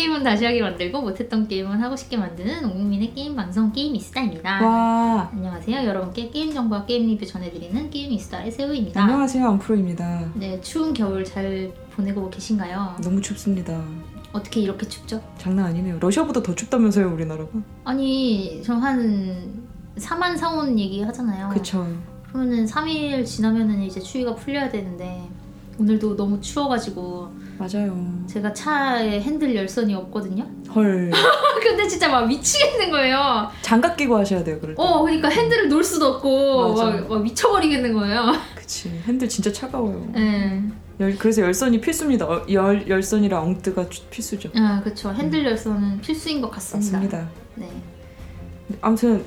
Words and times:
게임은 0.00 0.22
다시 0.22 0.46
하게 0.46 0.62
만들고 0.62 1.02
못했던 1.02 1.46
게임은 1.46 1.78
하고 1.82 1.94
싶게 1.94 2.16
만드는 2.16 2.64
온 2.64 2.72
국민의 2.72 3.12
게임 3.12 3.36
방송 3.36 3.70
게임이스타입니다. 3.70 4.64
와. 4.64 5.28
안녕하세요. 5.30 5.86
여러분께 5.86 6.30
게임 6.30 6.54
정보와 6.54 6.86
게임 6.86 7.06
리뷰 7.06 7.26
전해드리는 7.26 7.90
게임이스타의 7.90 8.50
세우입니다. 8.50 9.02
안녕하세요. 9.02 9.46
안프로입니다. 9.46 10.32
네, 10.36 10.58
추운 10.62 10.94
겨울 10.94 11.22
잘 11.22 11.70
보내고 11.90 12.30
계신가요? 12.30 12.96
너무 13.02 13.20
춥습니다. 13.20 13.78
어떻게 14.32 14.60
이렇게 14.60 14.88
춥죠? 14.88 15.22
장난 15.36 15.66
아니네요. 15.66 15.98
러시아보다 16.00 16.42
더 16.42 16.54
춥다면서요, 16.54 17.12
우리나라가? 17.12 17.50
아니, 17.84 18.62
저 18.64 19.66
삼한사온 19.98 20.78
얘기 20.78 21.02
하잖아요. 21.02 21.50
그쵸. 21.50 21.86
그러면은 22.26 22.64
3일 22.64 23.26
지나면은 23.26 23.82
이제 23.82 24.00
추위가 24.00 24.34
풀려야 24.34 24.70
되는데 24.70 25.28
오늘도 25.80 26.14
너무 26.14 26.38
추워가지고 26.42 27.30
맞아요. 27.58 28.22
제가 28.26 28.52
차에 28.52 29.18
핸들 29.22 29.56
열선이 29.56 29.94
없거든요. 29.94 30.46
헐. 30.74 31.10
근데 31.62 31.88
진짜 31.88 32.06
막 32.08 32.26
미치겠는 32.28 32.90
거예요. 32.90 33.48
장갑 33.62 33.96
끼고 33.96 34.14
하셔야 34.18 34.44
돼요, 34.44 34.58
그럴 34.60 34.74
때. 34.74 34.82
어, 34.82 35.00
그러니까 35.02 35.28
핸들을 35.28 35.68
놓을 35.70 35.82
수도 35.82 36.06
없고 36.06 36.74
맞아. 36.74 36.84
막, 36.84 37.08
막 37.08 37.22
미쳐버리겠는 37.22 37.94
거예요. 37.94 38.32
그치. 38.54 38.90
핸들 39.06 39.26
진짜 39.26 39.50
차가워요. 39.50 40.06
네. 40.12 40.62
열, 41.00 41.16
그래서 41.16 41.40
열선이 41.40 41.80
필수입니다. 41.80 42.26
어, 42.26 42.44
열, 42.50 42.86
열선이랑 42.86 43.42
엉뜨가 43.42 43.88
주- 43.88 44.02
필수죠. 44.10 44.50
아, 44.56 44.82
그렇죠. 44.84 45.14
핸들 45.14 45.42
열선은 45.46 46.02
필수인 46.02 46.42
것 46.42 46.50
같습니다. 46.50 46.98
맞습니다. 46.98 47.28
네. 47.54 47.68
아무튼 48.82 49.24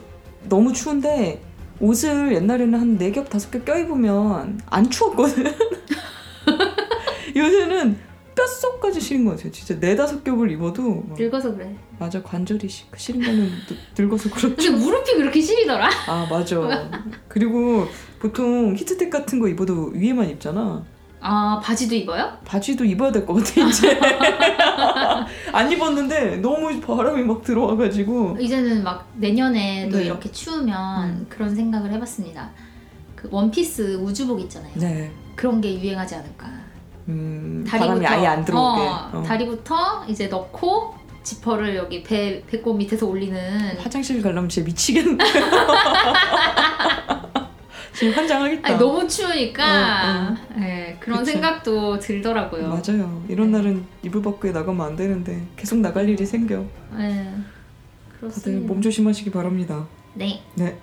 너무 0.47 0.71
추운데 0.71 1.41
옷을 1.79 2.31
옛날에는 2.35 2.79
한 2.79 2.97
4겹, 2.99 3.27
5겹 3.29 3.65
껴입으면 3.65 4.59
안 4.69 4.89
추웠거든. 4.89 5.45
요새는 7.35 7.97
뼛속까지 8.35 8.99
시린 8.99 9.25
것 9.25 9.31
같아요. 9.37 9.51
진짜 9.51 9.75
4, 9.95 10.05
5겹을 10.05 10.51
입어도 10.51 11.03
막 11.07 11.17
늙어서 11.19 11.53
그래. 11.55 11.75
맞아 11.99 12.21
관절이 12.23 12.67
시, 12.67 12.85
시린 12.97 13.21
거는 13.21 13.41
늙- 13.45 13.77
늙어서 14.05 14.29
근데 14.29 14.55
그렇죠. 14.55 14.71
무릎이 14.73 15.13
그렇게 15.13 15.39
시리더라? 15.39 15.87
아 16.07 16.27
맞아. 16.29 16.89
그리고 17.27 17.87
보통 18.19 18.75
히트텍 18.75 19.09
같은 19.11 19.39
거 19.39 19.47
입어도 19.47 19.91
위에만 19.93 20.29
입잖아. 20.29 20.83
아, 21.25 21.61
바지도 21.63 21.95
입어요? 21.95 22.37
바지도 22.43 22.83
입어야 22.83 23.11
될 23.11 23.25
것 23.25 23.35
같아 23.35 23.61
이제. 23.65 23.97
안 25.53 25.71
입었는데 25.71 26.37
너무 26.37 26.79
바람이 26.81 27.23
막 27.23 27.41
들어와가지고. 27.43 28.37
이제는 28.41 28.83
막 28.83 29.07
내년에도 29.15 29.97
네. 29.99 30.05
이렇게 30.05 30.29
추우면 30.31 31.09
음. 31.09 31.25
그런 31.29 31.55
생각을 31.55 31.91
해봤습니다. 31.93 32.49
그 33.15 33.29
원피스 33.31 33.95
우주복 34.01 34.41
있잖아요. 34.41 34.73
네. 34.75 35.11
그런 35.35 35.61
게 35.61 35.79
유행하지 35.81 36.15
않을까. 36.15 36.47
음, 37.07 37.65
다리부터 37.67 37.99
바람이 37.99 38.05
아예 38.07 38.27
안 38.27 38.45
들어오게. 38.45 38.81
어, 38.81 39.09
어. 39.13 39.23
다리부터 39.23 40.05
이제 40.07 40.27
넣고 40.27 40.95
지퍼를 41.23 41.75
여기 41.75 42.03
배 42.03 42.43
배꼽 42.47 42.75
밑에서 42.75 43.07
올리는. 43.07 43.77
화장실 43.77 44.21
가려면 44.21 44.49
진짜 44.49 44.65
미치겠네. 44.65 45.17
지금 47.93 48.13
환장하겠다. 48.13 48.67
아니, 48.67 48.77
너무 48.79 49.07
추우니까 49.07 50.29
어, 50.29 50.35
예, 50.59 50.97
그런 50.99 51.19
그쵸. 51.19 51.31
생각도 51.31 51.99
들더라고요. 51.99 52.67
맞아요. 52.67 53.23
이런 53.29 53.51
네. 53.51 53.57
날은 53.59 53.85
이불 54.01 54.21
밖에 54.21 54.51
나가면 54.51 54.85
안 54.85 54.95
되는데 54.95 55.45
계속 55.55 55.79
나갈 55.79 56.09
일이 56.09 56.25
생겨. 56.25 56.55
예, 56.97 56.97
다들 56.97 57.43
그렇습니다. 58.19 58.67
몸 58.67 58.81
조심하시기 58.81 59.29
바랍니다. 59.31 59.85
네. 60.15 60.41
네. 60.55 60.77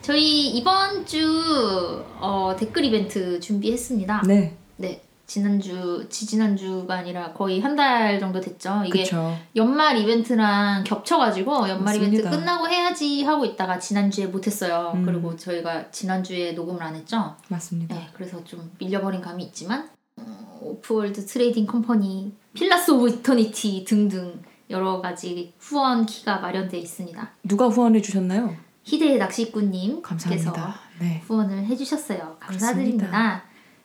저희 0.00 0.50
이번 0.50 1.04
주 1.06 2.04
어, 2.20 2.54
댓글 2.58 2.84
이벤트 2.84 3.40
준비했습니다. 3.40 4.22
네. 4.26 4.56
네. 4.76 5.02
지난주, 5.26 6.06
지지난주가 6.10 6.94
아니라 6.94 7.32
거의 7.32 7.60
한 7.60 7.74
달 7.74 8.20
정도 8.20 8.40
됐죠. 8.40 8.82
이게 8.86 9.02
그렇죠. 9.04 9.36
연말 9.56 9.96
이벤트랑 9.98 10.84
겹쳐가지고 10.84 11.68
연말 11.68 11.96
이벤트 11.96 12.16
맞습니다. 12.22 12.30
끝나고 12.30 12.68
해야지 12.68 13.24
하고 13.24 13.44
있다가 13.44 13.78
지난주에 13.78 14.26
못했어요. 14.26 14.92
음. 14.94 15.04
그리고 15.04 15.34
저희가 15.36 15.90
지난주에 15.90 16.52
녹음을 16.52 16.82
안 16.82 16.94
했죠. 16.94 17.34
맞습니다. 17.48 17.94
네, 17.96 18.08
그래서 18.12 18.42
좀 18.44 18.70
밀려버린 18.78 19.20
감이 19.20 19.42
있지만 19.44 19.88
어, 20.18 20.58
Offworld 20.60 21.26
Trading 21.26 21.66
Company, 21.66 22.32
Pillars 22.52 22.92
of 22.92 23.08
Eternity 23.08 23.84
등등 23.84 24.40
여러 24.70 25.00
가지 25.00 25.52
후원 25.58 26.06
키가 26.06 26.38
마련되어 26.38 26.78
있습니다. 26.78 27.30
누가 27.42 27.66
후원해 27.68 28.00
주셨나요? 28.00 28.54
희대의 28.84 29.18
낚시꾼님께서. 29.18 30.52
네. 31.00 31.22
후원을 31.26 31.64
해주셨어요. 31.66 32.36
감사드립니다. 32.38 33.06
그렇습니다. 33.08 33.42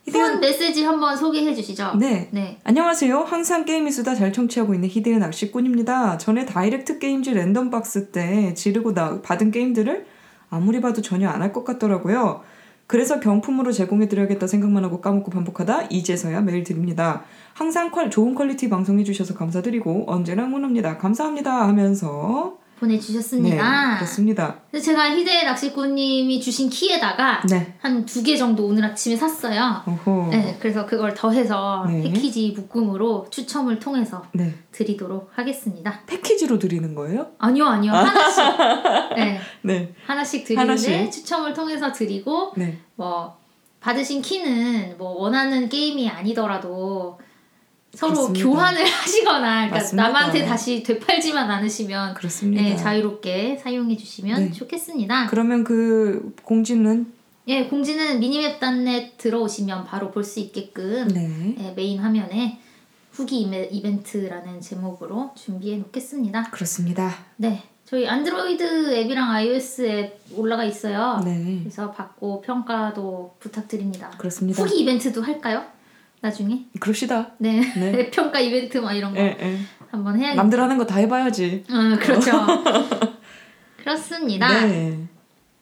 후원 0.08 0.40
메시지 0.40 0.84
한번 0.84 1.16
소개해 1.16 1.54
주시죠. 1.54 1.94
네. 2.00 2.30
네. 2.32 2.58
안녕하세요. 2.64 3.20
항상 3.20 3.64
게임의 3.66 3.92
수다 3.92 4.16
잘 4.16 4.34
청취하고 4.34 4.74
있는 4.74 4.90
희대의 4.90 5.20
낚시꾼입니다. 5.20 6.18
전에 6.18 6.46
다이렉트 6.46 6.98
게임즈 7.00 7.30
random 7.32 7.70
box 7.70 8.08
때 8.12 8.54
지르고 8.56 8.94
나, 8.94 9.22
받은 9.22 9.52
게임들을 9.52 10.06
아무리 10.50 10.82
봐도 10.82 11.02
전혀 11.02 11.30
안 11.30 11.42
할 11.42 11.54
것 11.54 11.64
같더라고요. 11.64 12.42
그래서 12.88 13.20
경품으로 13.20 13.72
제공해드려야겠다 13.72 14.48
생각만 14.48 14.84
하고 14.84 15.00
까먹고 15.00 15.30
반복하다 15.30 15.84
이제서야 15.92 16.42
메일 16.42 16.64
드립니다. 16.64 17.24
항상 17.54 17.92
퀄, 17.92 18.10
좋은 18.10 18.34
퀄리티 18.34 18.68
방송해주셔서 18.68 19.36
감사드리고 19.36 20.06
언제나 20.08 20.46
응원합니다. 20.46 20.98
감사합니다 20.98 21.68
하면서 21.68 22.58
네 22.58 22.59
보내주셨습니다. 22.80 23.96
그렇습니다. 23.98 24.56
그래서 24.72 24.86
제가 24.86 25.16
희대의 25.16 25.46
낚시꾼님이 25.46 26.40
주신 26.40 26.70
키에다가 26.70 27.42
네. 27.50 27.76
한두 27.80 28.24
개 28.24 28.36
정도 28.38 28.66
오늘 28.66 28.86
아침에 28.86 29.16
샀어요. 29.16 29.84
어허. 29.86 30.30
네, 30.32 30.58
그래서 30.60 30.86
그걸 30.86 31.14
더해서 31.14 31.86
네. 31.88 32.04
패키지 32.04 32.54
묶음으로 32.56 33.28
추첨을 33.30 33.80
통해서 33.80 34.26
네. 34.34 34.56
드리도록 34.72 35.32
하겠습니다. 35.36 36.02
패키지로 36.06 36.58
드리는 36.58 36.96
거예요? 36.96 37.28
아니요, 37.38 37.66
아니요. 37.66 37.92
하나씩. 37.92 38.44
네, 39.16 39.40
네. 39.62 39.94
하나씩 40.06 40.46
드리는데 40.46 40.72
하나씩? 40.72 41.12
추첨을 41.12 41.54
통해서 41.54 41.92
드리고 41.92 42.54
네. 42.56 42.78
뭐 42.96 43.38
받으신 43.82 44.22
키는 44.22 44.96
뭐 44.98 45.22
원하는 45.22 45.70
게임이 45.70 46.10
아니더라도 46.10 47.20
서로 47.94 48.14
그렇습니다. 48.14 48.46
교환을 48.50 48.86
하시거나 48.86 49.70
그러니까. 49.70 49.96
남한테 49.96 50.46
다시 50.46 50.84
되팔지만 50.84 51.50
않으시면 51.50 52.14
그렇습니다. 52.14 52.62
네, 52.64 52.76
자유롭게 52.76 53.58
사용해 53.62 53.98
주시면 53.98 54.46
네. 54.46 54.52
좋겠습니다. 54.52 55.28
그러면 55.28 55.64
그 55.64 56.34
공지는 56.44 57.12
예, 57.48 57.66
공지는 57.66 58.20
미니맵단넷 58.20 59.18
들어오시면 59.18 59.86
바로 59.86 60.12
볼 60.12 60.24
수 60.24 60.40
있게끔 60.40 61.08
네. 61.08 61.56
예, 61.60 61.72
메인 61.72 62.00
화면에 62.00 62.60
후기 63.12 63.42
이벤트라는 63.42 64.62
제목으로 64.62 65.32
준비해 65.36 65.78
놓겠습니다. 65.78 66.52
그렇습니다. 66.52 67.12
네, 67.38 67.64
저희 67.86 68.08
안드로이드 68.08 68.94
앱이랑 68.94 69.32
iOS 69.32 69.82
앱 69.88 70.20
올라가 70.38 70.64
있어요. 70.64 71.20
네. 71.26 71.58
그래서 71.64 71.92
받고 71.92 72.42
평가도 72.42 73.36
부탁드립니다. 73.40 74.12
그렇습니다. 74.20 74.62
후기 74.64 74.80
이벤트도 74.82 75.24
할까요? 75.24 75.64
나중에? 76.22 76.66
그럽시다. 76.80 77.32
네, 77.38 77.62
네. 77.76 78.10
평가 78.12 78.40
이벤트 78.40 78.78
막 78.80 78.94
이런 78.94 79.14
거 79.14 79.20
예, 79.22 79.38
예. 79.40 79.60
한번 79.92 80.18
해야겠죠. 80.20 80.36
남들 80.38 80.60
하는 80.60 80.78
거 80.78 80.86
다 80.86 80.96
해봐야지. 80.98 81.64
어, 81.70 81.98
그렇죠. 82.00 82.32
그렇습니다. 83.78 84.66
네. 84.66 85.08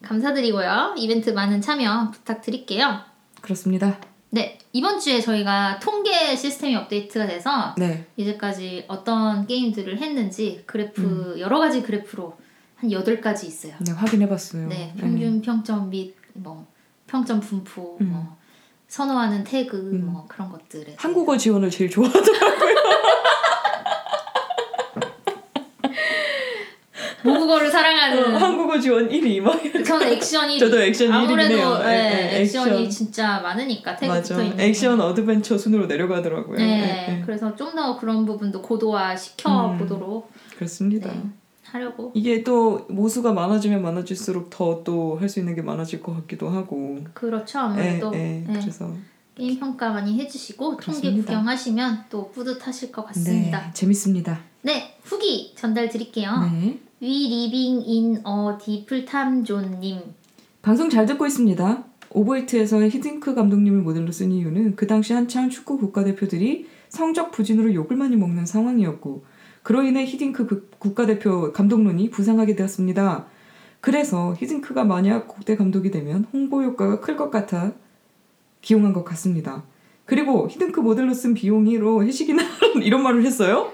감사드리고요. 0.02 0.96
이벤트 0.98 1.30
많은 1.32 1.62
참여 1.62 2.12
부탁드릴게요. 2.12 3.00
그렇습니다. 3.42 4.00
네, 4.30 4.58
이번 4.74 5.00
주에 5.00 5.22
저희가 5.22 5.80
통계 5.80 6.36
시스템이 6.36 6.76
업데이트가 6.76 7.28
돼서 7.28 7.74
네. 7.78 8.06
이제까지 8.18 8.86
어떤 8.88 9.48
게임들을 9.48 9.98
했는지 10.00 10.64
그래프 10.66 11.02
음. 11.36 11.40
여러 11.40 11.60
가지 11.60 11.82
그래프로 11.82 12.38
한 12.76 12.90
8가지 12.90 13.46
있어요. 13.46 13.74
네, 13.80 13.92
확인해봤어요. 13.94 14.68
네, 14.68 14.94
평균 15.00 15.42
평점 15.42 15.90
및 15.90 16.16
뭐 16.34 16.68
평점 17.08 17.40
분포, 17.40 17.98
음. 18.02 18.10
뭐 18.12 18.37
선호하는 18.88 19.44
태그 19.44 19.78
음. 19.78 20.10
뭐 20.12 20.26
그런 20.28 20.50
것들에 20.50 20.96
한국어 20.98 21.38
지원을 21.38 21.70
제일 21.70 21.90
좋아하더라고요. 21.90 22.78
모국어를 27.24 27.70
사랑하는 27.70 28.36
한국어 28.38 28.80
지원 28.80 29.10
1위 29.10 29.42
막. 29.42 29.60
저는 29.84 30.08
액션이 30.14 30.60
저도 30.60 30.82
액션 30.82 31.12
아무래도 31.12 31.56
1위네요. 31.56 31.84
네, 31.84 32.42
액션이 32.42 32.72
액션. 32.84 32.90
진짜 32.90 33.40
많으니까 33.42 33.96
태그 33.96 34.14
맞아. 34.14 34.36
붙어 34.36 34.44
있는 34.46 34.60
액션 34.60 35.02
어드벤처 35.02 35.58
순으로 35.58 35.88
내려가더라고요. 35.88 36.58
네, 36.58 37.08
예, 37.10 37.18
예. 37.18 37.22
그래서 37.26 37.56
좀 37.56 37.68
더 37.78 37.96
그런 38.00 38.26
부분도 38.26 38.64
고도화 38.64 39.16
시켜 39.16 39.68
음. 39.72 39.78
보도록 39.78 40.32
그렇습니다. 40.56 41.12
네, 41.68 41.72
하려고 41.72 42.12
이게 42.14 42.44
또 42.44 42.86
모수가 42.90 43.34
많아지면 43.34 43.82
많아질수록 43.82 44.50
더 44.50 44.84
또 44.84 45.18
할 45.20 45.30
수 45.30 45.40
있는 45.40 45.56
게 45.56 45.62
많아질 45.62 46.02
것 46.02 46.14
같기도 46.16 46.50
하고. 46.50 47.00
그렇죠 47.14 47.60
예, 47.60 47.62
아무래도 47.64 48.12
예. 48.14 48.18
네. 48.18 48.44
그래서 48.48 48.94
게임 49.36 49.60
평가 49.60 49.92
많이 49.92 50.18
해주시고 50.20 50.78
통계 50.78 51.02
그렇습니다. 51.02 51.26
구경하시면 51.28 52.06
또 52.10 52.32
뿌듯하실 52.32 52.92
것 52.92 53.06
같습니다. 53.08 53.60
네, 53.68 53.74
재밌습니다. 53.74 54.40
네, 54.62 54.96
후기 55.04 55.54
전달 55.56 55.90
드릴게요. 55.90 56.32
네. 56.52 56.80
We 57.02 57.26
living 57.28 57.84
in 57.88 58.16
a 58.18 58.58
deep 58.64 59.06
time 59.06 59.46
zone님. 59.46 60.00
방송 60.62 60.90
잘 60.90 61.06
듣고 61.06 61.28
있습니다. 61.28 61.84
오버히트에서 62.10 62.82
히딩크 62.82 63.36
감독님을 63.36 63.82
모델로 63.82 64.12
쓴 64.12 64.32
이유는 64.32 64.76
그 64.76 64.88
당시 64.88 65.14
한창 65.14 65.50
축구 65.50 65.78
국가대표들이 65.78 66.68
성적 66.90 67.32
부진으로 67.32 67.74
욕을 67.74 67.98
많이 67.98 68.16
먹는 68.16 68.46
상황이었고 68.46 69.24
그로 69.68 69.84
인해 69.84 70.06
히딩크 70.06 70.48
그- 70.48 70.70
국가대표 70.80 71.52
감독론이 71.52 72.10
부상하게 72.10 72.56
되었습니다. 72.56 73.26
그래서 73.82 74.34
히딩크가 74.38 74.86
만약 74.86 75.28
국대 75.28 75.58
감독이 75.58 75.92
되면 75.92 76.26
홍보 76.32 76.64
효과가 76.64 77.02
클 77.02 77.18
것 77.18 77.30
같아 77.30 77.74
기용한 78.62 78.94
것 78.94 79.04
같습니다. 79.04 79.64
그리고 80.06 80.48
히딩크 80.50 80.80
모델로 80.80 81.14
쓴 81.14 81.34
비용으로 81.34 82.02
회식이나 82.06 82.42
이런 82.82 83.04
말을 83.04 83.26
했어요? 83.26 83.74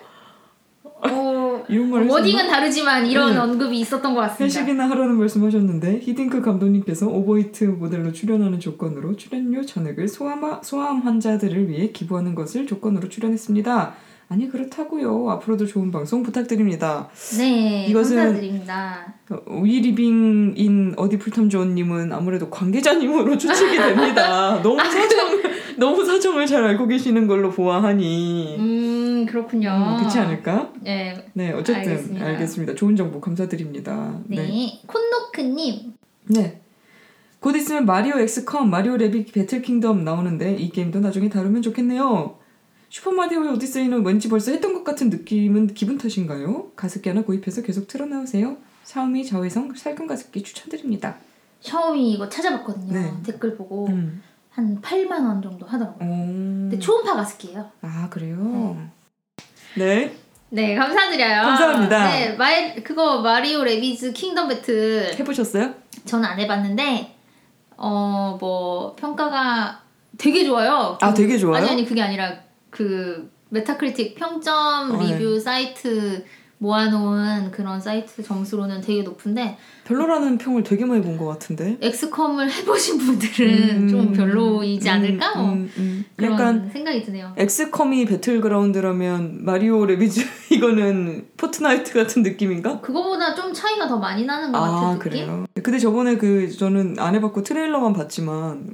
어, 0.84 1.64
이런 1.70 1.92
말을 1.92 2.08
wording은 2.08 2.48
다르지만 2.48 3.06
이런 3.06 3.34
네. 3.34 3.38
언급이 3.38 3.80
있었던 3.82 4.16
것 4.16 4.22
같습니다. 4.22 4.46
회식이나 4.46 4.90
하라는 4.90 5.16
말씀하셨는데 5.20 6.00
히딩크 6.02 6.42
감독님께서 6.42 7.08
오버히트 7.08 7.66
모델로 7.66 8.14
출연하는 8.14 8.60
조건으로 8.60 9.16
출연료 9.16 9.64
전액을 9.64 10.08
소아마, 10.08 10.64
소아암 10.64 11.02
환자들을 11.02 11.70
위해 11.70 11.92
기부하는 11.92 12.34
것을 12.34 12.66
조건으로 12.66 13.10
출연했습니다. 13.10 13.94
아니 14.34 14.50
그렇다고요. 14.50 15.30
앞으로도 15.30 15.68
좋은 15.68 15.92
방송 15.92 16.24
부탁드립니다. 16.24 17.08
네, 17.38 17.86
이것은- 17.88 18.16
감사드립니다. 18.16 19.14
위리빙인 19.62 20.96
어디 20.98 21.20
풀탐 21.20 21.50
조원님은 21.50 22.12
아무래도 22.12 22.50
관계자님으로 22.50 23.38
추측이 23.38 23.78
됩니다. 23.78 24.60
너무 24.64 24.80
사정 24.80 25.44
너무 25.78 26.04
사정을 26.04 26.48
잘 26.48 26.64
알고 26.64 26.88
계시는 26.88 27.28
걸로 27.28 27.52
보아하니 27.52 28.56
음, 28.58 29.26
그렇군요. 29.28 29.70
음, 29.70 29.98
그렇지 29.98 30.18
않을까? 30.18 30.72
네, 30.82 31.28
네 31.34 31.52
어쨌든 31.52 31.92
알겠습니다. 31.92 32.26
알겠습니다. 32.26 32.74
좋은 32.74 32.96
정보 32.96 33.22
감사드립니다. 33.22 34.20
네. 34.26 34.82
콘노크님, 34.88 35.94
네. 36.30 36.60
곧 37.40 37.56
있으면 37.56 37.86
마리오 37.86 38.18
엑스컴, 38.18 38.72
마리오 38.72 38.98
레빗 38.98 39.32
배틀 39.32 39.62
킹덤 39.62 40.04
나오는데 40.04 40.56
이 40.56 40.72
게임도 40.72 41.02
나중에 41.02 41.30
다루면 41.30 41.62
좋겠네요. 41.62 42.42
슈퍼 42.94 43.12
마리오의 43.12 43.50
오디세이는 43.54 44.06
왠지 44.06 44.30
벌써 44.30 44.52
했던 44.52 44.72
것 44.72 44.84
같은 44.84 45.10
느낌은 45.10 45.74
기분 45.74 45.98
탓인가요? 45.98 46.74
가습기 46.76 47.10
하나 47.10 47.24
구입해서 47.24 47.64
계속 47.64 47.88
틀어놓으세요. 47.88 48.56
샤오미 48.84 49.26
자외선 49.26 49.74
살균 49.74 50.06
가습기 50.06 50.44
추천드립니다. 50.44 51.16
샤오미 51.62 52.12
이거 52.12 52.30
찾아봤거든요. 52.30 52.94
네. 52.94 53.12
댓글 53.26 53.58
보고 53.58 53.88
음. 53.88 54.22
한 54.52 54.80
8만 54.80 55.10
원 55.12 55.42
정도 55.42 55.66
하더라고요. 55.66 56.08
음. 56.08 56.68
근데 56.70 56.78
초음파 56.78 57.16
가습기예요. 57.16 57.68
아 57.82 58.08
그래요? 58.12 58.78
네. 59.76 60.16
네, 60.52 60.76
감사드려요. 60.76 61.42
감사합니다. 61.42 62.08
네, 62.12 62.36
마이, 62.36 62.76
그거 62.84 63.22
마리오 63.24 63.64
레비즈 63.64 64.14
킹덤 64.14 64.50
배틀 64.50 65.16
해보셨어요? 65.18 65.74
저는 66.06 66.26
안 66.26 66.40
해봤는데 66.40 67.16
어 67.78 68.38
뭐 68.40 68.96
평가가 68.96 69.82
되게 70.20 70.46
좋아요. 70.46 70.96
아 71.02 71.12
되게 71.12 71.40
좋아요? 71.40 71.56
아니 71.56 71.72
아니 71.72 71.86
그게 71.86 72.04
아니라 72.04 72.44
그 72.74 73.30
메타크리틱 73.50 74.16
평점 74.16 74.92
어, 74.92 74.98
네. 74.98 75.14
리뷰 75.18 75.40
사이트 75.40 76.24
모아놓은 76.58 77.52
그런 77.52 77.82
사이트 77.82 78.24
점수로는 78.24 78.80
되게 78.80 79.04
높은데 79.04 79.58
별로라는 79.84 80.38
평을 80.38 80.64
되게 80.64 80.86
많이 80.86 81.02
본 81.02 81.18
것 81.18 81.26
같은데. 81.28 81.78
엑스컴을 81.82 82.50
해보신 82.50 82.98
분들은 83.00 83.70
음, 83.84 83.88
좀 83.90 84.14
별로이지 84.14 84.88
음, 84.90 84.94
않을까? 84.94 85.36
뭐 85.36 85.52
음, 85.54 85.70
음. 85.78 86.06
그런 86.16 86.32
약간 86.32 86.70
생각이 86.72 87.04
드네요. 87.04 87.34
엑스컴이 87.36 88.06
배틀그라운드라면 88.06 89.44
마리오 89.44 89.86
레비즈 89.86 90.22
이거는 90.52 91.28
포트나이트 91.36 91.94
같은 91.94 92.24
느낌인가? 92.24 92.80
그거보다 92.80 93.36
좀 93.36 93.52
차이가 93.54 93.86
더 93.88 93.98
많이 93.98 94.24
나는 94.26 94.52
것 94.54 94.60
같은 94.60 94.74
아 94.76 94.94
느낌? 94.94 95.00
그래요. 95.00 95.46
근데 95.62 95.78
저번에 95.80 96.16
그 96.18 96.50
저는 96.50 96.96
안 96.98 97.14
해봤고 97.16 97.44
트레일러만 97.44 97.92
봤지만 97.92 98.72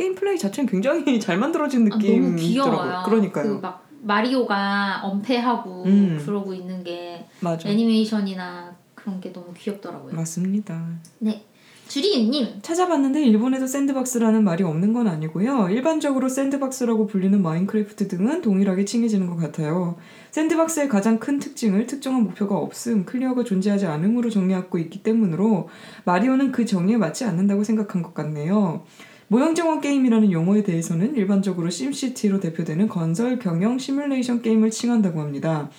게임 0.00 0.14
플레이 0.14 0.38
자체는 0.38 0.68
굉장히 0.70 1.04
잘 1.20 1.36
만들어진 1.36 1.90
아, 1.92 1.96
느낌이 1.96 2.36
귀여워요. 2.40 2.72
있더라고요. 2.74 3.02
그러니까요. 3.04 3.44
그 3.56 3.60
막 3.60 3.90
마리오가 4.02 5.02
엄폐하고 5.04 5.84
음. 5.84 6.22
그러고 6.24 6.54
있는 6.54 6.82
게 6.82 7.26
맞아. 7.40 7.68
애니메이션이나 7.68 8.74
그런 8.94 9.20
게 9.20 9.30
너무 9.30 9.52
귀엽더라고요. 9.54 10.14
맞습니다. 10.14 10.82
네. 11.18 11.44
주리윤님, 11.88 12.60
찾아봤는데 12.62 13.22
일본에도 13.24 13.66
sandbox라는 13.66 14.44
말이 14.44 14.62
없는 14.62 14.92
건 14.92 15.08
아니고요. 15.08 15.68
일반적으로 15.70 16.28
sandbox라고 16.28 17.08
불리는 17.08 17.42
마인크래프트 17.42 18.06
등은 18.06 18.42
동일하게 18.42 18.84
칭해지는 18.84 19.26
것 19.26 19.36
같아요. 19.36 19.96
sandbox의 20.30 20.88
가장 20.88 21.18
큰 21.18 21.40
특징을 21.40 21.86
특정한 21.88 22.22
목표가 22.22 22.56
없음, 22.56 23.04
클리어가 23.06 23.42
존재하지 23.42 23.86
않음으로 23.86 24.30
정의하고 24.30 24.78
있기 24.78 25.02
때문으로 25.02 25.68
마리오는 26.04 26.52
그 26.52 26.64
정의에 26.64 26.96
맞지 26.96 27.24
않는다고 27.24 27.64
생각한 27.64 28.02
것 28.02 28.14
같네요. 28.14 28.84
모형정원 29.30 29.80
게임이라는 29.80 30.32
용어에 30.32 30.64
대해서는 30.64 31.14
일반적으로 31.14 31.70
심시티로 31.70 32.40
대표되는 32.40 32.88
건설 32.88 33.38
경영 33.38 33.78
시뮬레이션 33.78 34.42
게임을 34.42 34.72
칭한다고 34.72 35.20
합니다. 35.20 35.70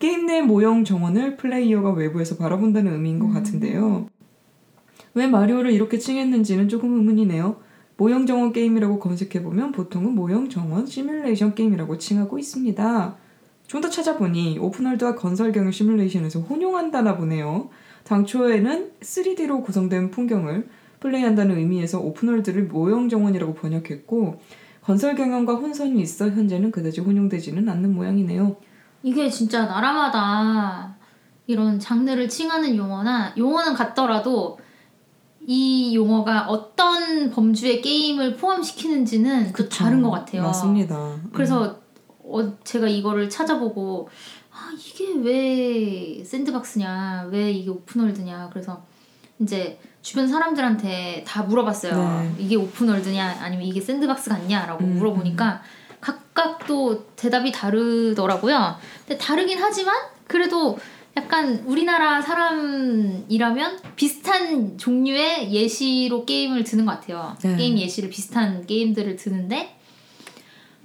게임 0.00 0.26
내 0.26 0.42
모형 0.42 0.82
정원을 0.82 1.36
플레이어가 1.36 1.92
외부에서 1.92 2.36
바라본다는 2.36 2.92
의미인 2.92 3.20
것 3.20 3.26
음. 3.26 3.32
같은데요. 3.32 4.08
왜 5.14 5.28
마리오를 5.28 5.70
이렇게 5.70 5.98
칭했는지는 5.98 6.68
조금 6.68 6.94
의문이네요. 6.94 7.60
모형 7.96 8.26
정원 8.26 8.52
게임이라고 8.52 8.98
검색해보면 8.98 9.70
보통은 9.70 10.12
모형 10.16 10.48
정원 10.48 10.84
시뮬레이션 10.84 11.54
게임이라고 11.54 11.98
칭하고 11.98 12.40
있습니다. 12.40 13.16
좀 13.68 13.80
더 13.80 13.88
찾아보니 13.88 14.58
open 14.58 14.78
world와 14.78 15.14
건설 15.14 15.52
경영 15.52 15.70
시뮬레이션에서 15.70 16.40
혼용한다나 16.40 17.16
보네요. 17.16 17.68
당초에는 18.02 18.90
3D로 19.00 19.62
구성된 19.64 20.10
풍경을 20.10 20.66
플레이한다는 21.00 21.56
의미에서 21.58 22.00
오픈월드를 22.00 22.64
모형 22.64 23.08
정원이라고 23.08 23.54
번역했고 23.54 24.40
건설 24.82 25.14
경영과 25.14 25.54
혼선이 25.54 26.00
있어 26.00 26.28
현재는 26.28 26.70
그다지 26.70 27.00
혼용되지는 27.00 27.68
않는 27.68 27.94
모양이네요. 27.94 28.56
이게 29.02 29.28
진짜 29.28 29.66
나라마다 29.66 30.96
이런 31.46 31.78
장르를 31.78 32.28
칭하는 32.28 32.76
용어나 32.76 33.34
용어는 33.36 33.74
같더라도 33.74 34.58
이 35.46 35.94
용어가 35.94 36.46
어떤 36.48 37.30
범주의 37.30 37.80
게임을 37.80 38.36
포함시키는지는 38.36 39.52
또 39.52 39.68
다른 39.68 40.02
것 40.02 40.10
같아요. 40.10 40.42
맞습니다. 40.42 41.16
그래서 41.32 41.80
어, 42.18 42.58
제가 42.64 42.88
이거를 42.88 43.30
찾아보고 43.30 44.08
아 44.50 44.72
이게 44.76 45.14
왜 45.14 46.24
sandbox냐 46.24 47.28
왜 47.30 47.52
이게 47.52 47.70
open 47.70 47.97
world냐 47.97 48.50
그래서 48.50 48.84
이제 49.38 49.78
주변 50.06 50.28
사람들한테 50.28 51.24
다 51.26 51.42
물어봤어요 51.42 52.22
네. 52.22 52.34
이게 52.38 52.54
open 52.54 52.82
world냐 52.82 53.38
아니면 53.40 53.66
이게 53.66 53.80
sandbox 53.80 54.30
같냐라고 54.30 54.84
음, 54.84 54.98
물어보니까 54.98 55.62
각각 56.00 56.64
또 56.68 57.04
대답이 57.16 57.50
다르더라고요 57.50 58.76
근데 59.00 59.18
다르긴 59.18 59.58
하지만 59.58 59.96
그래도 60.28 60.78
약간 61.16 61.60
우리나라 61.66 62.22
사람이라면 62.22 63.80
비슷한 63.96 64.78
종류의 64.78 65.52
예시로 65.52 66.24
게임을 66.24 66.62
드는 66.62 66.84
것 66.86 67.00
같아요 67.00 67.36
네. 67.42 67.56
게임 67.56 67.76
예시를 67.76 68.08
비슷한 68.08 68.64
게임들을 68.64 69.16
드는데 69.16 69.75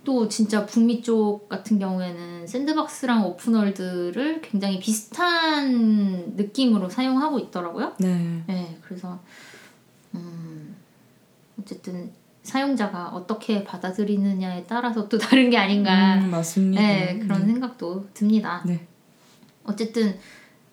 또 0.03 0.27
진짜 0.27 0.65
북미 0.65 1.01
쪽 1.01 1.48
같은 1.48 1.77
경우에는 1.77 2.48
샌드박스랑 2.48 3.25
오픈월드를 3.25 4.41
굉장히 4.41 4.79
비슷한 4.79 6.34
느낌으로 6.36 6.89
사용하고 6.89 7.38
있더라고요. 7.39 7.93
네. 8.00 8.43
네, 8.48 8.77
그래서 8.81 9.20
음, 10.15 10.75
어쨌든 11.60 12.12
사용자가 12.41 13.10
어떻게 13.10 13.63
받아들이느냐에 13.63 14.65
따라서 14.67 15.08
또 15.08 15.17
다른 15.20 15.50
게 15.51 15.58
아닌가. 15.58 16.15
음, 16.15 16.31
맞습니다. 16.31 16.81
네, 16.81 17.20
그런 17.20 17.46
생각도 17.46 18.08
듭니다. 18.13 18.63
네. 18.65 18.88
어쨌든 19.63 20.17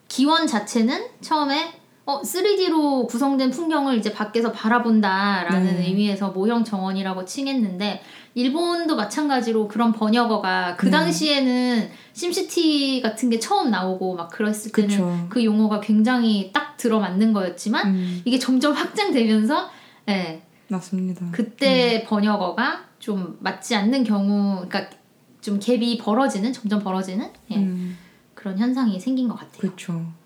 기원 0.08 0.46
자체는 0.46 1.06
처음에 1.20 1.78
어 2.08 2.22
3D로 2.22 3.06
구성된 3.06 3.50
풍경을 3.50 3.98
이제 3.98 4.14
밖에서 4.14 4.50
바라본다라는 4.50 5.76
네. 5.76 5.88
의미에서 5.88 6.30
모형 6.30 6.64
정원이라고 6.64 7.26
칭했는데 7.26 8.00
일본도 8.32 8.96
마찬가지로 8.96 9.68
그런 9.68 9.92
번역어가 9.92 10.76
그 10.76 10.86
네. 10.86 10.90
당시에는 10.90 11.90
심시티 12.14 13.02
같은 13.02 13.28
게 13.28 13.38
처음 13.38 13.70
나오고 13.70 14.16
막 14.16 14.30
그랬을 14.30 14.72
때는 14.72 14.88
그쵸. 14.88 15.26
그 15.28 15.44
용어가 15.44 15.80
굉장히 15.80 16.50
딱 16.50 16.78
들어맞는 16.78 17.34
거였지만 17.34 17.88
음, 17.88 18.22
이게 18.24 18.38
점점 18.38 18.72
확장되면서 18.72 19.68
예, 20.08 20.40
맞습니다. 20.68 21.26
그때 21.30 22.06
번역어가 22.08 22.86
좀 22.98 23.36
맞지 23.40 23.76
않는 23.76 24.04
경우 24.04 24.66
그러니까 24.66 24.96
좀 25.42 25.58
갭이 25.58 26.00
벌어지는 26.00 26.54
점점 26.54 26.82
벌어지는 26.82 27.30
예, 27.50 27.56
음, 27.56 27.98
그런 28.32 28.56
현상이 28.56 28.98
생긴 28.98 29.28
것 29.28 29.34
같아요. 29.34 29.58
그렇죠. 29.58 30.17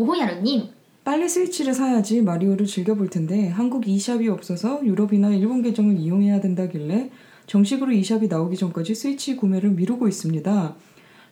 모호야루님 0.00 0.68
빨리 1.04 1.28
스위치를 1.28 1.74
사야지 1.74 2.22
마리오를 2.22 2.64
즐겨볼 2.64 3.10
텐데 3.10 3.48
한국 3.48 3.86
e샵이 3.86 4.28
없어서 4.28 4.80
유럽이나 4.82 5.28
일본 5.28 5.60
계정을 5.60 5.98
이용해야 5.98 6.40
된다길래 6.40 7.10
정식으로 7.46 7.92
eShop이 7.92 8.28
나오기 8.28 8.56
전까지 8.56 8.94
스위치 8.94 9.36
구매를 9.36 9.72
미루고 9.72 10.08
있습니다. 10.08 10.74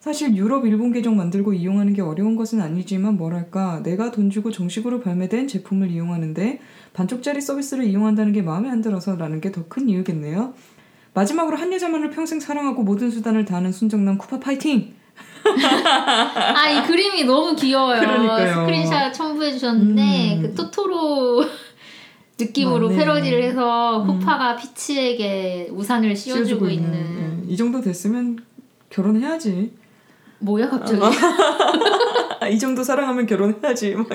사실 0.01 0.37
유럽, 0.37 0.67
일본 0.67 0.93
계정 0.93 1.17
만들고 1.17 1.55
이용하는 1.55 1.95
게 1.95 2.03
어려운 2.03 2.37
것은 2.37 2.61
아니지만 2.61 3.17
뭐랄까 3.17 3.83
내가 3.83 4.11
돈 4.11 4.29
주고 4.29 4.51
정식으로 4.51 5.01
발매된 5.01 5.49
제품을 5.49 5.91
이용하는데 5.91 6.61
반쪽짜리 6.93 7.41
서비스를 7.41 7.85
이용한다는 7.85 8.33
게 8.35 8.43
마음에 8.43 8.69
안 8.69 8.83
들어서라는 8.83 9.41
게 9.41 9.51
더 9.51 9.65
큰 9.69 9.89
이유겠네요. 9.89 10.53
마지막으로 11.15 11.57
한 11.57 11.73
여자만을 11.73 12.11
평생 12.11 12.39
사랑하고 12.39 12.83
모든 12.83 13.11
수단을 13.11 13.47
다하는 13.47 13.73
순정남 13.73 14.19
쿠파 14.19 14.41
파이팅! 14.41 14.93
아, 15.57 16.69
이 16.69 16.83
그림이 16.87 17.25
너무 17.25 17.55
귀여워요. 17.55 18.01
그러니까요. 18.01 18.55
스크린샷 18.55 19.15
첨부해 19.15 19.53
주셨는데 19.53 20.37
음. 20.37 20.43
그 20.43 20.55
토토로 20.55 21.45
느낌으로 22.41 22.89
맞네. 22.89 22.99
패러디를 22.99 23.43
해서 23.43 24.03
음. 24.03 24.11
호파가 24.11 24.57
피치에게 24.57 25.69
우산을 25.73 26.15
씌워주고 26.15 26.69
있는, 26.69 27.45
예, 27.49 27.53
이 27.53 27.57
정도 27.57 27.81
됐으면 27.81 28.39
결혼해야지. 28.91 29.73
뭐야 30.41 30.69
갑자기? 30.71 31.01
아, 32.41 32.47
이 32.49 32.57
정도 32.59 32.85
사랑하면 32.85 33.27
결혼해야지. 33.27 33.95
막 33.99 34.07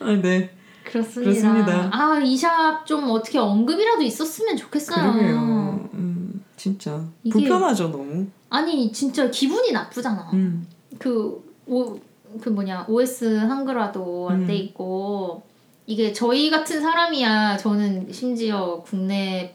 아, 0.00 0.12
네. 0.20 0.50
그렇습니다. 0.84 1.30
그렇습니다. 1.30 1.90
아, 1.92 2.18
이 2.22 2.36
샵 2.36 2.84
좀 2.86 3.10
어떻게 3.10 3.38
언급이라도 3.38 4.02
있었으면 4.02 4.56
좋겠어요. 4.56 5.12
그러게요. 5.12 5.88
음, 5.94 6.44
진짜 6.56 7.02
불편하죠 7.30 7.88
너무. 7.90 8.26
아니, 8.50 8.92
진짜 8.92 9.30
기분이 9.30 9.72
나쁘잖아. 9.72 10.30
음, 10.32 10.66
그, 10.98 11.44
오, 11.66 11.98
그 12.40 12.48
뭐냐, 12.48 12.86
OS 12.88 13.24
한글화도 13.36 14.28
안돼 14.30 14.52
음. 14.52 14.56
있고, 14.56 15.42
이게 15.86 16.12
저희 16.12 16.50
같은 16.50 16.80
사람이야, 16.80 17.56
저는 17.56 18.12
심지어 18.12 18.82
국내 18.84 19.52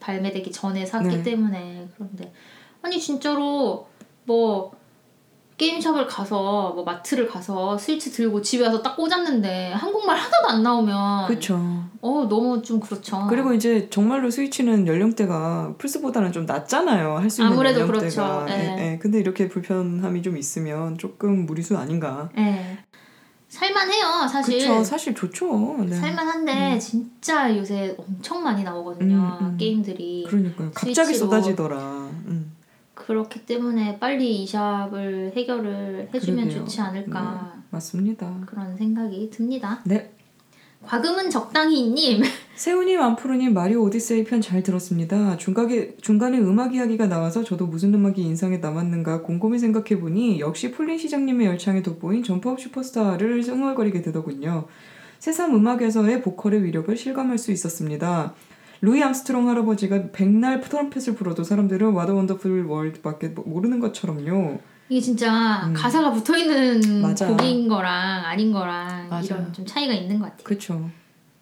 발매되기 0.00 0.50
전에 0.50 0.84
샀기 0.86 1.08
네. 1.08 1.22
때문에, 1.22 1.88
그런데. 1.94 2.32
아니, 2.82 2.98
진짜로, 2.98 3.86
뭐, 4.24 4.72
게임샵을 5.60 6.06
가서, 6.06 6.72
뭐, 6.74 6.84
마트를 6.84 7.28
가서 7.28 7.76
스위치 7.76 8.10
들고 8.10 8.40
집에 8.40 8.64
와서 8.64 8.80
딱 8.80 8.96
꽂았는데, 8.96 9.72
한국말 9.72 10.16
하나도 10.16 10.48
안 10.48 10.62
나오면, 10.62 11.26
그렇죠. 11.26 11.54
어, 12.00 12.26
너무 12.30 12.62
좀 12.62 12.80
그렇죠. 12.80 13.26
그리고 13.28 13.52
이제 13.52 13.88
정말로 13.90 14.30
스위치는 14.30 14.86
연령대가 14.86 15.74
플스보다는 15.76 16.32
좀 16.32 16.46
낮잖아요. 16.46 17.18
할 17.18 17.28
수 17.28 17.42
있는 17.42 17.52
아무래도 17.52 17.80
연령대가. 17.80 18.46
그렇죠. 18.46 18.54
예. 18.54 18.58
예, 18.78 18.92
예. 18.92 18.98
근데 18.98 19.20
이렇게 19.20 19.48
불편함이 19.48 20.22
좀 20.22 20.38
있으면 20.38 20.96
조금 20.96 21.44
무리수 21.44 21.76
아닌가. 21.76 22.30
예. 22.38 22.78
살만해요, 23.48 24.28
사실. 24.30 24.58
그렇죠. 24.58 24.84
사실 24.84 25.14
좋죠. 25.14 25.76
네. 25.86 25.94
살만한데 25.94 26.78
진짜 26.78 27.54
요새 27.56 27.94
엄청 27.98 28.42
많이 28.44 28.62
나오거든요 28.62 29.38
음, 29.40 29.46
음. 29.46 29.56
게임들이 29.58 30.24
그러니까요. 30.28 30.70
갑자기. 30.72 31.14
쏟아지더라. 31.14 32.09
음. 33.10 33.14
그렇기 33.14 33.44
때문에 33.44 33.98
빨리 33.98 34.42
eShop을 34.42 35.32
해결을 35.36 36.10
해주면 36.14 36.44
그러게요. 36.44 36.64
좋지 36.64 36.80
않을까 36.80 37.54
맞습니다. 37.70 38.32
그런 38.46 38.76
생각이 38.76 39.30
듭니다. 39.30 39.80
네. 39.84 40.12
과금은 40.82 41.28
적당히님 41.28 42.22
세훈님, 42.56 43.00
안프로님, 43.02 43.52
마리오 43.52 43.82
오디세이 43.82 44.24
편 44.24 44.40
잘 44.40 44.62
들었습니다. 44.62 45.36
중간에, 45.36 45.94
중간에 46.00 46.38
음악 46.38 46.74
이야기가 46.74 47.06
나와서 47.06 47.44
저도 47.44 47.66
무슨 47.66 47.92
음악이 47.92 48.22
인상에 48.22 48.58
남았는가 48.58 49.20
곰곰이 49.22 49.58
생각해보니 49.58 50.40
역시 50.40 50.70
폴린 50.70 50.96
시장님의 50.96 51.48
열창에 51.48 51.82
돋보인 51.82 52.22
점프업 52.22 52.60
슈퍼스타를 52.60 53.42
흥얼거리게 53.42 54.00
되더군요. 54.02 54.68
새삼 55.18 55.54
음악에서의 55.54 56.22
보컬의 56.22 56.64
위력을 56.64 56.96
실감할 56.96 57.36
수 57.36 57.52
있었습니다. 57.52 58.34
루이 58.82 59.02
암스트롱 59.02 59.48
할아버지가 59.48 60.10
백날 60.12 60.60
트럼펫을 60.60 61.14
불어도 61.14 61.44
사람들은 61.44 61.92
What 61.92 62.14
a 62.14 62.19
Wonderful 62.19 62.64
World밖에 62.64 63.28
모르는 63.28 63.80
것처럼요. 63.80 64.58
이게 64.88 65.00
진짜 65.00 65.66
음. 65.66 65.72
가사가 65.72 66.12
붙어 66.12 66.36
있는 66.36 67.02
맞아. 67.02 67.26
곡인 67.28 67.68
거랑 67.68 68.24
아닌 68.24 68.52
거랑 68.52 69.08
맞아. 69.08 69.36
이런 69.36 69.52
좀 69.52 69.64
차이가 69.66 69.92
있는 69.92 70.18
것 70.18 70.24
같아요. 70.26 70.44
그렇죠. 70.44 70.90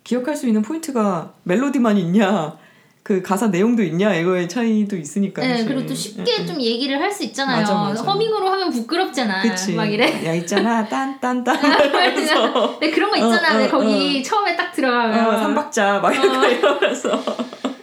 기억할 0.05 0.37
수 0.37 0.47
있는 0.47 0.63
포인트가 0.63 1.35
멜로디만 1.45 1.97
있냐, 1.99 2.59
그 3.03 3.23
가사 3.23 3.49
내용도 3.49 3.83
있냐 3.83 4.15
이거의 4.15 4.49
차이도 4.49 4.97
있으니까. 4.97 5.41
네. 5.43 5.65
그리고 5.65 5.87
또 5.87 5.95
쉽게 5.95 6.41
예, 6.41 6.47
좀 6.47 6.61
얘기를 6.61 7.01
할 7.01 7.11
수 7.11 7.25
있잖아요. 7.25 7.61
맞아, 7.63 7.75
맞아. 7.75 8.03
허밍으로 8.03 8.49
하면 8.51 8.71
부끄럽잖아. 8.71 9.41
그치. 9.43 9.73
막 9.75 9.87
이래. 9.87 10.25
야 10.27 10.35
있잖아 10.35 10.85
딴딴딴 10.89 11.57
하면서 11.57 12.79
네, 12.81 12.91
그런 12.91 13.11
거 13.11 13.17
있잖아. 13.17 13.55
어, 13.55 13.57
어, 13.57 13.59
네, 13.59 13.69
거기 13.69 14.23
처음에 14.23 14.55
딱 14.57 14.71
들어가면 14.73 15.35
어, 15.35 15.39
삼박자 15.39 16.01
막 16.01 16.09
어. 16.13 16.47
이러면서. 16.47 17.23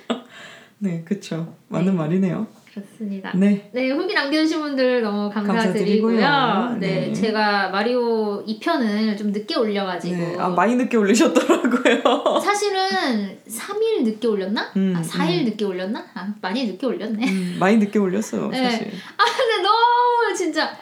네, 0.77 1.03
그쵸. 1.03 1.55
맞는 1.69 1.93
네. 1.93 1.97
말이네요. 1.97 2.47
그렇습니다. 2.75 3.31
네, 3.33 3.69
네, 3.71 3.89
후기 3.89 4.13
남겨주신 4.13 4.59
분들 4.59 5.01
너무 5.01 5.29
감사드리고요. 5.29 6.19
감사드리고요. 6.19 6.77
네, 6.77 7.07
네. 7.07 7.13
제가 7.13 7.69
마리오 7.69 8.43
2편을 8.45 9.17
좀 9.17 9.31
늦게 9.31 9.55
올려가지고. 9.55 10.15
네. 10.15 10.35
아 10.37 10.49
많이 10.49 10.75
늦게 10.75 10.97
올리셨더라고요. 10.97 12.01
사실은 12.43 13.39
3일 13.47 14.03
늦게 14.03 14.27
올렸나? 14.27 14.73
음, 14.75 14.93
아, 14.97 15.01
4일 15.01 15.39
음. 15.39 15.45
늦게 15.45 15.63
올렸나? 15.63 16.05
아, 16.15 16.33
많이 16.41 16.65
늦게 16.65 16.85
올렸네. 16.85 17.25
음, 17.25 17.57
많이 17.57 17.77
늦게 17.77 17.97
올렸어요, 17.97 18.49
네. 18.49 18.69
사실. 18.69 18.91
아, 19.17 19.23
근데 19.23 19.63
너무 19.63 20.35
진짜. 20.35 20.77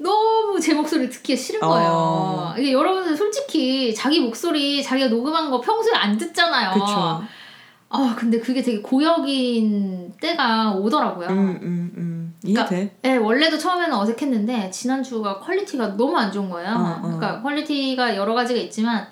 너무 0.00 0.60
제 0.60 0.74
목소리 0.74 1.10
듣기 1.10 1.36
싫은 1.36 1.58
거예요. 1.58 1.88
어. 1.90 2.54
이게 2.56 2.72
여러분들 2.72 3.16
솔직히 3.16 3.92
자기 3.92 4.20
목소리 4.20 4.80
자기가 4.80 5.08
녹음한 5.08 5.50
거 5.50 5.60
평소에 5.60 5.92
안 5.92 6.16
듣잖아요. 6.16 6.70
그쵸. 6.74 7.24
아 7.90 8.14
근데 8.18 8.38
그게 8.38 8.62
되게 8.62 8.82
고역인 8.82 10.12
때가 10.20 10.72
오더라고요. 10.72 11.28
음, 11.28 11.58
음, 11.62 11.92
음. 11.96 12.34
이해돼. 12.44 12.96
네, 13.02 13.16
원래도 13.16 13.56
처음에는 13.56 13.94
어색했는데 13.96 14.70
지난주가 14.70 15.38
quality가 15.40 15.96
너무 15.96 16.16
안 16.16 16.30
좋은 16.30 16.50
거예요. 16.50 16.70
어, 16.70 16.98
어. 16.98 17.00
그러니까 17.02 17.40
quality가 17.42 18.14
여러 18.16 18.34
가지가 18.34 18.60
있지만 18.60 19.06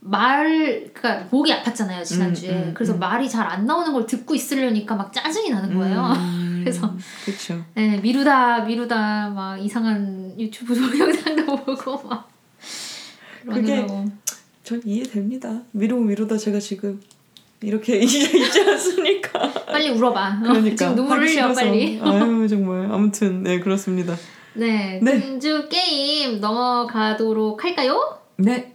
말 0.00 0.90
그러니까 0.92 1.26
목이 1.30 1.50
아팠잖아요 1.52 2.04
지난주에. 2.04 2.50
음, 2.50 2.56
음, 2.68 2.74
그래서 2.74 2.92
음. 2.94 2.98
말이 2.98 3.28
잘 3.28 3.46
안 3.46 3.64
나오는 3.64 3.90
걸 3.92 4.04
듣고 4.06 4.34
있으려니까 4.34 4.94
막 4.96 5.10
짜증이 5.12 5.48
나는 5.50 5.74
거예요. 5.74 6.12
음, 6.16 6.60
그래서. 6.64 6.94
그쵸. 7.24 7.62
네, 7.74 7.96
미루다 7.98 8.60
미루다 8.66 9.30
막 9.30 9.56
이상한 9.56 10.34
유튜브 10.38 10.74
동영상도 10.76 11.56
보고 11.64 12.06
막 12.06 12.28
그게-. 13.48 13.86
전 14.62 14.80
이해됩니다. 14.84 15.62
미루고 15.72 16.02
미루다 16.02 16.36
제가 16.36 16.58
지금 16.58 17.00
이렇게 17.64 17.96
있지 18.02 18.60
않습니까? 18.60 19.52
빨리 19.66 19.88
울어봐. 19.90 20.40
그러니까 20.42 20.76
지금 20.76 20.94
눈물 20.96 21.20
흘려. 21.26 21.52
빨리. 21.52 22.00
아유 22.02 22.46
정말 22.48 22.88
아무튼 22.92 23.42
네 23.42 23.60
그렇습니다. 23.60 24.14
네, 24.54 25.00
네. 25.02 25.20
금주 25.20 25.68
게임 25.68 26.40
넘어가도록 26.40 27.64
할까요? 27.64 28.18
네. 28.36 28.52
네, 28.56 28.73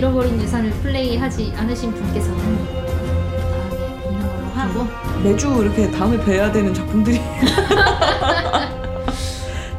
잃어버린 0.00 0.40
유산을 0.40 0.70
플레이하지 0.80 1.52
않으신 1.54 1.92
분께서는 1.92 2.38
다음에 2.38 4.06
있는 4.08 4.26
걸로 4.26 4.46
하고 4.54 4.86
매주 5.22 5.46
이렇게 5.62 5.90
다음에 5.90 6.18
뵈야 6.24 6.50
되는 6.50 6.72
작품들이 6.72 7.20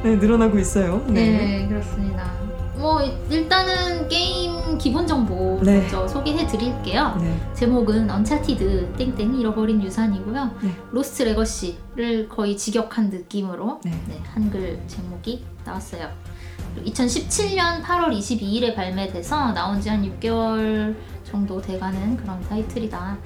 네, 0.03 0.15
늘어나고 0.17 0.59
있어요. 0.59 1.03
네. 1.07 1.13
네. 1.13 1.67
그렇습니다. 1.67 2.31
뭐 2.75 3.01
일단은 3.31 4.07
게임 4.09 4.77
기본 4.77 5.07
정보 5.07 5.59
네. 5.63 5.79
먼저 5.79 6.07
소개해 6.07 6.45
드릴게요. 6.45 7.17
네. 7.19 7.35
제목은 7.55 8.11
Uncharted 8.11 8.93
땡땡 8.97 9.39
잃어버린 9.39 9.81
유산이고요. 9.81 10.51
네. 10.61 10.69
Lost 10.91 11.23
Legacy를 11.23 12.29
거의 12.29 12.55
직역한 12.57 13.09
느낌으로 13.09 13.81
네. 13.83 13.89
네, 14.07 14.21
한글 14.31 14.79
제목이 14.85 15.43
나왔어요. 15.65 16.09
2017년 16.77 17.81
8월 17.83 18.09
22일에 18.17 18.75
발매돼서 18.75 19.51
나온 19.53 19.79
지 19.81 19.89
한 19.89 20.03
6개월 20.19 20.95
정도 21.23 21.61
돼가는 21.61 22.17
그런 22.17 22.39
타이틀이다. 22.41 23.17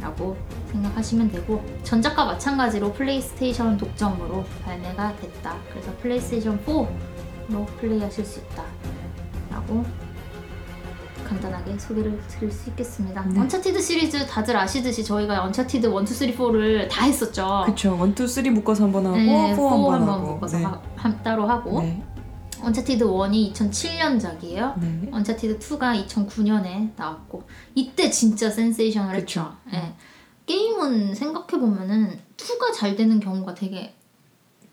라고 0.00 0.36
생각하시면 0.70 1.30
되고 1.32 1.62
전작과 1.82 2.26
마찬가지로 2.26 2.92
플레이스테이션 2.92 3.78
독점으로 3.78 4.44
발매가 4.64 5.16
됐다. 5.16 5.54
그래서 5.70 5.90
플레이스테이션 6.02 6.62
4로 6.66 7.66
플레이하실 7.80 8.24
수 8.24 8.40
있다. 8.40 8.62
라고 9.50 9.82
간단하게 11.26 11.78
소개를 11.78 12.20
드릴 12.28 12.52
수 12.52 12.68
있겠습니다. 12.70 13.22
네. 13.22 13.40
Uncharted 13.40 13.80
시리즈 13.80 14.26
다들 14.26 14.54
아시듯이 14.56 15.02
저희가 15.02 15.42
Uncharted 15.44 15.86
1, 15.86 16.02
2, 16.02 16.06
3, 16.06 16.28
4를 16.36 16.88
다 16.90 17.04
했었죠. 17.06 17.62
그쵸. 17.66 17.96
one 17.98 18.13
two 18.13 18.28
three 18.28 18.50
묶어서 18.50 18.84
한 18.84 18.92
번 18.92 19.06
하고 19.06 19.16
네, 19.16 19.56
four 19.56 19.70
한번 19.70 19.94
한번 19.94 20.08
하고. 20.14 20.34
묶어서 20.34 20.58
네. 20.58 20.64
하- 20.64 20.80
한- 20.94 21.22
따로 21.22 21.48
하고 21.48 21.80
네. 21.80 22.02
Uncharted 22.62 23.04
1이 23.04 23.52
2007년작이에요. 23.52 24.78
네. 24.78 25.08
Uncharted 25.12 25.58
2가 25.58 26.06
2009년에 26.06 26.90
나왔고 26.96 27.42
이때 27.74 28.10
진짜 28.10 28.50
센세이션을 28.50 29.20
그쵸. 29.20 29.40
했죠. 29.40 29.56
예. 29.72 29.94
게임은 30.46 31.14
생각해 31.14 31.60
보면은 31.60 32.18
2가 32.36 32.72
잘 32.74 32.96
되는 32.96 33.18
경우가 33.20 33.54
되게 33.54 33.94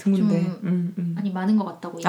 드문데. 0.03 0.43
좀 0.43 0.59
음, 0.63 0.93
음. 0.97 1.15
아니 1.17 1.31
많은 1.31 1.55
것 1.55 1.65
같다고 1.65 1.99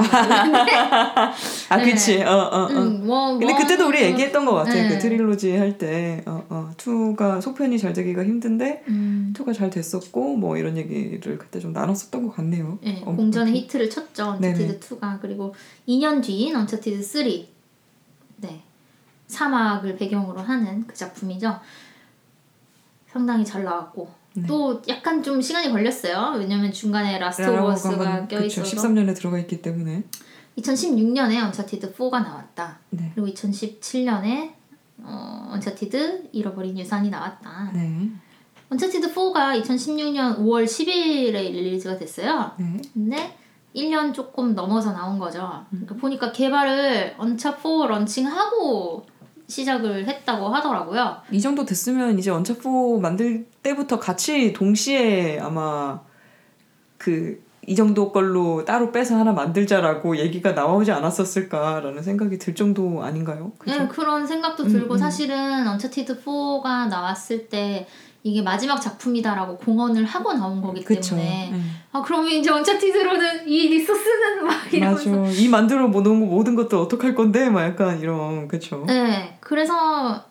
아, 1.68 1.76
네. 1.76 1.84
그치. 1.84 2.22
어, 2.22 2.30
어, 2.30 2.64
어. 2.64 2.68
음, 2.68 3.06
뭐, 3.06 3.32
근데 3.38 3.46
뭐, 3.46 3.56
그때도 3.56 3.86
우리 3.86 4.02
얘기했던 4.02 4.44
것 4.44 4.54
같아. 4.54 4.74
네. 4.74 4.88
그 4.88 4.98
trilogy 4.98 5.56
할 5.56 5.78
때, 5.78 6.22
어, 6.26 6.44
어, 6.48 6.70
2가 6.76 7.40
속편이 7.40 7.78
잘 7.78 7.92
되기가 7.92 8.24
힘든데, 8.24 8.84
음, 8.88 9.32
2가 9.36 9.54
잘 9.54 9.70
됐었고, 9.70 10.36
뭐 10.36 10.56
이런 10.56 10.76
얘기를 10.76 11.38
그때 11.38 11.60
좀 11.60 11.72
나눴었던 11.72 12.26
것 12.26 12.34
같네요. 12.36 12.78
예, 12.84 13.02
어, 13.04 13.14
공전의 13.14 13.52
그렇게. 13.52 13.66
히트를 13.66 13.90
쳤죠. 13.90 14.24
Uncharted 14.24 14.80
2가 14.80 15.20
그리고 15.20 15.54
2년 15.88 16.22
뒤인 16.22 16.56
Uncharted 16.56 17.02
3. 17.02 17.24
네. 18.38 18.62
사막을 19.28 19.96
배경으로 19.96 20.40
하는 20.40 20.86
그 20.86 20.94
작품이죠. 20.94 21.58
상당히 23.08 23.44
잘 23.44 23.64
나왔고 23.64 24.23
네. 24.34 24.46
또 24.46 24.82
약간 24.88 25.22
좀 25.22 25.40
시간이 25.40 25.70
걸렸어요. 25.70 26.36
왜냐면 26.38 26.72
중간에 26.72 27.18
Last 27.18 27.48
of 27.48 27.66
Us가 27.68 28.26
그쵸, 28.26 28.40
껴있어서 28.40 28.76
13년에 28.76 29.14
들어가 29.14 29.38
있기 29.38 29.62
때문에. 29.62 30.02
2016년에 30.58 31.42
Uncharted 31.44 31.94
4가 31.94 32.22
나왔다. 32.22 32.78
네. 32.90 33.12
그리고 33.14 33.28
2017년에 33.28 34.52
어, 35.02 35.50
Uncharted 35.52 36.30
잃어버린 36.32 36.78
유산이 36.78 37.10
나왔다. 37.10 37.70
네. 37.74 38.10
Uncharted 38.70 39.12
4가 39.12 39.60
2016년 39.62 40.38
5월 40.38 40.64
10일에 40.64 41.32
release가 41.32 41.96
됐어요. 41.96 42.52
네. 42.58 42.80
근데 42.92 43.36
1년 43.74 44.14
조금 44.14 44.54
넘어서 44.54 44.92
나온 44.92 45.18
거죠. 45.18 45.64
그러니까 45.70 45.94
보니까 45.96 46.32
개발을 46.32 47.14
언차 47.18 47.52
4 47.52 47.86
launching하고 47.88 49.04
시작을 49.46 50.06
했다고 50.06 50.48
하더라고요. 50.48 51.16
이 51.30 51.40
정도 51.40 51.64
됐으면 51.64 52.18
이제 52.18 52.30
언차4 52.30 53.00
만들 53.00 53.46
때부터 53.62 53.98
같이 53.98 54.52
동시에 54.52 55.38
아마 55.40 56.00
그 56.98 57.44
이 57.66 57.74
정도 57.74 58.12
걸로 58.12 58.64
따로 58.64 58.92
빼서 58.92 59.16
하나 59.16 59.32
만들자라고 59.32 60.18
얘기가 60.18 60.52
나오지 60.52 60.92
않았었을까라는 60.92 62.02
생각이 62.02 62.38
들 62.38 62.54
정도 62.54 63.02
아닌가요? 63.02 63.52
그죠? 63.58 63.78
네, 63.78 63.88
그런 63.88 64.26
생각도 64.26 64.64
음, 64.64 64.68
들고 64.68 64.94
음. 64.94 64.98
사실은 64.98 65.66
Uncharted 65.66 66.22
4가 66.22 66.88
나왔을 66.88 67.48
때 67.48 67.86
이게 68.26 68.40
마지막 68.40 68.80
작품이다라고 68.80 69.58
공언을 69.58 70.04
하고 70.06 70.32
나온 70.32 70.62
거기. 70.62 70.82
때문에 70.82 71.50
네. 71.52 71.60
아 71.92 72.00
그러면 72.02 72.30
이제 72.30 72.50
Uncharted로는 72.50 73.46
이 73.46 73.68
resource는 73.68 74.44
막 74.46 74.72
이러면서 74.72 75.10
맞아. 75.10 75.30
이 75.30 75.46
만들어 75.46 75.86
모든 75.88 76.20
거 76.20 76.26
모든 76.34 76.54
것도 76.54 76.80
어떡할 76.80 77.14
건데? 77.14 77.50
막 77.50 77.62
약간 77.62 78.00
이런 78.00 78.48
그쵸. 78.48 78.82
네, 78.86 79.36
그래서 79.40 80.24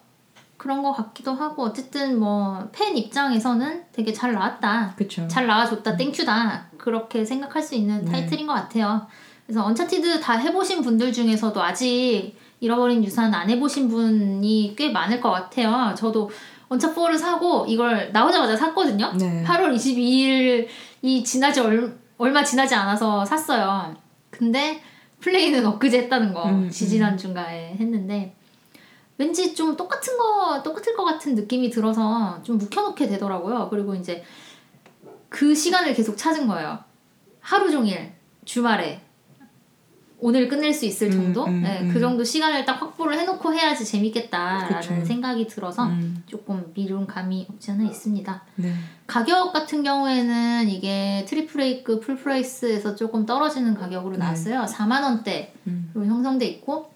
그런 0.57 0.81
거 0.81 0.91
같기도 0.91 1.33
하고 1.33 1.63
어쨌든 1.65 2.19
뭐 2.19 2.67
팬 2.71 2.97
입장에서는 2.97 3.83
되게 3.91 4.11
잘 4.11 4.33
나왔다. 4.33 4.95
그쵸. 4.97 5.27
잘 5.27 5.45
나와줬다, 5.45 5.95
thank 5.95 6.29
you다. 6.29 6.69
그렇게 6.79 7.23
생각할 7.23 7.61
수 7.61 7.75
있는 7.75 7.99
음. 7.99 8.05
네. 8.05 8.11
타이틀인 8.11 8.47
것 8.47 8.53
같아요. 8.53 9.05
그래서 9.45 9.63
Uncharted 9.65 10.19
다 10.19 10.33
해보신 10.33 10.81
분들 10.81 11.13
중에서도 11.13 11.61
아직 11.61 12.33
잃어버린 12.59 13.03
유산 13.03 13.31
안 13.33 13.49
해보신 13.49 13.89
분이 13.89 14.73
꽤 14.75 14.89
많을 14.89 15.19
것 15.21 15.29
같아요. 15.31 15.93
저도 15.95 16.31
언차4를 16.77 17.17
사고 17.17 17.65
이걸 17.67 18.11
나오자마자 18.11 18.55
샀거든요. 18.55 19.11
네. 19.17 19.43
8월 19.45 19.73
22일이 19.75 21.25
지나지 21.25 21.59
얼, 21.59 21.97
얼마 22.17 22.43
지나지 22.43 22.75
않아서 22.75 23.23
샀어요. 23.25 23.95
근데 24.29 24.81
플레이는 25.19 25.65
엊그제 25.65 25.99
했다는 26.03 26.33
거 26.33 26.45
음, 26.45 26.69
지지난 26.69 27.17
중간에 27.17 27.75
했는데 27.79 28.35
왠지 29.17 29.53
좀 29.53 29.77
똑같은 29.77 30.17
거 30.17 30.61
똑같을 30.63 30.95
것 30.95 31.05
같은 31.05 31.35
느낌이 31.35 31.69
들어서 31.69 32.39
좀 32.43 32.57
묵혀놓게 32.57 33.07
되더라고요. 33.07 33.67
그리고 33.69 33.95
이제 33.95 34.23
그 35.29 35.55
시간을 35.55 35.93
계속 35.93 36.17
찾은 36.17 36.47
거예요. 36.47 36.79
하루 37.39 37.71
종일 37.71 38.11
주말에 38.45 39.01
오늘 40.23 40.47
끝낼 40.47 40.73
수 40.73 40.85
있을 40.85 41.07
음, 41.07 41.11
정도? 41.11 41.45
음, 41.45 41.63
네, 41.63 41.81
음. 41.81 41.91
그 41.91 41.99
정도 41.99 42.23
시간을 42.23 42.63
딱 42.63 42.81
확보를 42.81 43.19
해놓고 43.19 43.53
해야지 43.53 43.83
재밌겠다라는 43.83 44.79
그쵸. 44.79 45.05
생각이 45.05 45.47
들어서 45.47 45.83
음. 45.83 46.23
조금 46.27 46.71
미룬 46.73 47.05
감이 47.05 47.45
없지 47.49 47.71
않아 47.71 47.83
있습니다. 47.83 48.43
네. 48.55 48.73
가격 49.05 49.51
같은 49.51 49.83
경우에는 49.83 50.69
이게 50.69 51.25
트리플 51.27 51.59
A급 51.59 52.05
풀프라이스에서 52.05 52.95
조금 52.95 53.25
떨어지는 53.25 53.73
가격으로 53.73 54.13
네. 54.13 54.19
나왔어요. 54.19 54.61
4만 54.61 55.03
원대로 55.03 55.49
음. 55.67 55.91
형성돼 55.93 56.45
있고 56.45 56.93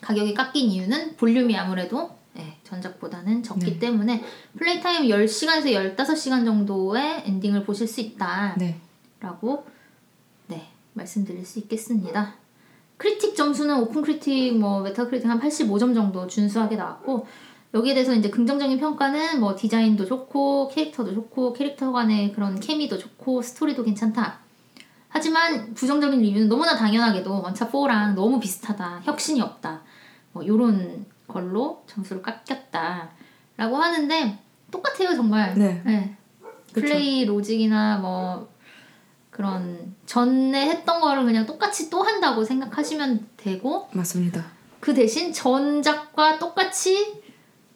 가격이 0.00 0.34
깎인 0.34 0.70
이유는 0.70 1.18
볼륨이 1.18 1.56
아무래도 1.56 2.10
네, 2.32 2.58
전작보다는 2.64 3.44
적기 3.44 3.74
네. 3.74 3.78
때문에 3.78 4.24
play 4.56 4.80
time 4.80 5.04
10시간에서 5.04 5.94
15시간 5.94 6.44
정도의 6.44 7.22
엔딩을 7.26 7.62
보실 7.62 7.86
수 7.86 8.00
있다라고 8.00 8.56
네. 8.58 8.80
네, 10.48 10.68
말씀드릴 10.94 11.46
수 11.46 11.60
있겠습니다. 11.60 12.39
critic 13.00 13.34
점수는 13.34 13.80
OpenCritic 13.80 14.58
뭐 14.58 14.82
Metacritic 14.82 15.26
한 15.26 15.40
85점 15.40 15.94
정도 15.94 16.26
준수하게 16.26 16.76
나왔고 16.76 17.26
여기에 17.72 17.94
대해서 17.94 18.14
이제 18.14 18.28
긍정적인 18.28 18.78
평가는 18.78 19.40
뭐 19.40 19.56
디자인도 19.56 20.04
좋고 20.04 20.68
캐릭터도 20.68 21.14
좋고 21.14 21.54
캐릭터 21.54 21.92
간의 21.92 22.32
그런 22.32 22.60
케미도 22.60 22.98
좋고 22.98 23.40
스토리도 23.40 23.84
괜찮다. 23.84 24.40
하지만 25.08 25.72
부정적인 25.72 26.20
리뷰는 26.20 26.50
너무나 26.50 26.76
당연하게도 26.76 27.40
원차 27.40 27.70
4랑 27.70 28.12
너무 28.14 28.38
비슷하다. 28.38 29.00
혁신이 29.04 29.40
없다. 29.40 29.80
뭐 30.32 30.46
요런 30.46 31.06
걸로 31.26 31.82
점수를 31.86 32.20
깎였다 32.20 33.08
라고 33.56 33.76
하는데 33.76 34.38
똑같아요 34.70 35.14
정말. 35.14 35.54
네. 35.54 35.80
네. 35.86 36.16
플레이 36.74 37.24
로직이나 37.24 37.96
뭐 37.96 38.46
그런 39.44 39.94
전에 40.04 40.66
했던 40.68 41.00
거를 41.00 41.24
그냥 41.24 41.46
똑같이 41.46 41.88
또 41.88 42.02
한다고 42.02 42.44
생각하시면 42.44 43.26
되고 43.38 43.88
맞습니다. 43.92 44.44
그 44.80 44.92
대신 44.92 45.32
전작과 45.32 46.38
똑같이 46.38 47.14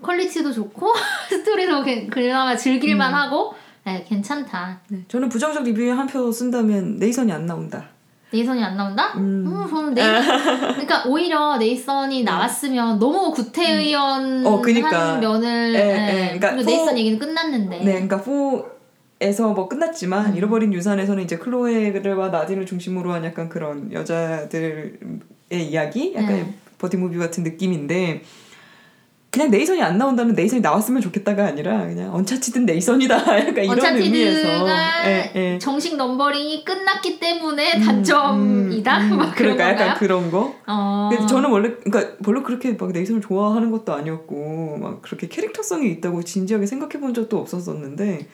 quality도 0.03 0.53
좋고 0.53 0.93
스토리도 1.31 1.83
괜- 1.83 2.11
그나마 2.11 2.55
즐길만 2.55 3.13
음. 3.13 3.15
하고 3.19 3.55
네, 3.85 4.05
괜찮다. 4.07 4.81
네. 4.89 5.05
저는 5.09 5.31
부정적 5.31 5.63
리뷰에 5.65 5.91
한 5.91 6.07
표 6.07 6.31
쓴다면 6.31 6.99
네이선이 6.99 7.33
안 7.33 7.47
나온다. 7.47 7.87
네이선이 8.31 8.63
안 8.63 8.77
나온다? 8.77 9.13
음. 9.17 9.47
음, 9.47 9.67
저는 9.71 9.95
네이 9.95 10.05
그러니까 10.25 11.05
오히려 11.07 11.57
네이선이 11.57 12.25
나왔으면 12.25 12.99
너무 12.99 13.31
구태의연 13.33 14.47
어, 14.47 14.61
그니까. 14.61 15.13
한 15.15 15.21
면을 15.21 15.73
예, 15.75 15.79
예, 15.79 16.33
예. 16.35 16.39
그러니까 16.39 16.63
네이선 16.63 16.87
포- 16.95 16.99
얘기는 16.99 17.19
끝났는데 17.19 17.79
네, 17.79 17.93
그러니까 17.93 18.19
4 18.19 18.74
에서 19.21 19.53
뭐 19.53 19.69
끝났지만 19.69 20.33
음. 20.33 20.37
잃어버린 20.37 20.73
유산에서는 20.73 21.23
이제 21.23 21.39
클로에와 21.39 22.29
나딘을 22.29 22.67
중심으로 22.67 23.13
한 23.13 23.25
약간 23.25 23.49
그런 23.49 23.93
여자들의 23.93 24.99
이야기, 25.53 26.15
약간 26.15 26.37
네. 26.37 26.55
buddy 26.79 26.98
movie 26.98 27.17
같은 27.17 27.45
느낌인데 27.45 28.23
그냥 29.35 29.51
네이선이 29.51 29.83
안 29.83 29.99
나온다면 29.99 30.37
네이선이 30.37 30.63
나왔으면 30.63 31.03
좋겠다가 31.03 31.45
아니라 31.45 31.87
그냥 31.87 32.15
Uncharted는 32.15 32.67
네이선이다 32.67 33.17
약간 33.49 33.65
이런 33.65 33.97
의미에서 33.97 34.69
예, 35.07 35.33
예. 35.35 35.59
정식 35.59 35.97
numbering이 35.97 36.65
끝났기 36.65 37.19
때문에 37.19 37.79
음, 37.79 37.81
단점이다 37.81 38.99
음, 39.01 39.13
음. 39.13 39.19
막 39.19 39.35
그런 39.35 39.57
그러니까? 39.57 39.85
약간 39.87 39.99
그런 39.99 40.31
거. 40.31 40.55
어. 40.69 41.11
저는 41.29 41.51
원래 41.51 41.73
그러니까 41.83 42.17
별로 42.25 42.45
그렇게 42.45 42.75
막 42.75 42.93
네이선을 42.93 43.23
좋아하는 43.23 43.73
것도 43.73 43.93
아니었고 43.93 44.79
막 44.81 45.03
그렇게 45.03 45.27
캐릭터성이 45.27 45.91
있다고 45.91 46.23
진지하게 46.23 46.67
생각해 46.67 47.01
본 47.01 47.13
적도 47.13 47.39
없었었는데 47.39 48.29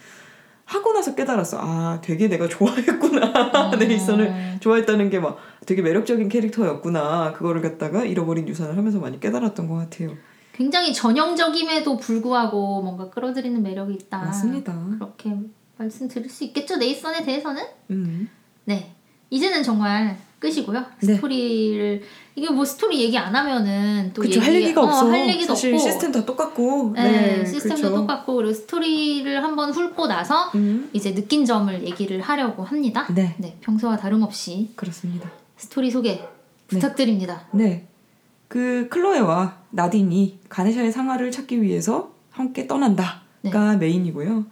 하고 0.70 0.92
나서 0.92 1.14
깨달았어. 1.16 1.58
아, 1.60 1.98
되게 2.00 2.28
내가 2.28 2.46
좋아했구나. 2.48 3.26
음. 3.74 3.78
네이선을 3.78 4.58
좋아했다는 4.60 5.10
게 5.10 5.18
막 5.18 5.36
되게 5.66 5.82
매력적인 5.82 6.28
캐릭터였구나. 6.28 7.32
그거를 7.32 7.60
갖다가 7.60 8.04
잃어버린 8.04 8.46
유산을 8.48 8.76
하면서 8.76 8.98
많이 9.00 9.18
깨달았던 9.18 9.68
것 9.68 9.74
같아요. 9.74 10.16
굉장히 10.52 10.92
전형적임에도 10.94 11.96
불구하고 11.96 12.82
뭔가 12.82 13.10
끌어들이는 13.10 13.62
매력이 13.62 13.94
있다. 13.94 14.18
맞습니다. 14.18 14.72
그렇게 14.98 15.34
말씀드릴 15.76 16.30
수 16.30 16.44
있겠죠. 16.44 16.76
네이선에 16.76 17.24
대해서는 17.24 17.62
음. 17.90 18.28
네 18.64 18.94
이제는 19.30 19.62
정말 19.64 20.16
끝이고요. 20.38 20.84
네. 21.02 21.14
스토리를 21.14 22.02
이게 22.40 22.48
뭐 22.50 22.64
스토리 22.64 23.02
얘기 23.02 23.18
안 23.18 23.36
하면은 23.36 24.12
또 24.14 24.22
그쵸 24.22 24.40
할 24.40 24.54
얘기- 24.54 24.64
얘기가 24.64 24.80
어, 24.80 24.84
없어. 24.86 25.10
할 25.10 25.28
얘기도 25.28 25.54
사실 25.54 25.74
없고 25.74 25.84
시스템 25.86 26.10
다 26.10 26.24
똑같고. 26.24 26.92
네, 26.94 27.44
시스템도 27.44 27.82
그쵸. 27.82 27.94
똑같고 27.96 28.34
그리고 28.36 28.54
스토리를 28.54 29.44
한번 29.44 29.70
훑고 29.70 30.06
나서 30.06 30.50
음. 30.54 30.88
이제 30.94 31.12
느낀 31.14 31.44
점을 31.44 31.86
얘기를 31.86 32.22
하려고 32.22 32.64
합니다. 32.64 33.06
네, 33.14 33.34
네 33.36 33.58
평소와 33.60 33.98
다름없이 33.98 34.70
그렇습니다. 34.74 35.30
스토리 35.58 35.90
소개 35.90 36.26
부탁드립니다. 36.68 37.46
네. 37.52 37.86
그 38.48 38.88
클로에와 38.90 39.58
나딘이 39.68 40.38
가네샤의 40.48 40.92
상아를 40.92 41.30
찾기 41.30 41.60
위해서 41.60 42.10
함께 42.30 42.66
떠난다가 42.66 43.20
네. 43.42 43.76
메인이고요. 43.76 44.46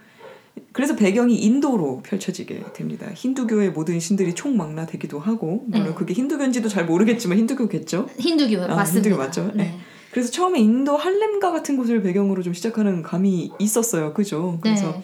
그래서 0.73 0.97
배경이 0.97 1.37
인도로 1.37 2.01
펼쳐지게 2.03 2.73
됩니다. 2.75 3.07
힌두교의 3.15 3.71
모든 3.71 4.01
신들이 4.01 4.35
총망라되기도 4.35 5.19
하고 5.19 5.65
물론 5.67 5.89
네. 5.89 5.95
그게 5.95 6.15
힌두교인지도 6.15 6.69
잘 6.69 6.87
모르겠지만 6.87 7.39
힌두교겠죠. 7.39 8.09
힌두교 8.19 8.65
아, 8.65 8.77
맞습니다. 8.77 9.09
힌두교 9.11 9.17
맞죠? 9.17 9.51
네. 9.55 9.79
그래서 10.11 10.31
처음에 10.31 10.59
인도 10.61 10.97
할렘가 10.97 11.53
같은 11.53 11.77
곳을 11.77 12.03
배경으로 12.03 12.43
좀 12.43 12.55
시작하는 12.55 13.03
감이 13.03 13.53
있었어요. 13.59 14.15
그죠? 14.15 14.59
그래서 14.63 14.93
네. 14.93 15.03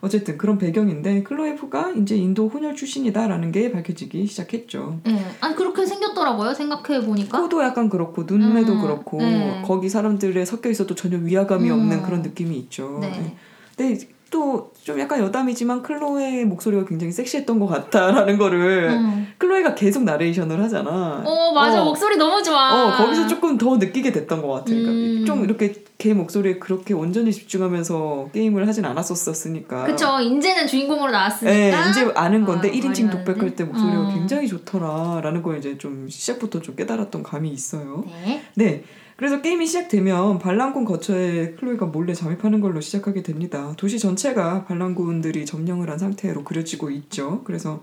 어쨌든 0.00 0.38
그런 0.38 0.58
배경인데 0.58 1.22
클로에가 1.22 1.92
이제 1.92 2.16
인도 2.16 2.48
혼혈 2.48 2.74
출신이다라는 2.74 3.52
게 3.52 3.70
밝혀지기 3.70 4.26
시작했죠. 4.26 5.00
네. 5.04 5.24
아니 5.40 5.54
그렇게 5.54 5.84
생겼더라고요. 5.84 6.54
생각해 6.54 7.04
보니까. 7.04 7.40
코도 7.40 7.62
약간 7.62 7.88
그렇고 7.88 8.24
눈매도 8.24 8.72
음, 8.74 8.80
그렇고 8.80 9.18
네. 9.18 9.62
거기 9.64 9.88
사람들에 9.88 10.44
섞여 10.44 10.70
있어도 10.70 10.94
전혀 10.94 11.18
위화감이 11.18 11.68
음. 11.70 11.74
없는 11.74 12.02
그런 12.02 12.22
느낌이 12.22 12.56
있죠. 12.58 12.98
네. 13.00 13.10
네. 13.10 13.36
근데 13.76 14.06
또 14.30 14.70
좀 14.82 14.98
약간 14.98 15.20
여담이지만 15.20 15.82
클로에의 15.82 16.46
목소리가 16.46 16.86
굉장히 16.86 17.12
섹시했던 17.12 17.60
것 17.60 17.66
같다라는 17.66 18.38
거를 18.38 18.88
음. 18.90 19.28
클로에가 19.36 19.74
계속 19.74 20.04
나레이션을 20.04 20.60
하잖아. 20.62 21.22
어 21.24 21.52
맞아 21.52 21.82
어. 21.82 21.84
목소리 21.84 22.16
너무 22.16 22.42
좋아. 22.42 22.72
어, 22.88 22.96
거기서 22.96 23.26
조금 23.26 23.58
더 23.58 23.76
느끼게 23.76 24.10
됐던 24.10 24.40
것 24.40 24.48
같아. 24.48 24.64
그러니까 24.66 24.90
음. 24.90 25.24
좀 25.26 25.44
이렇게 25.44 25.74
걔 25.98 26.14
목소리에 26.14 26.58
그렇게 26.58 26.94
온전히 26.94 27.30
집중하면서 27.30 28.30
게임을 28.32 28.66
하진 28.66 28.86
않았었으니까. 28.86 29.84
그쵸 29.84 30.18
이제는 30.20 30.66
주인공으로 30.66 31.12
나왔으니까. 31.12 31.54
예, 31.54 31.90
이제 31.90 32.10
아는 32.14 32.46
건데 32.46 32.68
아, 32.68 32.72
1인칭 32.72 33.04
말이 33.06 33.16
독백할? 33.24 33.54
때 33.54 33.64
목소리가 33.64 34.00
어. 34.00 34.14
굉장히 34.14 34.48
좋더라라는 34.48 35.42
걸 35.42 35.58
이제 35.58 35.76
좀 35.76 36.08
시작부터 36.08 36.62
좀 36.62 36.74
깨달았던 36.74 37.22
감이 37.22 37.50
있어요. 37.50 38.04
네. 38.24 38.42
네. 38.54 38.84
그래서 39.20 39.42
게임이 39.42 39.66
시작되면 39.66 40.38
반란군 40.38 40.86
거처에 40.86 41.50
클로이가 41.50 41.84
몰래 41.84 42.14
잠입하는 42.14 42.62
걸로 42.62 42.80
시작하게 42.80 43.22
됩니다. 43.22 43.74
도시 43.76 43.98
전체가 43.98 44.64
반란군들이 44.64 45.44
점령을 45.44 45.90
한 45.90 45.98
상태로 45.98 46.42
그려지고 46.42 46.90
있죠. 46.90 47.42
그래서 47.44 47.82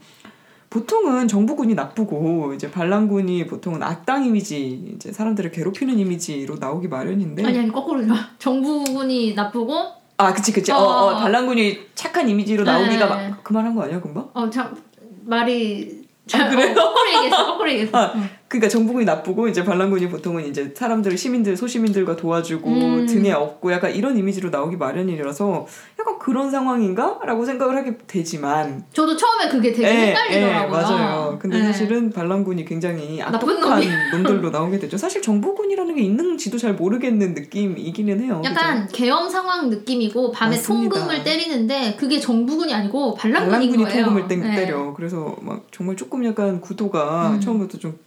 보통은 0.72 1.28
정부군이 1.28 1.76
나쁘고 1.76 2.56
이제 2.56 2.72
반란군이 2.72 3.46
보통은 3.46 3.84
악당 3.84 4.26
이미지, 4.26 4.96
이제 4.96 5.14
사람들을 5.14 5.52
괴롭히는 5.52 6.00
이미지로 6.00 6.56
나오기 6.56 6.88
마련인데 6.88 7.46
아니 7.46 7.60
아니 7.60 7.72
거꾸로 7.72 8.04
줘. 8.08 8.16
정부군이 8.40 9.36
나쁘고 9.36 9.76
아, 10.18 10.34
그치 10.34 10.52
그치. 10.52 10.72
어, 10.72 10.76
어, 10.76 10.82
어, 10.82 11.12
어. 11.12 11.20
반란군이 11.20 11.82
착한 11.94 12.28
이미지로 12.28 12.64
네. 12.64 12.72
나오기가 12.72 13.06
막 13.06 13.44
그만한 13.44 13.76
거 13.76 13.84
아니야, 13.84 14.02
금방? 14.02 14.28
어참 14.34 14.76
말이 15.24 16.08
아, 16.34 16.50
그래요? 16.50 16.72
어, 16.72 16.74
거꾸로 16.74 17.10
얘기했어. 17.14 17.46
거꾸로 17.46 17.70
얘기했어. 17.70 17.98
아, 17.98 18.14
응. 18.16 18.30
그러니까 18.48 18.70
정부군이 18.70 19.04
나쁘고 19.06 19.50
이제 19.50 19.64
반란군이 19.64 20.08
보통은 20.10 20.46
이제 20.46 20.74
사람들 20.74 21.18
시민들 21.18 21.58
소시민들과 21.58 22.16
도와주고 22.16 22.70
음. 22.70 23.06
등에 23.06 23.34
업고 23.34 23.72
약간 23.74 23.94
이런 23.94 24.18
이미지로 24.18 24.50
나오기 24.50 24.78
마련이라서 24.78 25.68
약간 26.00 26.18
그런 26.18 26.50
상황인가라고 26.50 27.44
생각을 27.44 27.76
하게 27.76 27.98
되지만 28.08 28.86
저도 28.94 29.18
처음에 29.18 29.50
그게 29.50 29.74
되게 29.74 29.88
예, 29.88 30.08
헷갈리더라고요. 30.08 30.66
예, 30.66 30.68
맞아요. 30.70 31.40
근데 31.42 31.60
예. 31.60 31.64
사실은 31.64 32.10
반란군이 32.12 32.64
굉장히 32.64 33.18
나쁜 33.20 33.60
놈이. 33.60 33.88
놈들로 34.14 34.50
나오게 34.50 34.80
되죠. 34.80 34.98
사실 34.98 35.22
정부군이라는 35.22 35.96
게 35.96 36.02
있는지도 36.04 36.58
잘 36.58 36.74
모르겠는 36.74 37.34
느낌이기는 37.34 38.24
해요. 38.24 38.42
약간 38.46 38.88
계엄 38.88 39.30
상황 39.30 39.70
느낌이고 39.70 40.32
밤에 40.32 40.56
맞습니다. 40.56 40.96
통금을 40.96 41.24
때리는데 41.26 41.96
그게 42.00 42.18
정부군이 42.20 42.74
아니고 42.74 43.16
반란군인 43.16 43.52
반란군이 43.52 43.84
거예요. 43.84 44.06
통금을 44.06 44.28
땡, 44.30 44.42
네. 44.42 44.56
때려. 44.56 44.94
그래서 44.94 45.36
막 45.42 45.68
정말 45.72 45.98
조금 45.98 46.24
약간 46.26 46.62
구도가 46.62 47.32
음. 47.32 47.42
처음부터 47.42 47.78
좀 47.78 47.98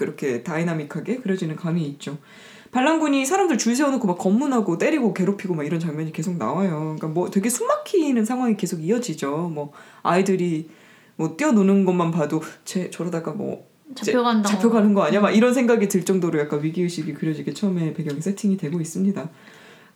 그렇게 0.00 0.42
다이나믹하게 0.42 1.18
그려지는 1.18 1.56
감이 1.56 1.84
있죠. 1.88 2.16
반란군이 2.70 3.26
사람들 3.26 3.58
줄 3.58 3.76
세워놓고 3.76 4.06
막 4.06 4.16
검문하고 4.16 4.78
때리고 4.78 5.12
괴롭히고 5.12 5.54
막 5.54 5.66
이런 5.66 5.78
장면이 5.78 6.10
계속 6.12 6.38
나와요. 6.38 6.78
그러니까 6.96 7.08
뭐 7.08 7.30
되게 7.30 7.50
숨막히는 7.50 8.24
상황이 8.24 8.56
계속 8.56 8.82
이어지죠. 8.82 9.50
뭐 9.52 9.72
아이들이 10.02 10.70
뭐 11.16 11.36
뛰어노는 11.36 11.84
것만 11.84 12.12
봐도 12.12 12.40
쟤 12.64 12.88
저러다가 12.88 13.32
뭐 13.32 13.68
잡혀간다. 13.94 14.48
잡혀가는 14.48 14.94
거 14.94 15.02
아니야? 15.02 15.20
막 15.20 15.32
이런 15.32 15.52
생각이 15.52 15.86
들 15.88 16.02
정도로 16.06 16.38
약간 16.38 16.62
위기의식이 16.62 17.12
그려지게 17.12 17.52
처음에 17.52 17.92
배경이 17.92 18.22
세팅이 18.22 18.56
되고 18.56 18.80
있습니다. 18.80 19.28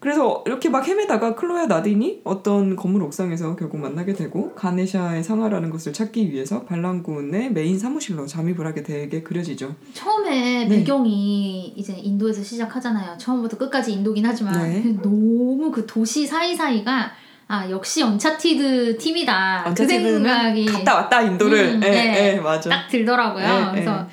그래서 0.04 0.42
이렇게 0.44 0.68
막 0.68 0.86
헤매다가 0.86 1.34
클로에와 1.34 1.64
나딘이 1.64 2.20
어떤 2.24 2.76
건물 2.76 3.02
옥상에서 3.04 3.56
결국 3.56 3.78
만나게 3.78 4.12
되고 4.12 4.54
가네샤의 4.54 5.24
상아라는 5.24 5.70
것을 5.70 5.94
찾기 5.94 6.30
위해서 6.30 6.62
반란군의 6.66 7.52
메인 7.52 7.78
사무실로 7.78 8.26
잠입을 8.26 8.66
하게 8.66 8.82
되게 8.82 9.22
그려지죠. 9.22 9.74
처음에 9.94 10.66
네. 10.66 10.68
배경이 10.68 11.68
이제 11.68 11.94
인도에서 11.94 12.42
시작하잖아요. 12.42 13.16
처음부터 13.16 13.56
끝까지 13.56 13.92
인도긴 13.92 14.26
하지만 14.26 14.52
네. 14.60 14.82
너무 15.02 15.70
그 15.72 15.86
도시 15.86 16.26
사이사이가 16.26 17.12
아 17.48 17.70
역시 17.70 18.02
언차티드 18.02 18.98
팀이다. 18.98 19.72
그 19.74 19.86
생각이 19.86 20.66
갔다 20.66 20.96
왔다 20.96 21.22
인도를. 21.22 21.76
음, 21.76 21.80
예, 21.82 21.88
네. 21.88 22.34
예, 22.34 22.40
맞아. 22.40 22.68
딱 22.68 22.88
들더라고요. 22.88 23.46
네, 23.46 23.70
그래서 23.70 24.06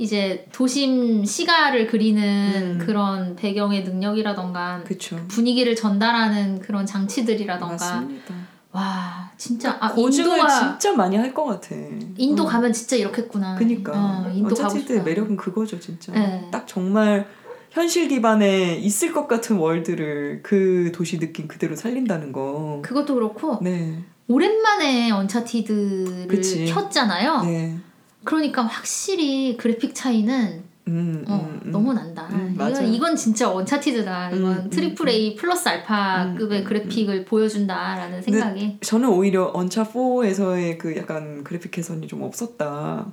이제 0.00 0.46
도심 0.50 1.26
시가를 1.26 1.86
그리는 1.86 2.22
음. 2.22 2.78
그런 2.86 3.36
배경의 3.36 3.84
능력이라던가 3.84 4.82
그쵸. 4.86 5.20
분위기를 5.28 5.76
전달하는 5.76 6.58
그런 6.58 6.86
장치들이라던가 6.86 7.96
맞습니다. 7.96 8.34
와 8.72 9.30
진짜 9.36 9.76
아 9.78 9.92
고증을 9.92 10.38
인도가 10.38 10.58
진짜 10.78 10.96
많이 10.96 11.16
한 11.18 11.34
것 11.34 11.44
같아. 11.44 11.76
인도 12.16 12.44
어. 12.44 12.46
가면 12.46 12.72
진짜 12.72 12.96
이렇겠구나. 12.96 13.56
그니까 13.56 13.92
어, 14.26 14.30
인도 14.32 14.54
어차피 14.54 14.80
싶다. 14.80 15.02
매력은 15.02 15.36
그거죠 15.36 15.78
진짜 15.78 16.12
네. 16.12 16.48
딱 16.50 16.66
정말 16.66 17.26
현실 17.70 18.08
기반에 18.08 18.76
있을 18.76 19.12
것 19.12 19.28
같은 19.28 19.58
world를 19.58 20.40
그 20.42 20.92
도시 20.94 21.18
느낌 21.18 21.46
그대로 21.46 21.76
살린다는 21.76 22.32
거. 22.32 22.80
그것도 22.82 23.16
그렇고 23.16 23.58
네, 23.60 23.98
오랜만에 24.28 25.10
언차티드를 25.10 26.26
그치. 26.26 26.64
켰잖아요. 26.64 27.42
네, 27.42 27.78
그러니까 28.24 28.62
확실히 28.62 29.56
그래픽 29.56 29.94
차이는 29.94 30.70
음, 30.88 31.24
어, 31.28 31.48
음, 31.48 31.60
음. 31.64 31.70
너무 31.70 31.92
난다. 31.92 32.28
음, 32.32 32.52
이건, 32.54 32.72
맞아요. 32.72 32.86
이건 32.88 33.14
진짜 33.14 33.50
언차티드다. 33.50 34.30
이건 34.30 34.52
음, 34.52 34.70
triple 34.70 35.06
음, 35.06 35.08
A 35.08 35.36
플러스 35.36 35.68
알파급의 35.68 36.58
음, 36.58 36.62
음, 36.62 36.64
그래픽을 36.64 37.24
보여준다라는 37.24 38.20
생각이. 38.22 38.78
저는 38.80 39.08
오히려 39.08 39.50
언차 39.54 39.84
4에서의 39.84 40.78
그 40.78 40.96
약간 40.96 41.44
그래픽 41.44 41.70
개선이 41.70 42.08
좀 42.08 42.22
없었다 42.22 43.06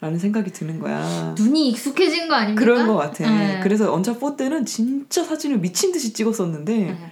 라는 0.00 0.18
생각이 0.18 0.52
드는 0.52 0.78
거야. 0.78 1.34
눈이 1.36 1.70
익숙해진 1.70 2.28
거 2.28 2.34
아닙니까? 2.34 2.60
그런 2.60 2.86
것 2.86 2.96
같아. 2.96 3.28
네. 3.28 3.60
그래서 3.62 3.92
언차 3.92 4.12
4 4.12 4.36
때는 4.36 4.64
진짜 4.64 5.24
사진을 5.24 5.58
미친 5.58 5.90
듯이 5.90 6.12
찍었었는데 6.12 6.76
네. 6.76 7.10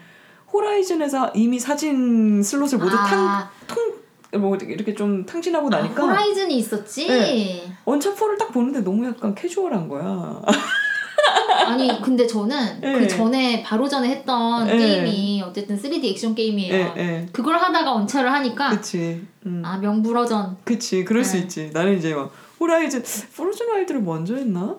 호라이즌에서 0.52 1.33
이미 1.35 1.59
사진 1.59 2.42
슬롯을 2.42 2.78
모두 2.78 2.96
아, 2.96 3.50
탕 3.66 3.94
뭐 4.38 4.57
이렇게 4.57 4.94
좀 4.94 5.25
탕진하고 5.25 5.68
아, 5.68 5.70
나니까 5.70 6.03
호라이즌이 6.03 6.57
있었지. 6.57 7.07
네. 7.07 7.73
언차 7.85 8.14
4를 8.14 8.38
딱 8.38 8.53
보는데 8.53 8.81
너무 8.81 9.07
약간 9.07 9.35
캐주얼한 9.35 9.88
거야. 9.88 10.40
아니 11.66 12.01
근데 12.03 12.27
저는 12.27 12.81
네. 12.81 12.99
그 12.99 13.09
전에 13.09 13.62
바로 13.62 13.88
전에 13.88 14.09
했던 14.09 14.66
네. 14.66 14.77
게임이 14.77 15.42
어쨌든 15.42 15.79
3D 15.81 16.05
액션 16.11 16.35
게임이에요. 16.35 16.75
예, 16.75 16.92
예. 16.97 17.29
그걸 17.33 17.57
하다가 17.57 17.92
언차를 17.92 18.31
하니까 18.33 18.70
그치. 18.70 19.25
음. 19.47 19.62
아 19.64 19.79
명불허전. 19.79 20.59
그치. 20.64 21.05
그럴 21.05 21.25
수 21.25 21.35
네. 21.37 21.42
있지. 21.42 21.70
나는 21.73 21.97
이제 21.97 22.14
막 22.14 22.33
호라이즌 22.61 23.03
프로즌 23.35 23.68
와일드를 23.68 24.03
먼저 24.03 24.35
했나? 24.37 24.77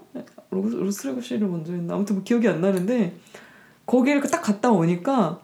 로스 0.52 0.76
로스트 0.76 1.06
레거시를 1.06 1.48
먼저 1.48 1.74
했나? 1.74 1.96
아무튼 1.96 2.16
뭐 2.16 2.24
기억이 2.24 2.48
안 2.48 2.62
나는데 2.62 3.16
거기를 3.86 4.22
딱 4.22 4.42
갔다 4.42 4.72
오니까 4.72 5.40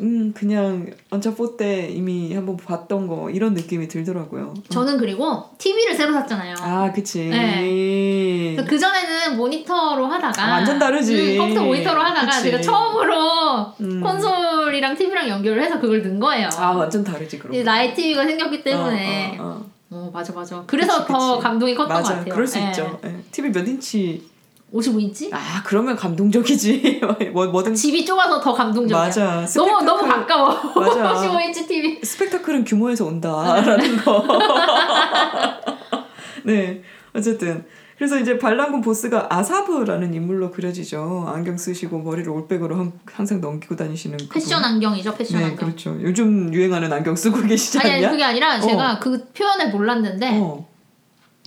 음 0.00 0.32
그냥 0.34 0.86
언차 1.10 1.34
4때 1.34 1.90
이미 1.90 2.34
한번 2.34 2.56
봤던 2.56 3.06
거 3.06 3.30
이런 3.30 3.52
느낌이 3.54 3.88
들더라고요. 3.88 4.54
저는 4.70 4.96
그리고 4.98 5.44
TV를 5.58 5.94
새로 5.94 6.12
샀잖아요. 6.14 6.54
아, 6.60 6.90
그치. 6.92 7.28
그래서 7.28 8.64
그 8.68 8.78
전에는 8.78 9.36
모니터로 9.36 10.06
하다가 10.06 10.42
아, 10.44 10.50
완전 10.52 10.78
다르지. 10.78 11.34
음, 11.34 11.38
컴퓨터 11.38 11.62
모니터로 11.64 12.00
하다가 12.00 12.26
그치. 12.26 12.42
제가 12.44 12.60
처음으로 12.62 13.74
음. 13.80 14.00
콘솔이랑 14.00 14.96
TV랑 14.96 15.28
연결을 15.28 15.62
해서 15.62 15.78
그걸 15.78 16.02
넣은 16.02 16.18
거예요. 16.18 16.48
아, 16.56 16.70
완전 16.70 17.04
다르지 17.04 17.38
그럼. 17.38 17.62
나의 17.62 17.94
TV가 17.94 18.24
생겼기 18.24 18.64
때문에. 18.64 19.36
어, 19.38 19.42
어, 19.42 19.46
어, 19.46 19.66
어. 19.90 20.10
맞아 20.12 20.32
맞아. 20.32 20.64
그래서 20.66 21.00
그치, 21.04 21.12
더 21.12 21.34
그치. 21.34 21.42
감동이 21.42 21.74
컸던 21.74 21.94
맞아. 21.94 22.08
것 22.14 22.18
같아요. 22.20 22.34
그럴 22.34 22.46
수 22.46 22.58
예. 22.58 22.64
있죠. 22.68 22.98
예. 23.04 23.14
TV 23.30 23.52
몇 23.52 23.68
인치? 23.68 24.31
55인치? 24.72 25.28
아, 25.32 25.62
그러면 25.66 25.94
감동적이지. 25.96 27.00
뭐 27.34 27.46
뭐든 27.46 27.74
집이 27.74 28.04
좁아서 28.06 28.40
더 28.40 28.54
감동적이야. 28.54 29.04
맞아. 29.06 29.46
너무 29.54 29.78
스펙타클- 29.78 29.84
너무 29.84 30.08
가까워. 30.08 30.72
맞아. 30.74 31.12
55인치 31.14 31.68
TV. 31.68 32.00
스펙타클은 32.02 32.64
규모에서 32.64 33.04
온다라는 33.06 33.96
거. 33.98 34.26
네. 36.44 36.82
어쨌든 37.14 37.64
그래서 37.98 38.18
이제 38.18 38.36
반란군 38.38 38.80
보스가 38.80 39.28
아사브라는 39.30 40.12
인물로 40.14 40.50
그려지죠. 40.50 41.30
안경 41.32 41.56
쓰시고 41.56 42.00
머리를 42.00 42.28
올백으로 42.30 42.76
항- 42.76 42.92
항상 43.12 43.40
넘기고 43.40 43.76
다니시는 43.76 44.16
그분. 44.16 44.28
패션 44.32 44.64
안경이죠, 44.64 45.14
패션 45.14 45.38
네, 45.38 45.44
안경. 45.46 45.68
그렇죠. 45.68 45.96
요즘 46.00 46.52
유행하는 46.52 46.92
안경 46.92 47.14
쓰고 47.14 47.42
계시지 47.42 47.78
아니, 47.78 47.90
않냐? 47.92 48.08
아니 48.08 48.16
그게 48.16 48.24
아니라 48.24 48.60
제가 48.60 48.98
그 48.98 49.24
표현을 49.32 49.70
몰랐는데 49.70 50.30
어. 50.40 50.66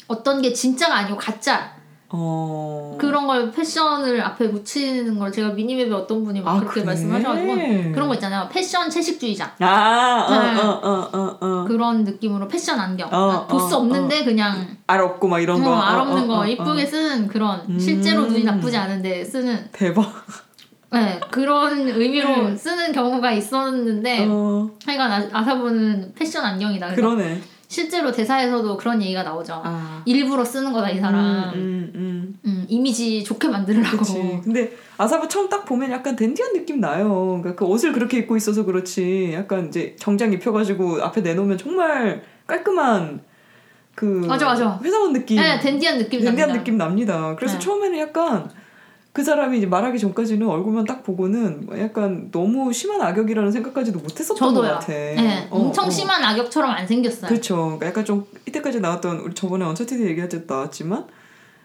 어떤 0.08 0.42
게 0.42 0.54
진짜가 0.54 0.96
아니고 0.98 1.18
가짜 1.18 1.75
어. 2.10 2.98
그런 3.00 3.26
걸 3.28 3.52
패션을 3.52 4.22
앞에 4.22 4.52
붙이는 4.52 5.18
걸 5.18 5.32
제가 5.32 5.50
미니맵에 5.50 5.91
어떤 5.91 6.24
분이 6.24 6.41
막 6.41 6.56
아, 6.56 6.60
그렇게 6.60 6.76
그래? 6.76 6.86
말씀하셔가지고 6.86 7.91
그런 7.94 8.08
거 8.08 8.13
있잖아요 8.13 8.48
패션 8.52 8.89
채식주의자 8.89 9.56
아, 9.60 10.28
네. 10.30 10.62
어, 10.62 10.70
어, 10.70 10.89
어, 10.89 11.10
어, 11.12 11.38
어. 11.41 11.65
그런 11.68 12.04
느낌으로 12.04 12.48
패션 12.48 12.80
안경 12.80 13.10
어, 13.12 13.32
아, 13.32 13.48
보스 13.48 13.74
어, 13.74 13.80
없는데 13.80 14.24
그냥 14.24 14.78
알 14.88 15.02
없고 15.02 15.28
막 15.28 15.39
이런 15.39 15.62
어, 15.62 15.65
거. 15.65 15.76
알 15.76 15.98
어, 15.98 16.02
없는 16.04 16.24
어, 16.24 16.28
거 16.28 16.39
어, 16.39 16.46
이쁘게 16.48 16.84
어. 16.84 16.86
쓴 16.86 17.28
그런 17.28 17.62
음. 17.70 17.80
실제로 17.80 18.26
눈이 18.26 18.44
나쁘지 18.44 18.78
않은데 18.78 19.24
쓰는 19.24 19.70
대박. 19.72 20.06
네, 20.91 21.20
그런 21.30 21.89
의미로 21.89 22.50
네. 22.50 22.56
쓰는 22.56 22.94
경우가 22.94 23.32
있었는데 23.34 24.28
어, 24.30 24.70
하여간 24.86 25.12
아, 25.12 25.30
아사부는 25.39 26.13
패션 26.15 26.46
안경이다. 26.46 26.94
그러네. 26.94 27.41
실제로 27.67 28.12
대사에서도 28.12 28.78
그런 28.78 29.01
얘기가 29.01 29.23
나오죠. 29.23 29.62
아. 29.63 30.01
일부러 30.06 30.43
쓰는 30.43 30.71
거다 30.71 30.89
이 30.89 30.99
사람. 30.99 31.51
음, 31.54 31.91
음, 31.95 32.39
음, 32.45 32.65
이미지 32.69 33.23
좋게 33.23 33.47
만들려고. 33.47 33.97
그치. 33.97 34.39
근데 34.43 34.71
아사부 34.97 35.28
처음 35.28 35.49
딱 35.49 35.65
보면 35.65 35.91
약간 35.91 36.15
댄디한 36.15 36.54
느낌 36.54 36.80
나요. 36.80 37.39
그러니까 37.41 37.56
그 37.56 37.65
옷을 37.65 37.91
그렇게 37.91 38.19
입고 38.19 38.38
있어서 38.38 38.63
그렇지. 38.65 39.32
약간 39.34 39.67
이제 39.67 39.95
정장 39.99 40.32
입혀가지고 40.34 41.01
앞에 41.04 41.21
내놓으면 41.21 41.58
정말 41.58 42.23
깔끔한 42.47 43.21
그 43.95 44.06
맞아, 44.28 44.45
맞아. 44.45 44.80
회사원 44.84 45.13
느낌. 45.13 45.38
네, 45.38 45.60
댄디한 45.60 45.97
느낌 45.97 46.19
댄디한 46.19 46.36
납니다. 46.36 46.60
느낌 46.60 46.78
납니다. 46.78 47.36
그래서 47.38 47.56
네. 47.56 47.60
처음에는 47.60 47.97
약간 47.99 48.49
그 49.15 49.23
사람이 49.23 49.60
이제 49.60 49.65
말하기 49.65 49.97
전까지는 49.97 50.45
얼굴만 50.45 50.84
딱 50.84 51.01
보고는 51.01 51.69
약간 51.80 52.30
너무 52.32 52.73
심한 52.73 53.01
악역이라는 53.01 53.49
생각까지도 53.49 53.99
못했었던 53.99 54.54
것 54.54 54.62
저도요. 54.62 54.73
같아. 54.73 54.88
네, 54.88 55.47
어, 55.49 55.58
엄청 55.58 55.86
어. 55.86 55.89
심한 55.89 56.21
악역처럼 56.21 56.69
안 56.69 56.86
생겼어요. 56.86 57.30
그렇죠. 57.30 57.56
그러니까 57.56 57.88
약간 57.88 58.04
좀 58.04 58.25
이때까지 58.45 58.82
나왔던 58.82 59.19
우리 59.19 59.34
저번에 59.34 59.63
언차티드 59.63 60.06
얘기할 60.06 60.28
때도 60.28 60.54
나왔지만 60.54 61.06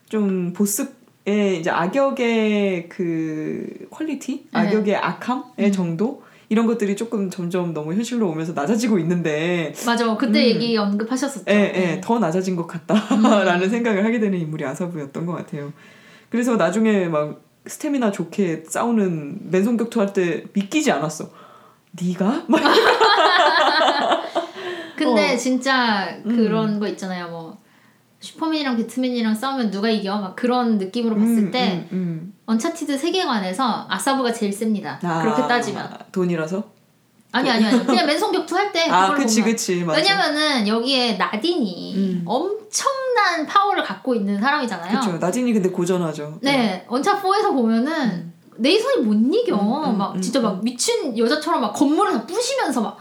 좀 0.09 0.53
보스의 0.53 1.59
이제 1.59 1.71
악역의 1.71 2.89
그 2.89 3.89
quality, 3.91 4.47
네. 4.53 4.61
악역의 4.61 4.95
악함의 4.95 5.43
음. 5.59 5.73
정도 5.73 6.23
이런 6.51 6.69
것들이 6.69 6.95
조금 6.95 7.31
점점 7.31 7.75
너무 7.75 7.95
현실로 7.95 8.31
오면서 8.31 8.53
낮아지고 8.53 9.01
있는데, 9.01 9.75
맞아. 9.85 10.17
그때 10.17 10.39
음. 10.39 10.45
얘기 10.55 10.77
언급하셨었죠. 10.77 11.47
예, 11.49 11.55
예, 11.55 11.81
네. 11.81 12.01
더 12.01 12.21
낮아진 12.21 12.55
것 12.55 12.69
같다라는 12.69 13.65
음. 13.65 13.69
생각을 13.69 14.05
하게 14.05 14.21
되는 14.21 14.39
인물이 14.39 14.65
아사부였던 14.65 15.27
것 15.27 15.33
같아요. 15.33 15.73
그래서 16.31 16.57
나중에 16.57 17.07
막 17.09 17.43
스태미나 17.67 18.11
좋게 18.11 18.65
싸우는 18.67 19.51
맨손 19.51 19.77
격투 19.77 20.01
할 20.01 20.13
때 20.13 20.45
믿기지 20.55 20.91
않았어. 20.91 21.29
얘가? 21.93 22.45
막 22.47 22.61
근데 24.97 25.35
어. 25.35 25.37
진짜 25.37 26.17
음. 26.27 26.37
그런 26.37 26.81
거 26.81 26.87
있잖아요. 26.89 27.29
뭐 27.29 27.59
슈퍼맨이랑 28.21 28.77
배트맨이랑 28.77 29.35
싸우면 29.35 29.71
누가 29.71 29.89
이겨? 29.89 30.19
막 30.19 30.37
그런 30.37 30.77
느낌으로 30.79 31.17
봤을 31.17 31.39
음, 31.39 31.51
때 31.51 31.89
음, 31.93 31.97
음. 31.97 32.35
언차티드 32.47 32.99
세계관에서 32.99 33.87
아사부가 33.89 34.33
제일 34.33 34.53
셉니다. 34.53 34.99
아, 35.03 35.23
그렇게 35.23 35.47
따지면. 35.49 35.91
돈이라서? 36.13 36.80
아니 37.33 37.49
아니 37.51 37.65
아니. 37.65 37.87
그냥 37.87 38.07
맨손 38.07 38.33
격투 38.33 38.57
할 38.57 38.73
때 38.73 38.89
아, 38.91 39.15
그치, 39.15 39.41
보면. 39.41 39.53
그치. 39.55 39.85
맞아. 39.85 39.99
왜냐면은 40.01 40.67
여기에 40.67 41.15
나딘이 41.15 41.95
음. 41.97 42.23
엄청난 42.27 43.47
파워를 43.47 43.83
갖고 43.85 44.15
있는 44.15 44.41
사람이잖아요. 44.41 44.99
그쵸. 45.01 45.17
나딘이 45.19 45.53
근데 45.53 45.71
고전하죠. 45.71 46.39
네, 46.41 46.85
언차 46.89 47.21
4에서 47.21 47.53
보면은 47.53 48.33
네이선이 48.57 49.05
못 49.07 49.15
이겨. 49.35 49.57
음, 49.57 49.91
음, 49.93 49.99
막 49.99 50.15
음, 50.17 50.21
진짜 50.21 50.41
막 50.41 50.63
미친 50.63 51.17
여자처럼 51.17 51.61
막 51.61 51.73
건물을 51.73 52.13
다 52.13 52.27
부시면서 52.27 52.81
막 52.81 52.99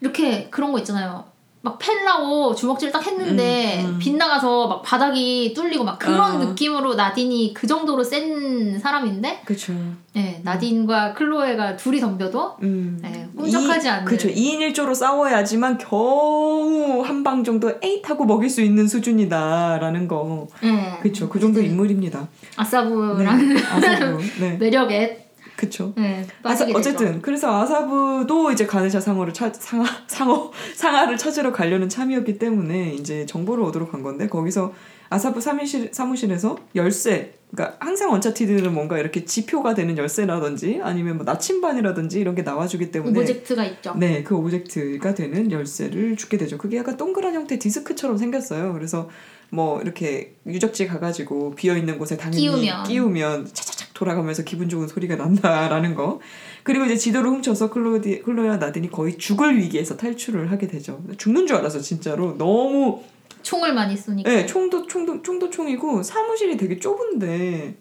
이렇게 0.00 0.48
그런 0.50 0.72
거 0.72 0.78
있잖아요. 0.78 1.24
막 1.64 1.78
팰라고 1.78 2.54
주먹질 2.56 2.90
딱 2.90 3.06
했는데 3.06 3.82
음, 3.84 3.90
음. 3.90 3.98
빗나가서 4.00 4.66
막 4.66 4.82
바닥이 4.82 5.52
뚫리고 5.54 5.84
막 5.84 5.96
그런 5.96 6.20
아. 6.20 6.36
느낌으로 6.38 6.94
나딘이 6.94 7.54
그 7.54 7.68
정도로 7.68 8.02
센 8.02 8.76
사람인데, 8.80 9.42
그쵸. 9.44 9.72
네, 10.12 10.40
나딘과 10.42 11.14
클로에가 11.14 11.76
둘이 11.76 12.00
덤벼도 12.00 12.56
음. 12.62 12.98
네, 13.00 13.28
꿈쩍하지 13.36 13.86
이- 13.86 13.90
않는. 13.90 14.04
그쵸. 14.06 14.28
2인 14.28 14.58
1조로 14.72 14.92
싸워야지만 14.94 15.78
겨우 15.78 17.00
한 17.04 17.22
방 17.22 17.44
정도 17.44 17.70
에잇 17.80 18.10
하고 18.10 18.24
먹일 18.24 18.50
수 18.50 18.60
있는 18.62 18.88
수준이다라는 18.88 20.08
거. 20.08 20.48
네, 20.60 20.98
그쵸. 21.00 21.28
그 21.28 21.38
정도 21.38 21.60
어쨌든 21.60 21.70
인물입니다. 21.70 22.26
아사부라는 22.56 23.54
네. 23.54 23.62
아사부. 23.64 24.18
네. 24.40 24.56
매력에 24.58 25.21
그쵸. 25.56 25.92
네, 25.96 26.26
아사, 26.42 26.64
빠지게 26.64 26.72
되죠. 26.72 26.78
어쨌든 26.78 27.22
그래서 27.22 27.60
아사부도 27.60 28.52
이제 28.52 28.66
가네샤 28.66 29.00
상어를 29.00 29.32
찾 29.32 29.54
상하 29.54 29.86
상어 30.06 30.50
상아를 30.74 31.16
찾으러 31.16 31.52
가려는 31.52 31.88
참이었기 31.88 32.38
때문에 32.38 32.94
이제 32.94 33.26
정보를 33.26 33.64
얻으러 33.64 33.88
간 33.88 34.02
건데 34.02 34.28
거기서 34.28 34.72
아사부 35.10 35.40
사무실 35.40 35.90
사무실에서 35.92 36.56
열쇠 36.74 37.34
그러니까 37.50 37.76
항상 37.80 38.10
언차티드는 38.12 38.72
뭔가 38.72 38.98
이렇게 38.98 39.26
지표가 39.26 39.74
되는 39.74 39.98
열쇠라든지 39.98 40.80
아니면 40.82 41.16
뭐 41.16 41.24
나침반이라든지 41.24 42.18
이런 42.18 42.34
게 42.34 42.40
나와주기 42.42 42.90
때문에 42.90 43.20
object가 43.20 43.64
있죠. 43.66 43.94
네, 43.94 44.22
그 44.22 44.34
object가 44.34 45.14
되는 45.14 45.52
열쇠를 45.52 46.16
주게 46.16 46.38
되죠. 46.38 46.56
그게 46.56 46.78
약간 46.78 46.96
동그란 46.96 47.34
형태 47.34 47.58
디스크처럼 47.58 48.16
생겼어요. 48.16 48.72
그래서 48.72 49.10
뭐 49.50 49.82
이렇게 49.82 50.36
유적지 50.46 50.86
가가지고 50.86 51.54
비어 51.54 51.76
있는 51.76 51.98
곳에 51.98 52.16
당연히 52.16 52.40
끼우면. 52.40 52.84
끼우면 52.84 53.46
차차착 53.52 53.81
돌아가면서 54.02 54.42
기분 54.42 54.68
좋은 54.68 54.88
소리가 54.88 55.14
난다라는 55.14 55.94
거. 55.94 56.18
그리고 56.64 56.84
이제 56.84 56.96
지도를 56.96 57.30
훔쳐서 57.30 57.70
클로디 57.70 58.22
클로에와 58.22 58.56
나딘이 58.56 58.90
거의 58.90 59.16
죽을 59.16 59.56
위기에서 59.56 59.96
탈출을 59.96 60.50
하게 60.50 60.66
되죠. 60.66 61.00
죽는 61.16 61.46
줄 61.46 61.56
알았어 61.56 61.78
진짜로 61.80 62.36
너무. 62.36 63.00
총을 63.42 63.74
많이 63.74 63.96
쏘니까. 63.96 64.28
네, 64.28 64.44
총도 64.46 64.86
총도 64.88 65.22
총도 65.22 65.50
총이고 65.50 66.02
사무실이 66.02 66.56
되게 66.56 66.78
좁은데 66.78 67.76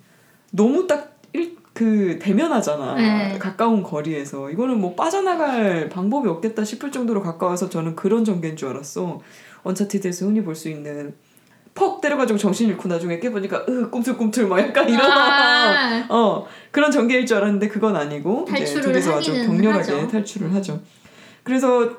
너무 0.51 0.85
딱 0.87 1.63
그 1.63 2.19
대면하잖아. 2.21 2.95
네. 2.95 3.37
가까운 3.39 3.81
거리에서 3.81 4.51
이거는 4.51 4.79
뭐 4.79 4.93
빠져나갈 4.93 5.89
방법이 5.89 6.29
없겠다 6.29 6.63
싶을 6.63 6.91
정도로 6.91 7.21
가까워서 7.23 7.69
저는 7.69 7.95
그런 7.95 8.23
전개인 8.25 8.55
줄 8.55 8.69
알았어. 8.69 9.19
언차티드에서 9.63 10.25
흔히 10.27 10.43
볼 10.43 10.55
수 10.55 10.69
있는 10.69 11.13
퍽 11.73 12.01
때려가지고 12.01 12.37
정신 12.37 12.69
잃고 12.69 12.87
나중에 12.87 13.19
깨보니까 13.19 13.65
으 13.67 13.89
꿈틀꿈틀 13.89 14.47
막 14.47 14.59
약간 14.59 14.89
이런 14.89 15.09
아, 15.09 16.05
어 16.09 16.45
그런 16.71 16.91
전개일 16.91 17.25
줄 17.25 17.37
알았는데 17.37 17.67
그건 17.69 17.95
아니고 17.95 18.45
탈출을 18.45 18.81
둘이서 18.81 19.17
아주 19.17 19.33
격렬하게 19.33 19.93
하죠. 19.93 20.07
탈출을 20.07 20.53
하죠. 20.55 20.81
그래서 21.43 21.89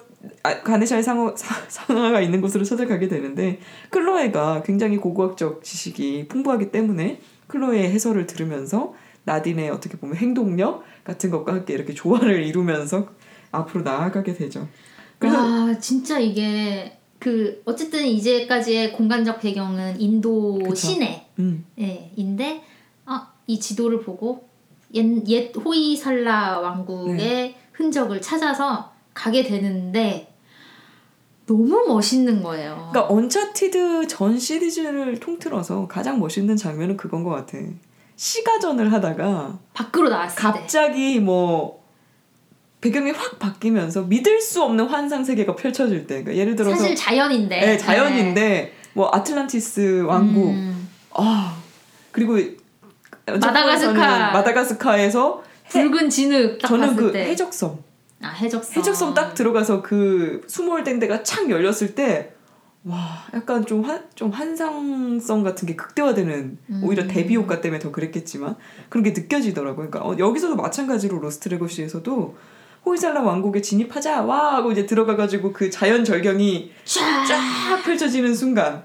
아, 0.45 0.63
가네샤의 0.63 1.03
상어, 1.03 1.35
사, 1.37 1.55
상아가 1.69 2.21
있는 2.21 2.41
곳으로 2.41 2.63
찾아가게 2.65 3.09
되는데 3.09 3.59
클로에가 3.91 4.63
굉장히 4.63 4.97
고고학적 4.97 5.65
지식이 5.65 6.29
풍부하기 6.29 6.71
때문에 6.71 7.21
클로에의 7.49 7.91
해설을 7.91 8.27
들으면서 8.27 8.95
나딘의 9.25 9.71
어떻게 9.71 9.97
보면 9.97 10.17
행동력 10.17 10.85
같은 11.05 11.31
것과 11.31 11.55
함께 11.55 11.75
이렇게 11.75 11.93
조화를 11.93 12.45
이루면서 12.45 13.09
앞으로 13.51 13.83
나아가게 13.83 14.35
되죠. 14.35 14.69
와 15.23 15.79
진짜 15.79 16.19
이게 16.19 16.99
그 17.23 17.63
어쨌든 17.65 18.05
이제까지의 18.05 18.95
공간적 18.95 19.41
배경은 19.41 20.01
인도 20.01 20.59
그쵸. 20.59 20.75
시내 20.75 21.25
음, 21.39 21.65
예, 21.79 22.11
인데 22.17 22.65
아, 23.05 23.31
이 23.47 23.61
지도를 23.61 24.01
보고 24.03 24.49
옛, 24.95 25.07
옛 25.29 25.53
호이살라 25.57 26.59
왕국의 26.59 27.17
네. 27.17 27.57
흔적을 27.75 28.21
찾아서 28.21 28.93
가게 29.15 29.45
되는데 29.45 30.35
너무 31.47 31.85
멋있는 31.87 32.43
거예요. 32.43 32.89
그러니까 32.91 33.15
언차티드 33.15 34.09
전 34.09 34.37
시리즈를 34.37 35.21
통틀어서 35.21 35.87
가장 35.87 36.19
멋있는 36.19 36.57
장면은 36.57 36.97
그건 36.97 37.23
것 37.23 37.31
같아. 37.31 37.57
시가전을 38.17 38.93
하다가 38.93 39.61
밖으로 39.75 40.09
나왔을 40.09 40.35
때 40.35 40.43
갑자기 40.43 41.21
뭐 41.21 41.82
배경이 42.83 43.13
확 43.13 43.39
바뀌면서 43.39 44.03
믿을 44.03 44.41
수 44.43 44.63
없는 44.63 44.87
환상 44.87 45.25
세계가 45.25 45.57
펼쳐질 45.57 46.07
때, 46.07 46.17
그러니까 46.23 46.37
예를 46.37 46.55
들어서 46.57 46.77
사실 46.77 46.95
자연인데 46.95 47.61
네, 47.61 47.79
자연인데 47.79 48.75
뭐 48.93 49.09
아틀란티스 49.13 50.03
왕국, 50.03 50.51
음, 50.51 50.89
아 51.15 51.57
그리고 52.11 52.37
마다가스카. 53.27 54.33
마다가스카에서 54.33 55.43
해- 55.75 55.83
붉은 55.89 56.11
진흙 56.11 56.59
딱 56.61 56.69
저는 56.69 56.97
그 56.97 57.13
때 57.13 57.25
해적섬 57.27 57.79
아, 58.23 58.29
해적섬 58.29 58.77
해적섬 58.79 59.15
딱 59.15 59.35
들어가서 59.35 59.83
그 59.83 60.43
수몰된 60.47 60.99
데가 60.99 61.23
착 61.23 61.49
열렸을 61.51 61.95
때. 61.95 62.33
와, 62.85 62.99
약간 63.33 63.65
좀, 63.65 63.85
한, 63.85 64.03
좀 64.17 64.31
환상성 64.33 65.45
같은 65.45 65.69
게 65.69 65.77
극대화되는, 65.77 66.59
음. 66.69 66.81
오히려 66.83 67.07
대비 67.07 67.37
효과 67.37 67.61
때문에 67.61 67.79
더 67.79 67.93
그랬겠지만, 67.93 68.57
그런 68.89 69.05
게 69.05 69.11
느껴지더라고요. 69.13 69.89
그러니까 69.89 70.01
어, 70.01 70.19
여기서도 70.19 70.57
마찬가지로 70.57 71.21
로스트 71.21 71.49
레거시에서도 71.51 72.37
호이살라 72.85 73.23
왕국에 73.23 73.61
진입하자, 73.61 74.23
와! 74.23 74.55
하고 74.55 74.73
이제 74.73 74.87
들어가가지고 74.87 75.53
그 75.53 75.71
자연 75.71 76.05
절경이 76.05 76.71
쫙쫙 76.85 77.85
펼쳐지는 77.85 78.35
순간, 78.35 78.85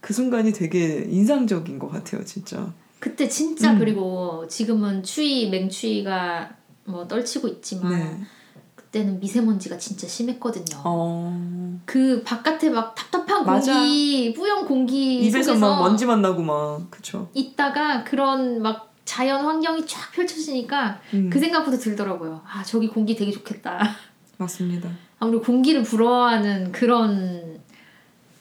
그 0.00 0.12
순간이 0.12 0.52
되게 0.52 1.06
인상적인 1.08 1.78
것 1.78 1.90
같아요, 1.90 2.24
진짜. 2.24 2.72
그때 2.98 3.28
진짜 3.28 3.72
음. 3.72 3.78
그리고 3.78 4.46
지금은 4.48 5.02
추위 5.04 5.48
맹추위가 5.50 6.50
뭐 6.84 7.06
떨치고 7.06 7.46
있지만 7.48 7.92
네. 7.92 8.20
그때는 8.74 9.20
미세먼지가 9.20 9.78
진짜 9.78 10.08
심했거든요. 10.08 10.82
어. 10.84 11.80
그 11.84 12.22
바깥에 12.24 12.70
막 12.70 12.94
답답한 12.94 13.44
맞아. 13.44 13.74
공기, 13.74 14.32
뿌연 14.34 14.66
공기 14.66 15.26
입에서 15.26 15.54
막 15.54 15.80
먼지만 15.80 16.22
나고 16.22 16.42
막, 16.42 16.90
그쵸. 16.90 17.28
있다가 17.34 18.02
그런 18.02 18.62
막 18.62 18.87
자연 19.08 19.42
환경이 19.42 19.86
쫙 19.86 20.12
펼쳐지니까 20.12 21.00
음, 21.14 21.30
그 21.30 21.38
생각부터 21.38 21.78
들더라고요. 21.78 22.42
아 22.46 22.62
저기 22.62 22.88
공기 22.88 23.16
되게 23.16 23.32
좋겠다. 23.32 23.80
맞습니다. 24.36 24.90
아무리 25.18 25.38
공기를 25.38 25.82
부러워하는 25.82 26.70
그런 26.72 27.58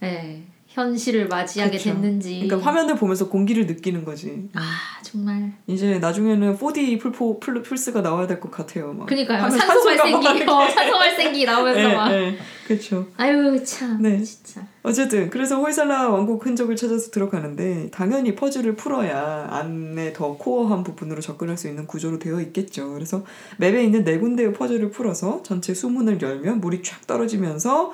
네, 0.01 0.45
현실을 0.81 1.27
맞이하게 1.27 1.77
그쵸. 1.79 1.89
됐는지. 1.89 2.43
그러니까 2.45 2.59
화면을 2.69 2.95
보면서 2.95 3.27
공기를 3.29 3.65
느끼는 3.65 4.05
거지. 4.05 4.47
아 4.53 4.61
정말. 5.01 5.51
이제 5.65 5.97
나중에는 5.97 6.55
4D 6.55 6.99
플포 6.99 7.39
플, 7.39 7.63
플스가 7.63 8.01
나와야 8.01 8.27
될 8.27 8.39
것 8.39 8.51
같아요. 8.51 8.93
막. 8.93 9.07
그니까요. 9.07 9.39
하면 9.41 9.57
산소 9.57 9.83
발생기, 9.83 10.45
막 10.45 10.49
어, 10.61 10.69
산소 10.69 10.97
발생기 10.99 11.45
나오면서 11.45 11.95
막. 11.95 12.09
네, 12.09 12.37
그렇죠. 12.67 13.07
아유 13.17 13.59
참. 13.65 13.99
네. 14.03 14.21
진짜. 14.21 14.61
어쨌든 14.83 15.31
그래서 15.31 15.59
호이살라 15.59 16.09
왕국 16.09 16.45
흔적을 16.45 16.75
찾아서 16.75 17.09
들어가는데 17.09 17.89
당연히 17.91 18.35
퍼즐을 18.35 18.75
풀어야 18.75 19.47
안에 19.49 20.13
더 20.13 20.37
core한 20.37 20.83
부분으로 20.83 21.21
접근할 21.21 21.57
수 21.57 21.67
있는 21.67 21.87
구조로 21.87 22.19
되어 22.19 22.39
있겠죠. 22.39 22.93
그래서 22.93 23.25
map에 23.57 23.83
있는 23.83 24.03
네 24.03 24.19
군데의 24.19 24.53
퍼즐을 24.53 24.91
풀어서 24.91 25.41
전체 25.41 25.73
수문을 25.73 26.21
열면 26.21 26.61
물이 26.61 26.83
쫙 26.83 27.05
떨어지면서 27.07 27.93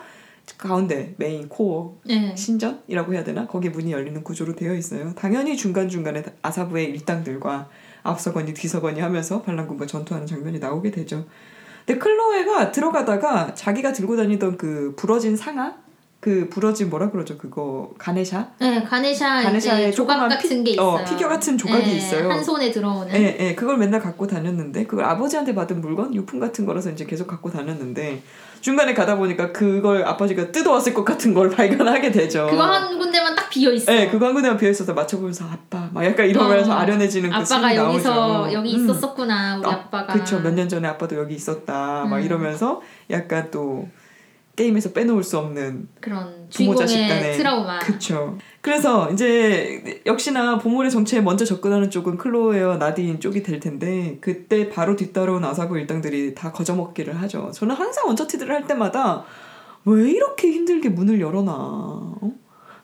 가운데 0.58 1.14
main 1.18 1.48
core 1.50 1.96
네. 2.06 2.36
신전이라고 2.36 3.14
해야 3.14 3.24
되나 3.24 3.48
거기에 3.48 3.70
문이 3.72 3.92
열리는 3.92 4.24
구조로 4.24 4.56
되어 4.56 4.74
있어요. 4.76 5.14
당연히 5.16 5.56
중간 5.56 5.88
중간에 5.90 6.24
아사부의 6.42 6.86
일당들과 6.92 7.70
앞서거니 8.04 8.54
뒤서거니 8.54 9.00
하면서 9.00 9.42
반란군과 9.42 9.86
전투하는 9.86 10.28
장면이 10.28 10.60
나오게 10.60 10.92
되죠. 10.92 11.26
근데 11.86 12.00
클로에가 12.00 12.72
들어가다가 12.72 13.54
자기가 13.56 13.94
들고 13.94 14.16
다니던 14.16 14.58
그 14.58 14.94
부러진 14.98 15.36
상아 15.36 15.76
그 16.20 16.48
부러진 16.48 16.90
뭐라 16.90 17.12
그러죠 17.12 17.38
그거 17.38 17.94
가네샤 17.98 18.52
네, 18.60 18.82
가네샤 18.82 19.42
가네샤에 19.44 19.90
이제 19.90 19.92
조각 19.92 20.30
같은 20.30 20.64
피- 20.64 20.72
게 20.76 20.80
어, 20.80 20.96
있어요. 21.02 21.06
피겨 21.06 21.28
같은 21.28 21.58
조각이 21.58 21.86
네, 21.86 21.98
있어요. 21.98 22.30
한 22.32 22.42
손에 22.42 22.72
들어오는. 22.72 23.14
예, 23.14 23.36
예, 23.40 23.56
그걸 23.56 23.78
맨날 23.78 24.00
갖고 24.00 24.26
다녔는데 24.26 24.86
그걸 24.86 25.04
아버지한테 25.04 25.54
받은 25.54 25.82
물건 25.82 26.16
유품 26.16 26.40
같은 26.40 26.66
거라서 26.66 26.92
이제 26.92 27.04
계속 27.06 27.28
갖고 27.28 27.52
다녔는데 27.52 28.22
중간에 28.64 28.94
가다 28.94 29.18
보니까 29.18 29.52
그걸 29.52 30.06
아버지가 30.06 30.54
뜯어왔을 30.54 30.94
것 30.94 31.04
같은 31.04 31.34
걸 31.34 31.50
발견하게 31.52 32.12
되죠. 32.12 32.48
그거 32.50 32.64
한 32.64 32.98
군데만 32.98 33.36
딱 33.36 33.50
비어 33.50 33.74
있어. 33.74 33.92
네, 33.92 34.10
그거 34.10 34.26
한 34.26 34.34
군데만 34.34 34.58
비어 34.58 34.70
있어서 34.70 34.94
맞춰보면서 34.94 35.44
아빠 35.44 35.90
막 35.92 36.06
약간 36.06 36.26
이러면서 36.30 36.72
어, 36.72 36.76
아련해지는 36.76 37.30
그 37.30 37.36
아빠가 37.36 37.76
여기서 37.76 38.10
나오죠. 38.10 38.54
여기 38.54 38.74
음. 38.74 38.84
있었었구나 38.86 39.58
우리 39.58 39.68
아, 39.68 39.90
빠가 39.90 40.14
그쵸 40.14 40.40
몇년 40.40 40.70
전에 40.70 40.88
아빠도 40.88 41.18
여기 41.18 41.36
있었다 41.36 42.06
막 42.06 42.20
음. 42.20 42.24
이러면서 42.24 42.82
약간 43.10 43.52
또 43.52 43.90
게임에서 44.56 44.94
빼놓을 44.94 45.24
수 45.24 45.40
없는 45.40 45.90
그런 46.00 46.48
부모 46.50 46.74
자식 46.74 47.06
간의 47.06 47.36
트라우마. 47.36 47.80
그쵸 47.80 48.38
그래서 48.64 49.12
이제 49.12 50.02
역시나 50.06 50.58
보물의 50.58 50.90
정체에 50.90 51.20
먼저 51.20 51.44
접근하는 51.44 51.90
쪽은 51.90 52.16
클로에와 52.18 52.78
나딘 52.78 53.20
쪽이 53.20 53.44
될 53.44 53.60
텐데 53.60 54.18
그때 54.22 54.70
바로 54.70 54.96
뒤따라온 54.96 55.44
아사부 55.44 55.78
일당들이 55.78 56.34
다 56.34 56.54
거저먹기를 56.54 57.22
하죠 57.22 57.52
저는 57.52 57.76
항상 57.76 58.08
언처티드를 58.08 58.56
할 58.56 58.66
때마다 58.66 59.26
왜 59.84 60.10
이렇게 60.10 60.50
힘들게 60.50 60.88
문을 60.88 61.20
열어놔 61.20 61.54
어? 61.54 62.32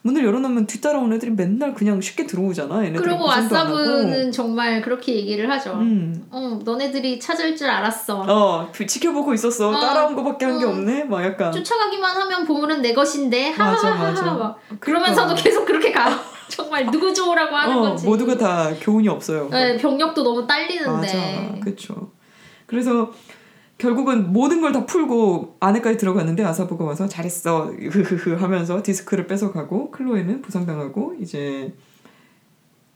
문을 0.01 0.23
열어놓으면 0.23 0.65
뒤따라온 0.65 1.11
애들이 1.11 1.31
맨날 1.31 1.73
그냥 1.73 1.99
쉽게 1.99 2.25
들어오잖아 2.25 2.85
얘네들 2.85 3.01
그리고. 3.01 3.29
아사부는 3.29 4.31
정말 4.31 4.81
그렇게 4.81 5.13
얘기를 5.15 5.49
하죠. 5.51 5.73
음. 5.73 6.25
어, 6.31 6.59
너네들이 6.63 7.19
찾을 7.19 7.55
줄 7.55 7.69
알았어. 7.69 8.21
어, 8.27 8.69
그 8.73 8.85
지켜보고 8.85 9.33
있었어. 9.33 9.69
어, 9.69 9.79
따라온 9.79 10.15
거밖에 10.15 10.45
한게 10.45 10.65
어. 10.65 10.69
없네. 10.69 11.03
막 11.03 11.23
약간. 11.23 11.51
쫓아가기만 11.51 12.15
하면 12.15 12.45
보물은 12.45 12.81
내 12.81 12.93
것인데. 12.93 13.55
맞아. 13.57 13.93
맞아. 13.93 14.23
막 14.23 14.59
그러면서도 14.79 15.35
계속 15.35 15.65
그렇게 15.65 15.91
가. 15.91 16.09
정말 16.47 16.89
누구 16.89 17.13
좋으라고 17.13 17.55
하는 17.55 17.77
어, 17.77 17.81
거지. 17.81 18.07
모두가 18.07 18.37
다 18.37 18.71
교훈이 18.81 19.07
없어요. 19.07 19.49
네, 19.51 19.77
병력도 19.77 20.23
너무 20.23 20.47
딸리는데. 20.47 20.89
맞아, 20.89 21.59
그렇죠. 21.61 22.11
그래서 22.65 23.11
결국은 23.79 24.31
모든 24.31 24.61
걸 24.61 24.71
다 24.71 24.85
풀고 24.85 25.55
안에까지 25.61 25.97
들어갔는데 25.97 26.43
아사부가 26.43 26.85
와서 26.85 27.07
잘했어, 27.07 27.67
흐흐흐 27.67 28.35
하면서 28.35 28.83
디스크를 28.83 29.25
뺏어가고 29.25 29.89
클로에는 29.89 30.41
부상당하고 30.43 31.15
이제 31.19 31.73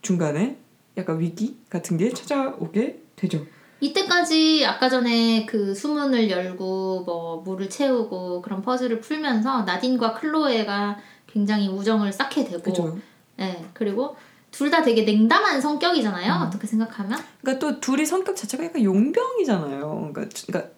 중간에 0.04 0.58
약간 0.98 1.20
위기 1.20 1.58
같은 1.70 1.98
게 1.98 2.14
찾아오게 2.14 3.02
되죠. 3.16 3.44
이때까지 3.80 4.66
아까 4.66 4.88
전에 4.90 5.46
그 5.46 5.74
수문을 5.74 6.30
열고 6.30 7.04
뭐 7.06 7.42
물을 7.44 7.70
채우고 7.70 8.42
그런 8.42 8.62
퍼즐을 8.62 9.00
풀면서 9.02 9.64
나딘과 9.64 10.14
클로에가 10.14 10.98
굉장히 11.28 11.68
우정을 11.70 12.12
쌓게 12.14 12.44
되고 12.46 12.62
그죠. 12.62 12.98
네, 13.38 13.66
그리고 13.74 14.16
둘 14.52 14.70
다 14.70 14.84
되게 14.84 15.02
냉담한 15.04 15.60
성격이잖아요. 15.60 16.34
음. 16.34 16.42
어떻게 16.44 16.68
생각하면? 16.68 17.18
그러니까 17.42 17.60
또 17.66 17.80
둘이 17.80 18.06
성격 18.06 18.36
자체가 18.36 18.66
약간 18.66 18.84
용병이잖아요. 18.84 20.12
그러니까, 20.14 20.30
그러니까 20.46 20.73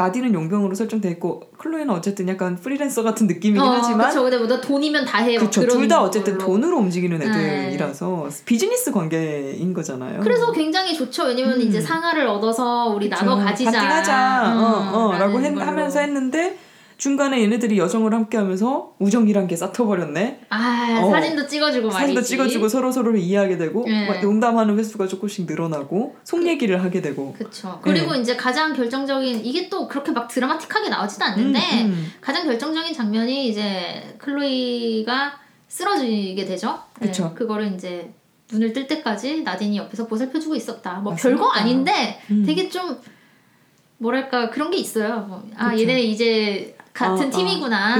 나디는 0.00 0.32
용병으로 0.32 0.74
설정돼 0.74 1.10
있고 1.10 1.42
클로에는 1.58 1.90
어쨌든 1.90 2.26
약간 2.28 2.56
프리랜서 2.56 3.02
같은 3.02 3.26
느낌이긴 3.26 3.60
하지만 3.60 3.98
그렇죠. 4.08 4.22
근데 4.22 4.38
뭐너 4.38 4.60
돈이면 4.60 5.04
다 5.04 5.18
해. 5.18 5.36
막 5.36 5.44
그쵸. 5.44 5.60
그런 5.60 5.78
둘다 5.78 6.02
어쨌든 6.02 6.38
걸로. 6.38 6.46
돈으로 6.46 6.78
움직이는 6.78 7.18
네. 7.18 7.66
애들이라서 7.66 8.28
비즈니스 8.46 8.90
관계인 8.92 9.74
거잖아요. 9.74 10.20
그래서 10.20 10.50
굉장히 10.52 10.94
좋죠. 10.94 11.24
왜냐면 11.24 11.60
음. 11.60 11.60
이제 11.60 11.80
상하를 11.82 12.26
얻어서 12.26 12.86
우리 12.86 13.10
그쵸. 13.10 13.26
나눠 13.26 13.44
가지자. 13.44 13.70
파팅하자. 13.70 14.52
음, 14.54 14.58
어, 14.58 15.08
어, 15.08 15.18
라고 15.18 15.38
했-. 15.40 15.54
하면서 15.54 16.00
했는데 16.00 16.56
중간에 17.00 17.40
얘네들이 17.40 17.78
여정을 17.78 18.12
함께 18.12 18.36
하면서 18.36 18.94
우정이란 18.98 19.46
게 19.46 19.56
쌓여버렸네. 19.56 20.40
아 20.50 21.00
어. 21.02 21.10
사진도 21.10 21.46
찍어주고 21.46 21.88
말이지. 21.88 21.98
사진도 21.98 22.20
찍어주고 22.20 22.68
서로 22.68 22.92
서로를 22.92 23.18
이해하게 23.18 23.56
되고 23.56 23.86
네. 23.86 24.06
막 24.06 24.20
농담하는 24.20 24.78
횟수가 24.78 25.06
조금씩 25.06 25.46
늘어나고 25.46 26.16
속 26.24 26.46
얘기를 26.46 26.84
하게 26.84 27.00
되고. 27.00 27.32
그렇죠. 27.32 27.80
그리고 27.82 28.14
이제 28.14 28.36
가장 28.36 28.74
결정적인 28.74 29.46
이게 29.46 29.70
또 29.70 29.88
그렇게 29.88 30.12
막 30.12 30.28
드라마틱하게 30.28 30.90
나오지도 30.90 31.24
않는데 31.24 31.58
음, 31.58 31.86
음. 31.86 32.12
가장 32.20 32.44
결정적인 32.44 32.92
장면이 32.92 33.48
이제 33.48 34.14
클로이가 34.18 35.40
쓰러지게 35.68 36.44
되죠. 36.44 36.80
네, 37.00 37.06
그쵸. 37.06 37.32
그거를 37.34 37.72
이제 37.74 38.12
눈을 38.52 38.74
뜰 38.74 38.86
때까지 38.86 39.40
나딘이 39.40 39.78
옆에서 39.78 40.06
보살펴주고 40.06 40.54
있었다. 40.54 40.98
뭐 40.98 41.12
맞습니다. 41.12 41.40
별거 41.40 41.50
아닌데 41.50 42.20
음. 42.30 42.44
되게 42.44 42.68
좀 42.68 42.98
뭐랄까 43.96 44.50
그런 44.50 44.70
게 44.70 44.76
있어요. 44.76 45.20
뭐, 45.20 45.42
아 45.56 45.70
그쵸. 45.70 45.82
얘네 45.82 46.02
이제 46.02 46.76
같은 46.92 47.24
어, 47.24 47.28
어. 47.28 47.30
팀이구나. 47.30 47.96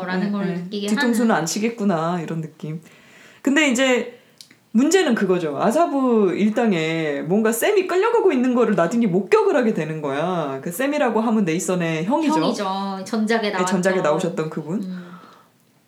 어, 0.00 0.04
라는 0.04 0.26
네, 0.26 0.32
걸 0.32 0.46
네. 0.46 0.54
느끼게 0.54 0.86
뒤통수는 0.88 1.30
하는. 1.30 1.40
안 1.40 1.46
치겠구나 1.46 2.20
이런 2.22 2.40
느낌. 2.40 2.80
근데 3.42 3.68
이제 3.68 4.18
문제는 4.72 5.14
그거죠. 5.14 5.58
아사부 5.60 6.32
일당에 6.34 7.22
뭔가 7.22 7.50
쌤이 7.50 7.86
끌려가고 7.86 8.30
있는 8.32 8.54
거를 8.54 8.76
나딘이 8.76 9.06
목격을 9.08 9.56
하게 9.56 9.74
되는 9.74 10.00
거야. 10.00 10.60
그 10.62 10.70
쌤이라고 10.70 11.20
하면 11.20 11.44
네이선의 11.44 12.04
형이죠. 12.04 12.34
형이죠. 12.40 13.04
전작에 13.04 13.40
네, 13.42 13.50
나왔던. 13.50 13.66
전작에 13.66 14.00
나오셨던 14.00 14.48
그분. 14.50 14.82
음. 14.82 15.06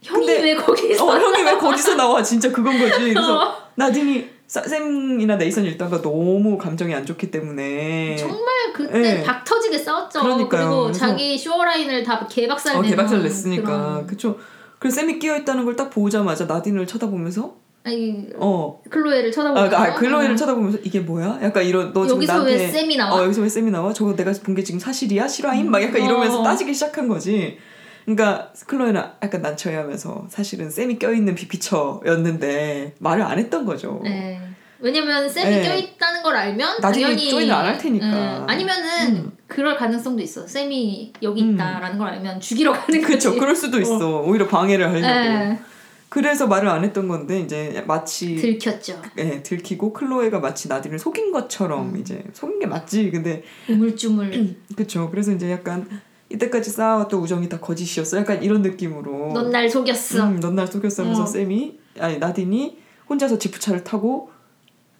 형이 0.03 0.27
근데- 0.27 0.43
왜 0.43 0.55
거기 0.57 0.91
있어? 0.91 1.07
어, 1.07 1.17
형이 1.17 1.43
왜 1.45 1.57
거기서 1.57 1.95
나와? 1.95 2.21
진짜 2.23 2.51
그건 2.51 2.77
거지. 2.77 2.99
그래서 3.13 3.39
어. 3.41 3.55
나딘이 3.77 4.19
사- 4.21 4.27
쌤이나 4.61 5.37
네이선 5.37 5.65
일당과 5.65 6.03
너무 6.03 6.59
감정이 6.59 6.95
안 6.95 7.07
좋기 7.07 7.31
때문에 7.31 8.17
정말 8.17 8.47
그때 8.75 8.99
네. 9.01 9.23
박 9.23 9.45
터지게 9.45 9.79
싸웠죠. 9.79 10.21
그러니까요. 10.21 10.69
그리고 10.69 10.93
자기 10.93 11.39
쇼라인을 11.39 12.03
다 12.03 12.27
개박살 12.31 12.77
어, 12.77 12.83
개박살 12.83 13.23
냈으니까 13.23 14.05
그쵸. 14.07 14.37
그래서 14.79 14.97
쌤이 15.01 15.19
끼어 15.19 15.37
있다는 15.39 15.65
걸 15.65 15.77
딱 15.77 15.89
보자마자 15.91 16.45
나딘을 16.45 16.87
쳐다보면서 16.87 17.55
아니 17.85 18.27
어 18.37 18.81
클로에를 18.91 19.31
아, 19.31 19.33
쳐다보고 19.33 19.77
아 19.77 19.95
클로이를 19.95 20.37
쳐다보면서 20.37 20.79
이게 20.85 21.01
뭐야? 21.01 21.39
약간 21.43 21.65
이런 21.65 21.93
너 21.93 22.03
지금 22.05 22.17
여기서 22.19 22.33
나한테 22.35 22.53
왜 22.57 22.69
쌤이 22.69 22.97
나와? 22.97 23.17
어 23.21 23.25
여기서 23.25 23.41
왜 23.43 23.49
쌤이 23.49 23.71
나와? 23.71 23.93
저거 23.93 24.15
내가 24.15 24.33
본 24.45 24.55
게 24.55 24.63
지금 24.63 24.79
사실이야? 24.79 25.27
실화임? 25.29 25.71
막 25.71 25.83
약간 25.83 26.03
이러면서 26.05 26.41
어. 26.41 26.45
따지기 26.45 26.75
시작한 26.75 27.09
거지. 27.09 27.59
그러니까 28.05 28.53
클로이는 28.67 29.01
약간 29.23 29.43
난처해하면서 29.43 30.27
사실은 30.29 30.71
쌤이 30.71 30.99
껴있는 30.99 31.35
비피처였는데 31.35 32.95
말을 32.99 33.23
안 33.23 33.39
했던 33.39 33.65
거죠. 33.65 34.01
네. 34.03 34.41
왜냐면 34.81 35.29
쌤이 35.29 35.49
네. 35.49 35.63
껴있다는 35.63 36.23
걸 36.25 36.35
알면 36.35 36.81
나중에 36.81 37.05
당연히 37.05 37.31
조인을 37.31 37.55
안 37.55 37.67
할 37.67 37.79
테니까. 37.79 38.07
네. 38.11 38.45
아니면은 38.49 39.17
음. 39.17 39.33
그럴 39.47 39.77
가능성도 39.77 40.21
있어. 40.23 40.47
쌤이 40.47 41.13
여기 41.23 41.43
음. 41.43 41.55
있다라는 41.55 41.99
걸 41.99 42.09
알면 42.09 42.41
죽이러 42.41 42.73
가는 42.73 42.87
거지. 42.87 43.01
그렇죠. 43.01 43.35
그럴 43.39 43.55
수도 43.55 43.81
있어. 43.81 44.23
오히려 44.23 44.49
방해를 44.49 44.89
하려고. 44.89 45.07
네. 45.07 45.61
그래서 46.09 46.47
말을 46.47 46.69
안 46.69 46.85
했던 46.85 47.09
건데 47.09 47.41
이제 47.41 47.83
마치 47.87 48.37
들켰죠. 48.37 49.01
예, 49.17 49.43
들키고 49.43 49.93
클로에가 49.95 50.41
마치 50.41 50.69
나딘을 50.69 50.99
속인 50.99 51.31
것처럼 51.33 51.95
음. 51.95 52.01
이제 52.01 52.23
속인 52.35 52.59
게 52.59 52.67
맞지. 52.67 53.11
근데 53.13 53.45
우물쭈물. 53.71 54.57
그쵸. 54.77 55.09
그래서 55.11 55.33
이제 55.33 55.51
약간 55.51 55.87
이때까지 56.33 56.71
쌓아왔던 56.71 57.21
우정이 57.21 57.49
다 57.49 57.59
거짓이었어. 57.61 58.19
약간 58.19 58.43
이런 58.43 58.63
느낌으로. 58.63 59.33
넌 59.33 59.51
날 59.51 59.69
속였어. 59.69 60.27
음, 60.27 60.41
넌날 60.41 60.67
속였어 60.67 61.03
하면서 61.03 61.23
어. 61.23 61.27
쌤이 61.27 61.79
아니 62.01 62.19
나딘이 62.19 62.79
혼자서 63.09 63.39
지프차를 63.39 63.85
타고 63.85 64.31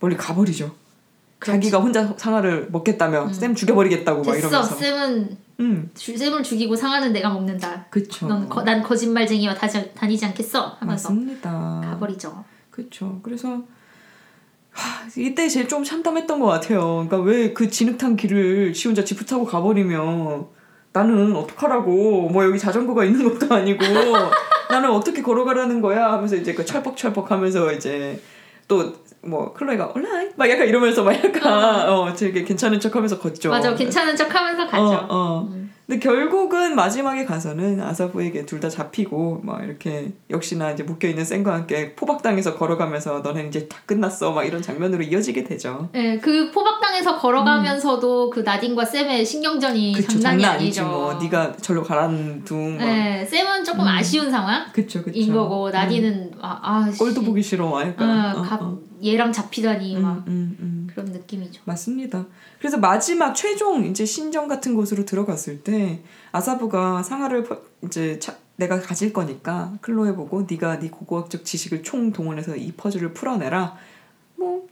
멀리 0.01 0.17
가버리죠. 0.17 0.75
그렇지. 1.39 1.57
자기가 1.61 1.79
혼자 1.79 2.15
상아를 2.17 2.69
먹겠다며 2.71 3.25
음. 3.27 3.33
쌤 3.33 3.55
죽여버리겠다고 3.55 4.23
막 4.23 4.33
됐어. 4.33 4.49
이러면서. 4.49 4.75
쌤은 4.77 5.37
음, 5.61 5.91
주- 5.95 6.17
쌤을 6.17 6.43
죽이고 6.43 6.75
상하는 6.77 7.13
내가 7.13 7.31
먹는다. 7.31 7.87
거, 8.49 8.63
난 8.63 8.83
거짓말쟁이와 8.83 9.55
다지, 9.55 9.93
다니지 9.95 10.25
않겠어 10.27 10.77
하면서 10.81 11.09
맞습니다. 11.11 11.81
가버리죠. 11.85 12.45
그쵸. 12.71 13.21
그래서 13.23 13.63
하, 14.71 15.07
이때 15.17 15.49
제일 15.49 15.69
좀 15.69 15.85
참담했던 15.85 16.41
것 16.41 16.47
같아요. 16.47 17.07
그러니까 17.09 17.19
왜 17.19 17.53
그 17.53 17.69
진흙탕 17.69 18.17
길을 18.17 18.73
지 18.73 18.89
혼자 18.89 19.05
지프 19.05 19.25
타고 19.27 19.45
가버리면 19.45 20.47
나는 20.93 21.35
어떡하라고 21.37 22.29
뭐 22.29 22.45
여기 22.45 22.59
자전거가 22.59 23.05
있는 23.05 23.39
것도 23.39 23.55
아니고 23.55 23.85
나는 24.71 24.91
어떻게 24.91 25.23
걸어가라는 25.23 25.81
거야 25.81 26.13
하면서 26.13 26.37
이제 26.37 26.53
그 26.55 26.65
철퍽철퍽 26.65 27.31
하면서 27.31 27.73
이제 27.73 28.21
또 28.69 28.93
뭐 29.25 29.53
클로이가 29.53 29.93
온라인 29.95 30.33
막 30.37 30.51
약간 30.51 30.67
이러면서 30.67 31.05
막 31.05 31.15
약간 31.15 31.89
어, 31.89 32.13
되게 32.13 32.43
괜찮은 32.43 32.81
척하면서 32.81 33.19
걷죠. 33.21 33.51
맞아, 33.51 33.75
괜찮은 33.75 34.17
척하면서 34.17 34.67
가죠. 34.67 34.85
어, 34.85 35.07
어. 35.09 35.49
음. 35.49 35.62
근데 35.87 35.99
결국은 35.99 36.75
마지막에 36.77 37.25
가서는 37.25 37.81
아사부에게 37.83 38.47
둘 38.47 38.61
다 38.63 38.69
잡히고 38.69 39.41
막 39.43 39.65
이렇게 39.65 40.13
역시나 40.31 40.71
이제 40.71 40.85
묶여 40.85 41.09
있는 41.09 41.25
쌩과 41.25 41.53
함께 41.53 41.95
포박당해서 41.97 42.55
걸어가면서 42.57 43.19
너는 43.21 43.49
이제 43.49 43.67
다 43.67 43.77
끝났어 43.87 44.31
막 44.31 44.45
이런 44.45 44.63
장면으로 44.63 45.03
이어지게 45.03 45.43
되죠. 45.43 45.89
네, 45.93 46.19
그 46.21 46.53
포박당에서 46.53 47.19
걸어가면서도 47.19 48.31
그 48.31 48.41
나딘과 48.41 48.85
sem의 48.85 49.25
신경전이 49.27 49.95
그쵸 49.95 50.21
장난이 50.21 50.43
장난 50.43 50.57
아니죠. 50.61 50.85
뭐 50.87 51.15
네가 51.15 51.57
절로 51.57 51.83
가라는 51.83 52.45
둥. 52.45 52.77
막. 52.79 52.85
네, 52.85 53.25
sem은 53.27 53.65
조금 53.65 53.81
아쉬운 53.87 54.31
상황인 54.31 54.71
그쵸 54.73 55.03
그쵸. 55.03 55.33
거고 55.33 55.71
나딘은 55.71 56.33
아, 56.41 56.61
아 56.63 56.91
씨. 56.93 56.99
꼴도 56.99 57.23
보기 57.23 57.43
싫어 57.43 57.69
막 57.69 57.81
약간. 57.87 58.09
아, 58.09 58.33
어, 58.39 58.43
갑- 58.43 58.63
어. 58.63 58.79
얘랑 59.05 59.33
잡히다니 59.33 59.97
막 59.97 60.19
음, 60.19 60.25
음, 60.29 60.57
음. 60.61 60.87
그런 60.91 61.07
느낌이죠. 61.13 61.63
맞습니다. 61.65 62.27
그래서 62.59 62.79
마지막 62.79 63.35
최종 63.35 63.85
이제 63.85 64.05
신전 64.05 64.49
같은 64.49 64.75
곳으로 64.75 65.05
들어갔을 65.05 65.63
때 65.63 66.01
아사부가 66.33 67.03
상하를 67.03 67.45
퍼- 67.45 67.61
이제 67.85 68.19
차- 68.19 68.37
내가 68.57 68.81
가질 68.81 69.13
거니까 69.13 69.73
클로에 69.81 70.15
보고 70.15 70.47
네가 70.49 70.79
네 70.79 70.89
고고학적 70.91 71.45
지식을 71.45 71.83
총 71.83 72.13
동원해서 72.13 72.57
이 72.57 72.73
퍼즐을 72.73 73.13
풀어내라. 73.15 73.77
뭐 74.37 74.63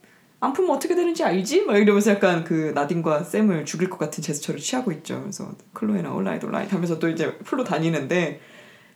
안 0.42 0.54
풀면 0.54 0.74
어떻게 0.74 0.94
되는지 0.94 1.22
알지? 1.22 1.66
막 1.66 1.76
이러면서 1.76 2.12
약간 2.12 2.44
그 2.44 2.72
나딘과 2.74 3.24
샘을 3.24 3.66
죽일 3.66 3.90
것 3.90 3.98
같은 3.98 4.22
제스처를 4.22 4.58
취하고 4.58 4.90
있죠. 4.92 5.20
그래서 5.20 5.52
클로에나 5.74 6.14
alright 6.14 6.46
alright 6.46 6.72
하면서 6.72 6.98
또 6.98 7.10
이제 7.10 7.36
풀러 7.44 7.62
다니는데 7.62 8.40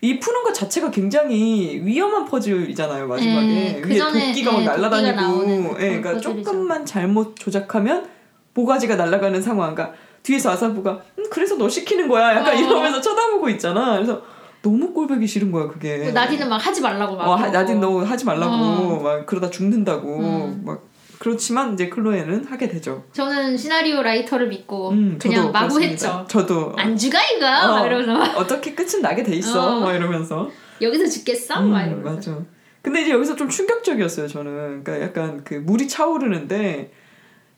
이 0.01 0.19
푸는 0.19 0.43
것 0.43 0.53
자체가 0.53 0.91
굉장히 0.91 1.81
위험한 1.83 2.25
퍼즐이잖아요 2.27 3.07
마지막에 3.07 3.47
네, 3.47 3.81
그 3.81 3.91
위에 3.91 3.99
전에, 3.99 4.27
도끼가 4.29 4.53
막 4.53 4.59
네, 4.59 4.67
날아다니고 4.67 5.75
그 5.75 5.77
예, 5.81 6.01
그러니까. 6.01 6.21
조금만 6.21 6.85
잘못 6.85 7.37
조작하면 7.37 8.07
모가지가 8.55 8.97
날아가는 8.97 9.41
상황 9.41 9.75
그러니까 9.75 9.97
뒤에서 10.23 10.51
아사부가 10.51 11.01
음, 11.19 11.25
그래서 11.31 11.57
너 11.57 11.69
시키는 11.69 12.09
거야 12.09 12.37
약간 12.37 12.55
어. 12.55 12.59
이러면서 12.59 13.01
쳐다보고 13.01 13.49
있잖아 13.51 13.95
그래서 13.95 14.23
너무 14.63 14.93
꼴보기 14.93 15.27
싫은 15.27 15.53
거야 15.53 15.69
그게 15.69 16.11
나딘은 16.11 16.49
막 16.49 16.57
하지 16.57 16.81
말라고 16.81 17.17
막 17.17 17.29
어, 17.29 17.35
하-. 17.35 17.51
나딘 17.51 17.81
너 17.81 18.03
하지 18.03 18.25
말라고 18.25 18.53
어. 18.53 19.01
막 19.03 19.27
그러다 19.27 19.51
죽는다고 19.51 20.19
음. 20.19 20.63
막 20.65 20.83
그렇지만 21.25 21.73
이제 21.73 21.89
클로에는 21.89 22.45
하게 22.45 22.69
되죠 22.69 23.03
저는 23.13 23.57
시나리오 23.57 24.03
writer를 24.03 24.49
믿고 24.49 24.91
음, 24.91 25.19
그냥 25.19 25.51
마구 25.53 25.61
했죠. 25.61 25.79
그렇습니다. 25.79 26.27
저도 26.27 26.75
안 26.77 26.95
죽어 26.95 27.17
이거 27.35 27.47
막 27.47 27.81
어. 27.81 27.87
이러면서 27.87 28.39
어떻게 28.39 28.75
끝은 28.75 29.01
나게 29.01 29.23
돼 29.23 29.35
있어 29.35 29.79
어. 29.79 29.81
막 29.81 29.95
이러면서 29.95 30.51
여기서 30.83 31.07
죽겠어 31.07 31.61
음, 31.61 31.71
막 31.71 31.87
이러면서 31.87 32.31
맞아. 32.31 32.45
근데 32.83 33.01
이제 33.01 33.13
여기서 33.13 33.37
좀 33.37 33.49
충격적이었어요, 33.49 34.29
저는. 34.29 34.85
그러니까 34.85 35.01
약간 35.01 35.43
그 35.45 35.55
물이 35.55 35.89
차오르는데 35.89 36.93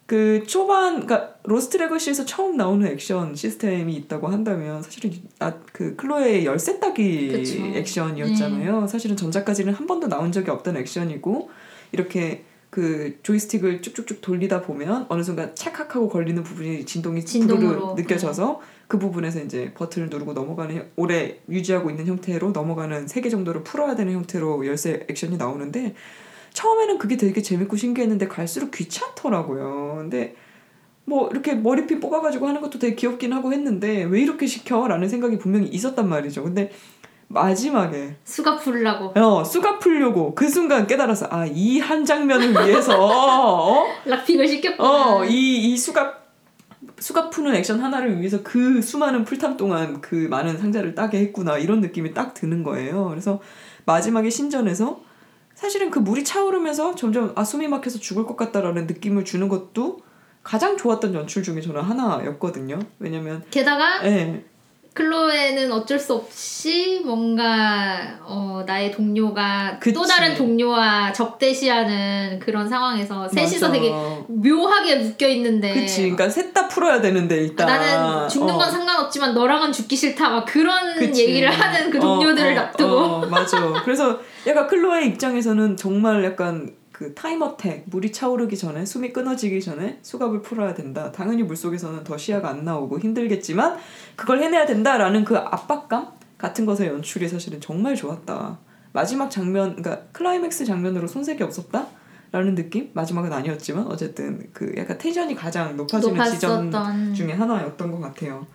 그 0.06 0.44
초반 0.46 1.04
그러니까 1.04 1.34
로스트 1.42 1.78
레거시에서 1.78 2.24
처음 2.24 2.56
나오는 2.56 2.86
액션 2.86 3.34
시스템이 3.34 3.92
있다고 3.96 4.28
한다면 4.28 4.80
사실은 4.84 5.10
아, 5.40 5.54
그 5.72 5.96
클로에의 5.96 6.46
열쇠 6.46 6.78
따기 6.78 7.32
그쵸. 7.32 7.60
네. 7.60 7.78
액션이었잖아요. 7.78 8.86
사실은 8.86 9.16
전작까지는 9.16 9.74
한 9.74 9.88
번도 9.88 10.06
나온 10.06 10.30
적이 10.30 10.52
없던 10.52 10.76
액션이고 10.76 11.50
이렇게 11.90 12.44
그 12.77 13.18
조이스틱을 13.22 13.81
쭉쭉쭉 13.81 14.20
돌리다 14.20 14.61
보면 14.61 15.07
어느 15.09 15.22
순간 15.22 15.55
찰칵하고 15.55 16.11
걸리는 16.11 16.43
부분이 16.43 16.85
진동이 16.85 17.24
진동으로. 17.24 17.95
느껴져서 17.95 18.61
그 18.87 18.99
부분에서 18.99 19.41
이제 19.41 19.72
버튼을 19.72 20.11
누르고 20.11 20.35
넘어가는 20.35 20.77
형- 20.77 20.85
오래 20.97 21.39
유지하고 21.49 21.89
있는 21.89 22.07
형태로 22.07 22.51
넘어가는 22.51 23.09
세 23.09 23.22
개 23.22 23.31
정도를 23.31 23.64
풀어야 23.64 23.97
되는 23.97 24.12
형태로 24.12 24.66
열쇠 24.66 25.07
액션이 25.09 25.39
나오는데 25.39 25.95
처음에는 26.53 26.99
그게 26.99 27.16
되게 27.16 27.41
재밌고 27.41 27.77
신기했는데 27.79 28.29
갈수록 28.29 28.72
귀찮더라고요. 28.72 29.95
근데 30.01 30.35
뭐 31.07 31.31
이렇게 31.31 31.55
머리핀 31.55 31.99
뽑아가지고 32.01 32.47
하는 32.47 32.61
것도 32.61 32.79
되게 32.79 32.95
귀엽긴 32.95 33.33
하고 33.33 33.55
했는데 33.55 34.03
왜 34.05 34.20
이렇게 34.20 34.47
시켜 34.47 34.87
라는 34.87 35.09
생각이 35.09 35.39
분명히 35.39 35.68
있었단 35.68 36.07
말이죠. 36.07 36.43
근데 36.43 36.72
마지막에 37.29 38.16
수갑 38.24 38.62
풀라고 38.62 39.12
어 39.18 39.43
수가 39.45 39.79
풀려고 39.79 40.35
그 40.35 40.49
순간 40.49 40.87
깨달아서 40.87 41.27
아 41.31 41.47
이 41.47 41.79
한 41.81 42.05
장면을 42.05 42.51
위해서 42.53 42.97
어? 42.99 43.87
락픽을 44.05 44.47
시켰구나 44.47 45.16
어, 45.18 45.24
이, 45.24 45.72
이 45.72 45.77
수갑, 45.77 46.24
수갑 46.99 47.31
푸는 47.31 47.55
액션 47.57 47.81
하나를 47.81 48.18
위해서 48.20 48.43
그 48.43 48.81
수많은 48.81 49.24
풀탐 49.24 49.57
동안 49.57 50.01
그 50.01 50.14
많은 50.31 50.57
상자를 50.59 50.95
따게 50.95 51.18
했구나. 51.18 51.59
이런 51.59 51.81
느낌이 51.81 52.14
딱 52.14 52.33
드는 52.35 52.62
거예요. 52.62 53.09
그래서 53.09 53.41
마지막에 53.85 54.31
신전에서 54.31 55.01
사실은 55.55 55.91
그 55.91 55.99
물이 55.99 56.22
차오르면서 56.24 56.95
점점 56.95 57.33
아, 57.35 57.43
숨이 57.45 57.66
막혀서 57.68 57.99
죽을 57.99 58.24
것 58.27 58.37
같다라는 58.37 58.87
느낌을 58.87 59.24
주는 59.24 59.49
것도 59.49 59.99
가장 60.43 60.77
좋았던 60.77 61.14
연출 61.14 61.43
중에 61.43 61.61
저는 61.61 61.81
하나였거든요. 61.83 62.79
왜냐면, 63.01 63.43
게다가 63.51 64.05
예. 64.07 64.45
클로에는 64.97 65.70
어쩔 65.72 65.99
수 65.99 66.14
없이 66.14 67.03
뭔가 67.05 68.18
어, 68.22 68.64
나의 68.66 68.90
동료가 68.90 69.76
그치. 69.78 69.92
또 69.94 70.03
다른 70.05 70.34
동료와 70.34 71.12
적대시하는 71.12 72.38
그런 72.40 72.68
상황에서 72.68 73.28
셋이서 73.28 73.68
맞아. 73.68 73.72
되게 73.78 73.94
묘하게 74.26 74.97
묶여 74.97 75.28
있는데 75.28 75.74
그치. 75.74 76.01
그러니까 76.11 76.28
셋 76.28 76.47
다 76.57 76.66
풀어야 76.68 77.03
되는데, 77.03 77.36
일단. 77.36 77.66
나는 77.66 78.26
죽는 78.30 78.55
어. 78.55 78.57
건 78.57 78.70
상관없지만 78.70 79.34
너랑은 79.34 79.70
죽기 79.72 79.94
싫다 79.94 80.30
막 80.30 80.47
그런 80.47 80.94
그치. 80.94 81.28
얘기를 81.28 81.51
하는 81.51 81.90
그 81.90 82.01
동료들을 82.01 82.57
어, 82.57 82.62
어, 82.62 82.64
놔두고 82.64 82.97
어, 82.97 83.26
맞아. 83.26 83.59
그래서 83.84 84.18
약간 84.47 84.66
클로의 84.68 85.07
입장에서는 85.09 85.76
정말 85.76 86.24
약간 86.24 86.70
그 86.97 87.12
time 87.12 87.41
attack 87.41 87.84
물이 87.90 88.11
차오르기 88.11 88.57
전에 88.57 88.86
숨이 88.86 89.12
끊어지기 89.12 89.61
전에 89.61 89.99
수갑을 90.01 90.40
풀어야 90.40 90.72
된다. 90.72 91.12
당연히 91.12 91.42
물 91.42 91.55
속에서는 91.55 92.05
더 92.05 92.16
시야가 92.16 92.49
안 92.49 92.64
나오고 92.64 93.01
힘들겠지만 93.01 93.76
그걸 94.16 94.42
해내야 94.42 94.64
된다라는 94.64 95.26
그 95.26 95.36
압박감 95.36 96.12
같은 96.38 96.64
것의 96.64 96.88
연출이 96.88 97.28
사실은 97.28 97.61
정말 97.61 97.97
좋았다. 97.97 98.59
마지막 98.94 99.30
장면, 99.30 99.76
그러니까 99.76 100.07
클라이맥스 100.12 100.64
장면으로 100.64 101.07
손색이 101.07 101.42
없었다. 101.42 101.86
라는 102.32 102.55
느낌? 102.55 102.88
마지막은 102.94 103.30
아니었지만 103.30 103.88
어쨌든 103.88 104.49
그 104.55 104.72
약간 104.78 104.97
tension이 104.97 105.34
가장 105.34 105.76
높아지는 105.76 106.24
지점 106.24 106.70
높았었던 106.70 107.12
중에 107.12 107.32
하나였던 107.32 107.90
것 107.90 108.01
같아요. 108.01 108.47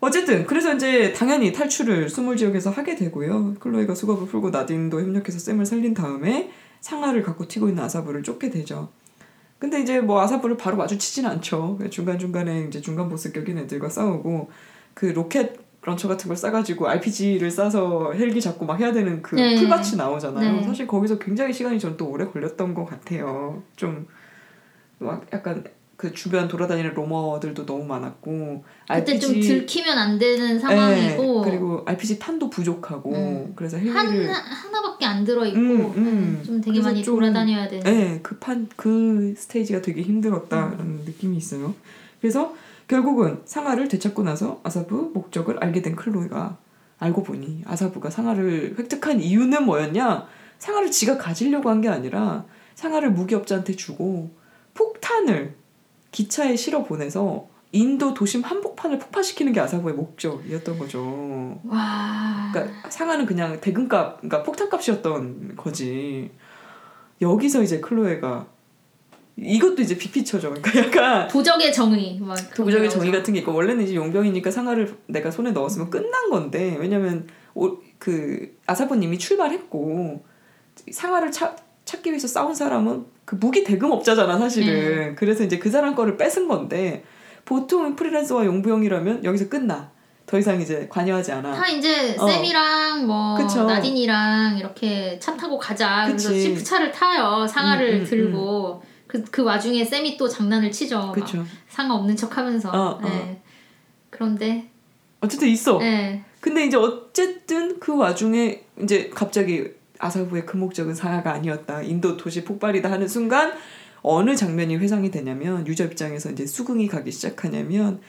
어쨌든 0.00 0.48
그래서 0.48 0.74
이제 0.74 1.12
당연히 1.12 1.52
탈출을 1.52 2.08
수몰 2.08 2.36
지역에서 2.36 2.70
하게 2.70 2.96
되고요. 2.96 3.54
클로에가 3.60 3.94
수갑을 3.94 4.26
풀고 4.26 4.50
나딘도 4.50 5.00
협력해서 5.00 5.38
쌤을 5.38 5.64
살린 5.64 5.94
다음에 5.94 6.50
상아를 6.82 7.22
갖고 7.22 7.48
튀고 7.48 7.68
있는 7.70 7.82
아사부를 7.82 8.22
쫓게 8.22 8.50
되죠. 8.50 8.90
근데 9.58 9.80
이제 9.80 10.00
뭐 10.00 10.20
아사부를 10.20 10.58
바로 10.58 10.76
마주치진 10.76 11.24
않죠. 11.24 11.78
중간 11.90 12.18
중간에 12.18 12.64
이제 12.64 12.82
중간 12.82 13.08
보스 13.08 13.32
격인 13.32 13.56
애들과 13.56 13.88
싸우고 13.88 14.50
그 14.92 15.06
로켓 15.06 15.56
런처 15.80 16.06
같은 16.08 16.28
걸 16.28 16.36
싸가지고 16.36 16.88
RPG를 16.88 17.50
싸서 17.50 18.12
헬기 18.12 18.40
잡고 18.40 18.66
막 18.66 18.78
해야 18.78 18.92
되는 18.92 19.22
그 19.22 19.36
네. 19.36 19.56
풀밭이 19.56 19.96
나오잖아요. 19.96 20.56
네. 20.56 20.62
사실 20.62 20.86
거기서 20.86 21.18
굉장히 21.18 21.54
시간이 21.54 21.80
전또 21.80 22.10
오래 22.10 22.26
걸렸던 22.26 22.74
것 22.74 22.84
같아요. 22.84 23.62
좀 23.76 24.06
막 25.02 25.26
약간 25.32 25.64
그 26.02 26.12
주변 26.12 26.48
돌아다니는 26.48 26.94
로머들도 26.94 27.64
너무 27.64 27.84
많았고 27.84 28.64
그때 28.92 29.16
좀 29.20 29.30
RPG 29.30 29.46
들키면 29.46 29.96
안 29.96 30.18
되는 30.18 30.58
상황이고 30.58 31.44
네, 31.44 31.48
그리고 31.48 31.82
RPG 31.86 32.18
탄도 32.18 32.50
부족하고 32.50 33.12
음. 33.14 33.52
그래서 33.54 33.76
한 33.76 33.86
헬기를 34.08 34.32
하나밖에 34.34 35.06
안 35.06 35.22
들어 35.24 35.46
있고 35.46 35.60
음, 35.60 35.92
음. 35.96 36.42
좀 36.44 36.60
되게 36.60 36.80
많이 36.80 37.04
좀- 37.04 37.14
돌아다녀야 37.14 37.68
되는 37.68 37.84
네, 37.84 38.18
그판 38.20 38.68
그 38.74 39.32
스테이지가 39.38 39.80
되게 39.80 40.02
힘들었다라는 40.02 40.80
음. 40.80 41.02
느낌이 41.06 41.36
있어요. 41.36 41.72
그래서 42.20 42.52
결국은 42.88 43.40
상아를 43.44 43.86
되찾고 43.86 44.24
나서 44.24 44.60
아사부 44.64 45.12
목적을 45.14 45.62
알게 45.62 45.82
된 45.82 45.94
클로이가 45.94 46.58
알고 46.98 47.22
보니 47.22 47.62
아사부가 47.64 48.10
상아를 48.10 48.74
획득한 48.76 49.20
이유는 49.20 49.64
뭐였냐? 49.66 50.26
상아를 50.58 50.90
지가 50.90 51.16
가지려고 51.16 51.70
한 51.70 51.80
게 51.80 51.88
아니라 51.88 52.44
상아를 52.74 53.12
무기업자한테 53.12 53.76
주고 53.76 54.32
폭탄을 54.74 55.54
기차에 56.12 56.54
실어 56.56 56.84
보내서 56.84 57.48
인도 57.72 58.12
도심 58.12 58.42
한복판을 58.42 58.98
폭파시키는 58.98 59.52
게 59.52 59.60
아사부의 59.60 59.94
목적이었던 59.94 60.78
거죠. 60.78 61.60
와 61.64 62.50
그러니까 62.52 62.90
상하는 62.90 63.26
그냥 63.26 63.60
대금값, 63.60 64.18
그러니까 64.18 64.42
폭탄값이었던 64.42 65.56
거지. 65.56 66.30
여기서 67.20 67.62
이제 67.62 67.80
클로에가 67.80 68.46
이것도 69.38 69.80
이제 69.80 69.96
빅피처죠. 69.96 70.52
그러니까 70.52 70.78
약간 70.78 71.28
도적의 71.28 71.72
정의 71.72 72.18
막 72.20 72.36
도적의 72.54 72.90
정의 72.90 73.10
거 73.10 73.16
같은 73.16 73.32
게 73.32 73.40
있고 73.40 73.54
원래는 73.54 73.84
이제 73.84 73.94
용병이니까 73.94 74.50
상하를 74.50 74.94
내가 75.06 75.30
손에 75.30 75.52
넣었으면 75.52 75.88
끝난 75.88 76.28
건데 76.28 76.76
왜냐면 76.78 77.26
오, 77.54 77.78
그 77.98 78.58
아사부님이 78.66 79.18
출발했고 79.18 80.24
상하를 80.90 81.32
차, 81.32 81.56
찾기 81.84 82.10
위해서 82.10 82.28
싸운 82.28 82.54
사람은 82.54 83.04
그 83.24 83.36
무기 83.36 83.64
대금업자잖아 83.64 84.38
사실은. 84.38 84.66
네. 84.66 85.14
그래서 85.14 85.44
이제 85.44 85.58
그 85.58 85.70
사람 85.70 85.94
거를 85.94 86.16
뺏은 86.16 86.48
건데 86.48 87.04
보통 87.44 87.96
프리랜서와 87.96 88.44
용병이라면 88.44 89.24
여기서 89.24 89.48
끝나. 89.48 89.90
더더 90.26 90.38
이상 90.38 90.60
이제 90.60 90.86
관여하지 90.88 91.32
않아. 91.32 91.52
다 91.52 91.68
이제 91.68 92.16
어. 92.18 92.26
쌤이랑 92.26 93.06
뭐 93.06 93.36
그쵸. 93.36 93.64
나딘이랑 93.64 94.56
이렇게 94.58 95.18
차 95.18 95.36
타고 95.36 95.58
가자. 95.58 96.06
그래서. 96.06 96.32
시프차를 96.32 96.92
타요. 96.92 97.46
상아를 97.46 97.94
음, 97.94 98.00
음, 98.00 98.04
들고 98.04 98.82
그, 99.06 99.22
그 99.24 99.42
와중에 99.42 99.84
쌤이 99.84 100.16
또 100.16 100.28
장난을 100.28 100.70
치죠. 100.70 101.14
상아 101.68 101.94
없는 101.94 102.16
척하면서. 102.16 102.70
어, 102.70 102.98
어. 102.98 103.00
네. 103.02 103.42
그런데 104.10 104.70
어쨌든 105.20 105.48
있어. 105.48 105.78
네. 105.78 106.24
근데 106.40 106.64
이제 106.66 106.76
어쨌든 106.76 107.78
그 107.78 107.96
와중에 107.96 108.64
이제 108.82 109.10
갑자기 109.14 109.70
아사부의 110.02 110.44
그 110.44 110.56
목적은 110.56 110.94
상하가 110.94 111.32
아니었다. 111.32 111.80
인도 111.82 112.16
도시 112.16 112.44
폭발이다 112.44 112.90
하는 112.90 113.06
순간 113.06 113.52
어느 114.02 114.34
장면이 114.34 114.76
회상이 114.76 115.10
되냐면 115.12 115.66
유저 115.66 115.84
입장에서 115.84 116.30
이제 116.30 116.44
수긍이 116.44 116.88
가기 116.88 117.12
시작하냐면 117.12 118.00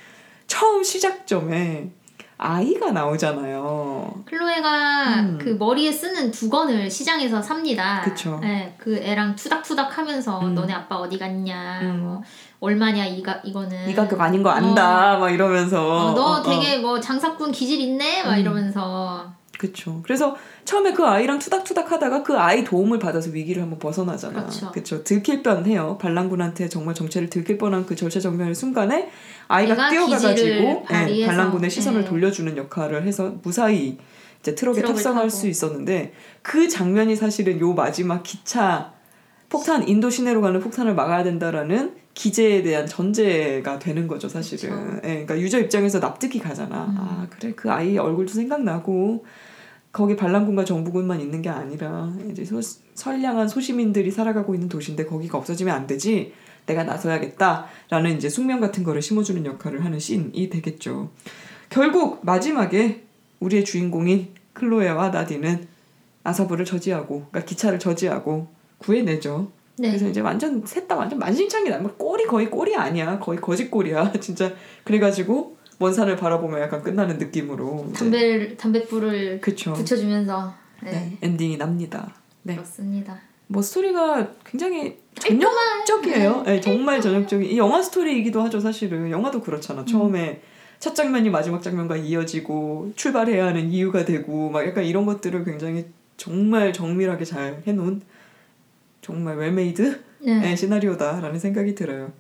처음 0.48 0.84
시작점에 0.84 1.92
아이가 2.40 2.92
나오잖아요. 2.92 4.24
클로에가 4.26 5.20
음. 5.22 5.38
그 5.40 5.50
머리에 5.50 5.92
쓰는 5.92 6.32
두건을 6.32 6.90
시장에서 6.90 7.42
삽니다. 7.42 8.02
그쵸. 8.04 8.40
네, 8.42 8.76
그 8.80 8.98
애랑 8.98 9.36
투닥투닥 9.36 9.98
하면서 9.98 10.42
음. 10.42 10.56
너네 10.56 10.74
아빠 10.74 10.98
어디 10.98 11.20
갔냐, 11.20 11.82
음. 11.84 12.00
뭐 12.02 12.24
얼마냐 12.60 13.06
이가 13.06 13.42
이거는. 13.46 13.88
이 13.88 13.94
가격 13.94 14.20
아닌 14.20 14.42
거 14.42 14.50
안다 14.50 15.20
막 15.20 15.30
이러면서 15.30 16.08
어, 16.08 16.14
너 16.16 16.22
어, 16.22 16.32
어. 16.40 16.42
되게 16.42 16.80
뭐 16.80 17.00
장사꾼 17.00 17.52
기질 17.52 17.80
있네, 17.80 18.24
막 18.24 18.34
음. 18.34 18.40
이러면서. 18.40 19.32
그쵸. 19.58 20.02
그래서 20.04 20.36
처음에 20.66 20.94
그 20.94 21.06
아이랑 21.06 21.40
투닥투닥 21.40 21.92
하다가 21.92 22.24
그 22.24 22.38
아이 22.38 22.64
도움을 22.64 23.00
받아서 23.00 23.30
위기를 23.32 23.62
한번 23.62 23.80
벗어나잖아. 23.80 24.42
그렇죠. 24.42 24.72
그쵸. 24.72 25.04
들킬 25.04 25.44
뻔해요. 25.44 25.98
반란군한테 26.00 26.70
정말 26.70 26.96
정체를 26.96 27.30
들킬 27.30 27.58
뻔한 27.58 27.86
그 27.86 27.96
절체정명의 27.96 28.56
순간에 28.56 29.10
아이가 29.48 29.90
뛰어가가지고 29.90 30.84
발휘해서, 30.84 31.32
반란군의 31.32 31.70
시선을 31.70 32.02
네. 32.02 32.08
돌려주는 32.08 32.56
역할을 32.58 33.06
해서 33.06 33.36
무사히 33.44 33.98
이제 34.40 34.56
트럭에 34.56 34.82
탑승할 34.82 35.24
타고. 35.24 35.30
수 35.30 35.48
있었는데 35.48 36.14
그 36.42 36.68
장면이 36.68 37.16
사실은 37.16 37.60
요 37.60 37.74
마지막 37.74 38.24
기차 38.24 38.94
폭탄 39.50 39.88
인도 39.88 40.10
시내로 40.10 40.42
가는 40.42 40.60
폭탄을 40.60 40.96
막아야 40.96 41.24
된다라는 41.24 41.96
기재에 42.14 42.62
대한 42.64 42.86
전제가 42.86 43.80
되는 43.80 44.08
거죠 44.08 44.30
사실은. 44.30 44.70
그쵸. 44.70 44.98
예, 45.04 45.10
그러니까 45.10 45.40
유저 45.40 45.60
입장에서 45.60 46.00
납득이 46.00 46.40
가잖아. 46.40 46.86
음. 46.86 46.96
아 46.98 47.28
그래 47.30 47.54
그 47.56 47.72
아이 47.72 47.98
얼굴도 47.98 48.34
생각나고 48.34 49.26
거기 49.94 50.16
반란군과 50.16 50.66
정부군만 50.66 51.22
있는 51.22 51.44
게 51.44 51.50
아니라 51.50 52.12
이제 52.32 52.44
소, 52.44 52.60
선량한 52.96 53.48
소시민들이 53.48 54.10
살아가고 54.10 54.56
있는 54.56 54.68
도시인데 54.68 55.06
거기가 55.06 55.38
없어지면 55.38 55.74
안 55.74 55.88
되지. 55.88 56.34
내가 56.66 56.84
나서야겠다라는 56.84 58.18
이제 58.18 58.28
숙명 58.28 58.60
같은 58.60 58.84
거를 58.84 59.02
심어주는 59.02 59.46
역할을 59.46 59.86
하는 59.86 60.00
씬이 60.00 60.50
되겠죠. 60.50 61.12
결국 61.70 62.26
마지막에 62.26 63.04
우리의 63.40 63.66
주인공인 63.66 64.30
클로에와 64.54 65.10
나디는 65.10 65.68
아사부를 66.24 66.66
저지하고 66.66 67.28
그러니까 67.30 67.42
기차를 67.42 67.80
저지하고 67.80 68.48
구해내죠. 68.80 69.52
네. 69.78 69.90
그래서 69.90 70.08
이제 70.08 70.22
완전 70.22 70.66
셋 70.66 70.88
다 70.88 70.96
완전 70.96 71.20
만신창이 71.20 71.70
나면 71.70 71.98
꼴이 71.98 72.26
거의 72.26 72.50
꼴이 72.50 72.76
아니야. 72.76 73.20
거의 73.20 73.40
거짓 73.40 73.70
꼴이야. 73.70 74.14
진짜 74.22 74.54
그래가지고 74.86 75.58
먼 75.80 75.94
산을 75.94 76.16
바라보면 76.16 76.62
약간 76.62 76.82
끝나는 76.82 77.18
느낌으로 77.18 77.92
담배를 77.94 78.58
담뱃불을 78.58 79.42
그쵸. 79.42 79.74
붙여주면서. 79.74 80.54
네. 80.84 80.92
네, 80.92 81.18
엔딩이 81.22 81.58
납니다. 81.58 82.14
네. 82.44 82.56
그렇습니다. 82.56 83.20
뭐 83.48 83.62
스토리가 83.62 84.32
굉장히 84.46 84.98
전형적이에요. 85.16 86.44
네, 86.46 86.62
정말 86.62 87.02
전형적인 87.02 87.50
이 87.50 87.58
영화 87.58 87.82
스토리이기도 87.82 88.42
하죠. 88.44 88.60
사실은 88.60 89.12
영화도 89.12 89.42
그렇잖아. 89.42 89.86
처음에 89.86 90.42
첫 90.80 90.96
장면이 90.96 91.30
마지막 91.30 91.62
장면과 91.62 91.98
이어지고 91.98 92.92
출발해야 92.96 93.46
하는 93.46 93.72
이유가 93.72 94.04
되고 94.04 94.50
막 94.50 94.66
약간 94.68 94.84
이런 94.84 95.06
것들을 95.06 95.46
굉장히 95.46 95.86
정말 96.18 96.74
정밀하게 96.74 97.26
잘 97.26 97.64
해놓은 97.66 98.02
정말 99.02 99.38
well-made 99.38 100.02
네. 100.20 100.50
의 100.50 100.58
시나리오다라는 100.58 101.40
생각이 101.40 101.76
들어요. 101.76 102.12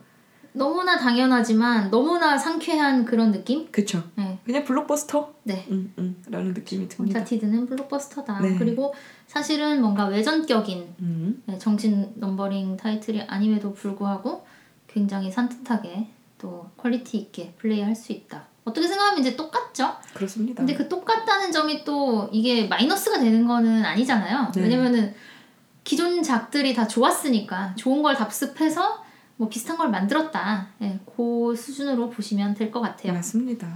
너무나 0.53 0.97
당연하지만 0.97 1.89
너무나 1.89 2.37
상쾌한 2.37 3.05
그런 3.05 3.31
느낌? 3.31 3.67
그쵸? 3.71 4.03
네. 4.15 4.39
그냥 4.45 4.63
블록버스터? 4.63 5.33
네. 5.43 5.67
음, 5.71 5.93
음, 5.97 6.23
라는 6.27 6.53
느낌이 6.53 6.87
듭니다. 6.87 7.19
언차티드는 7.19 7.65
블록버스터다. 7.67 8.39
네. 8.39 8.55
그리고 8.57 8.93
사실은 9.27 9.81
뭔가 9.81 10.05
외전격인 10.05 10.95
음, 10.99 11.43
네, 11.45 11.57
정식 11.57 12.11
numbering 12.15 12.77
타이틀이 12.77 13.23
아님에도 13.23 13.73
불구하고 13.73 14.45
굉장히 14.87 15.31
산뜻하게 15.31 16.07
또 16.37 16.69
quality 16.77 17.17
있게 17.17 17.53
플레이할 17.57 17.95
수 17.95 18.11
있다. 18.11 18.43
어떻게 18.63 18.87
생각하면 18.87 19.19
이제 19.19 19.35
똑같죠? 19.35 19.91
그렇습니다. 20.13 20.57
근데 20.57 20.73
그 20.73 20.87
똑같다는 20.87 21.51
점이 21.51 21.83
또 21.83 22.29
이게 22.31 22.67
마이너스가 22.67 23.19
되는 23.19 23.45
거는 23.45 23.83
아니잖아요. 23.83 24.51
네. 24.55 24.61
왜냐면은 24.61 25.13
기존 25.83 26.23
작들이 26.23 26.73
다 26.73 26.87
좋았으니까 26.87 27.75
좋은 27.75 28.01
걸 28.01 28.15
답습해서 28.15 29.02
뭐 29.43 29.49
비슷한 29.49 29.75
걸 29.75 29.89
만들었다. 29.89 30.67
예, 30.81 30.97
그 31.05 31.53
수준으로 31.53 32.09
보시면 32.09 32.53
될 32.53 32.71
것 32.71 32.79
같아요. 32.79 33.11
맞습니다. 33.13 33.67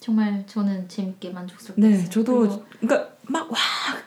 정말 0.00 0.42
저는 0.46 0.88
재밌게 0.88 1.30
만족스럽게 1.30 1.82
네, 1.82 2.04
저도 2.08 2.64
그러니까 2.80 3.10
막 3.28 3.50
와 3.50 3.56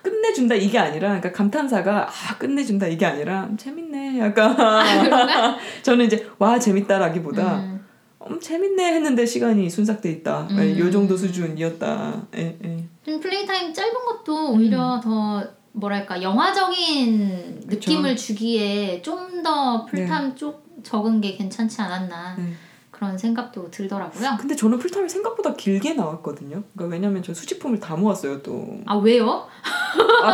끝내준다 0.01 0.55
이게 0.55 0.80
아니라 0.80 1.09
그러니까 1.09 1.32
감탄사가 1.34 2.07
아 2.07 2.38
끝내준다 2.38 2.88
이게 2.88 3.05
아니라 3.05 3.49
재밌네 3.57 4.20
약간 4.20 4.55
그런가? 5.03 5.57
저는 5.84 6.05
이제 6.05 6.26
와 6.39 6.57
재밌다라기보다 6.57 7.57
음, 7.57 7.86
음, 8.30 8.39
재밌네 8.39 8.93
했는데 8.93 9.26
시간이 9.26 9.70
순삭돼 9.70 10.09
있다 10.11 10.47
음. 10.51 10.55
네, 10.55 10.80
요 10.80 10.89
정도 10.89 11.17
수준이었다 11.17 12.28
예, 12.38 12.57
예. 12.63 12.86
좀 13.05 13.20
play 13.20 13.45
time 13.45 13.74
짧은 13.74 13.93
것도 13.93 14.53
오히려 14.53 15.01
더 15.03 15.43
뭐랄까 15.72 16.22
영화적인 16.22 17.13
음. 17.13 17.61
그쵸. 17.70 17.91
느낌을 17.91 18.15
주기에 18.15 19.01
좀더 19.01 19.86
네. 19.86 19.91
플타임 19.91 20.36
쪽 20.36 20.67
적은 20.84 21.22
게 21.22 21.36
괜찮지 21.36 21.82
않았나 21.82 22.36
네. 22.38 22.53
그런 22.91 23.17
생각도 23.17 23.72
들더라고요. 23.72 24.38
근데 24.39 24.55
저는 24.55 24.78
플타임이 24.78 25.07
생각보다 25.07 25.53
길게 25.53 25.93
나왔거든요 25.93 26.63
그러니까 26.76 26.93
왜냐면 26.95 27.24
저 27.24 27.34
수집품을 27.34 27.80
다 27.80 27.95
모았어요 27.95 28.41
또 28.41 28.66
아 28.88 28.95
왜요? 28.97 29.47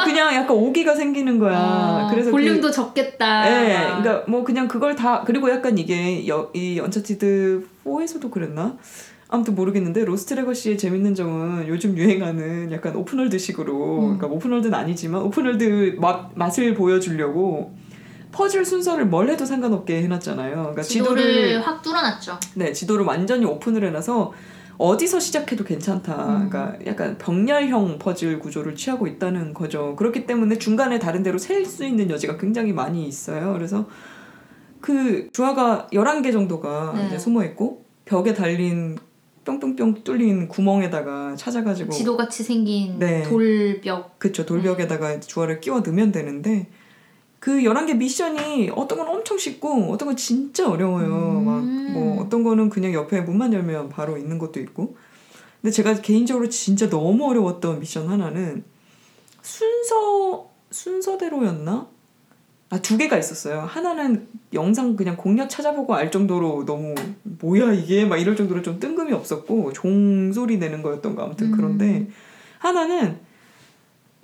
그냥 0.03 0.33
약간 0.33 0.51
오기가 0.55 0.95
생기는 0.95 1.37
거야 1.39 1.57
어, 1.57 2.07
그래서 2.09 2.27
그- 2.27 2.31
볼륨도 2.31 2.71
적겠다. 2.71 3.47
예, 3.49 3.77
그러니까 4.01 4.23
뭐 4.27 4.43
그냥 4.43 4.67
그걸 4.67 4.95
다 4.95 5.23
그리고 5.25 5.49
약간 5.49 5.77
이게 5.77 6.27
여, 6.27 6.49
이 6.53 6.79
언차티드 6.79 7.67
4에서도 7.85 8.31
그랬나? 8.31 8.75
아무튼 9.29 9.55
모르겠는데 9.55 10.05
로스트 10.05 10.35
레거시의 10.35 10.77
재밌는 10.77 11.15
점은 11.15 11.67
요즘 11.67 11.97
유행하는 11.97 12.71
약간 12.71 12.95
open 12.95 13.20
world식으로 13.20 13.95
음. 13.95 14.01
그러니까 14.17 14.27
open 14.27 14.42
world는 14.42 14.73
아니지만 14.77 15.21
open 15.23 15.56
world 15.56 15.97
맛 15.99 16.31
맛을 16.35 16.73
보여주려고 16.75 17.73
퍼즐 18.31 18.65
순서를 18.65 19.05
뭘 19.05 19.29
해도 19.29 19.45
상관없게 19.45 20.03
해놨잖아요. 20.03 20.55
그러니까 20.55 20.81
지도를, 20.81 21.23
지도를 21.23 21.61
확 21.67 21.81
뚫어놨죠. 21.81 22.39
네 22.55 22.73
지도를 22.73 23.05
완전히 23.05 23.45
오픈을 23.45 23.83
해놔서 23.85 24.33
어디서 24.77 25.21
시작해도 25.21 25.63
괜찮다. 25.63 26.13
음. 26.13 26.49
그러니까 26.49 26.77
약간 26.85 27.17
병렬형 27.17 27.97
퍼즐 27.97 28.39
구조를 28.39 28.75
취하고 28.75 29.07
있다는 29.07 29.53
거죠. 29.53 29.95
그렇기 29.95 30.25
때문에 30.27 30.57
중간에 30.57 30.99
다른 30.99 31.23
데로 31.23 31.37
셀 31.37 31.65
수 31.65 31.85
있는 31.85 32.09
여지가 32.11 32.37
굉장히 32.37 32.73
많이 32.73 33.07
있어요. 33.07 33.53
그래서 33.53 33.87
그 34.81 35.29
주화가 35.31 35.87
11개 35.93 36.31
정도가 36.31 36.93
네. 36.95 37.07
이제 37.07 37.17
숨어 37.17 37.43
있고 37.45 37.85
벽에 38.03 38.33
달린 38.33 38.97
뿅뿅뿅 39.45 40.03
뚫린 40.03 40.47
구멍에다가 40.47 41.35
찾아가지고 41.35 41.91
지도같이 41.91 42.43
생긴 42.43 42.99
네. 42.99 43.23
돌벽. 43.23 44.19
그쵸 44.19 44.45
돌벽에다가 44.45 45.19
주화를 45.19 45.61
끼워 45.61 45.79
넣으면 45.79 46.11
되는데 46.11 46.67
그 47.39 47.59
11개 47.59 47.95
미션이 47.95 48.71
어떤 48.75 48.97
건 48.97 49.07
엄청 49.07 49.37
쉽고 49.37 49.91
어떤 49.91 50.07
건 50.07 50.17
진짜 50.17 50.67
어려워요. 50.67 51.05
음. 51.07 51.93
막뭐 51.93 52.23
어떤 52.23 52.43
거는 52.43 52.69
그냥 52.69 52.93
옆에 52.93 53.21
문만 53.21 53.53
열면 53.53 53.89
바로 53.89 54.17
있는 54.17 54.39
것도 54.39 54.59
있고. 54.59 54.97
근데 55.61 55.71
제가 55.71 56.01
개인적으로 56.01 56.49
진짜 56.49 56.89
너무 56.89 57.29
어려웠던 57.29 57.79
미션 57.79 58.09
하나는 58.09 58.63
순서 59.41 60.49
순서대로였나? 60.71 61.87
아 62.69 62.79
두 62.79 62.97
개가 62.97 63.17
있었어요. 63.17 63.59
하나는 63.61 64.27
영상 64.53 64.95
그냥 64.95 65.15
공략 65.17 65.49
찾아보고 65.49 65.93
알 65.95 66.11
정도로 66.11 66.65
너무 66.65 66.95
뭐야 67.23 67.73
이게 67.73 68.05
막 68.05 68.17
이럴 68.17 68.35
정도로 68.35 68.61
좀 68.63 68.79
뜬금이 68.79 69.13
없었고 69.13 69.71
종소리 69.73 70.57
내는 70.57 70.81
거였던 70.81 71.15
거 71.15 71.23
아무튼 71.23 71.47
음. 71.47 71.51
그런데 71.55 72.07
하나는 72.59 73.19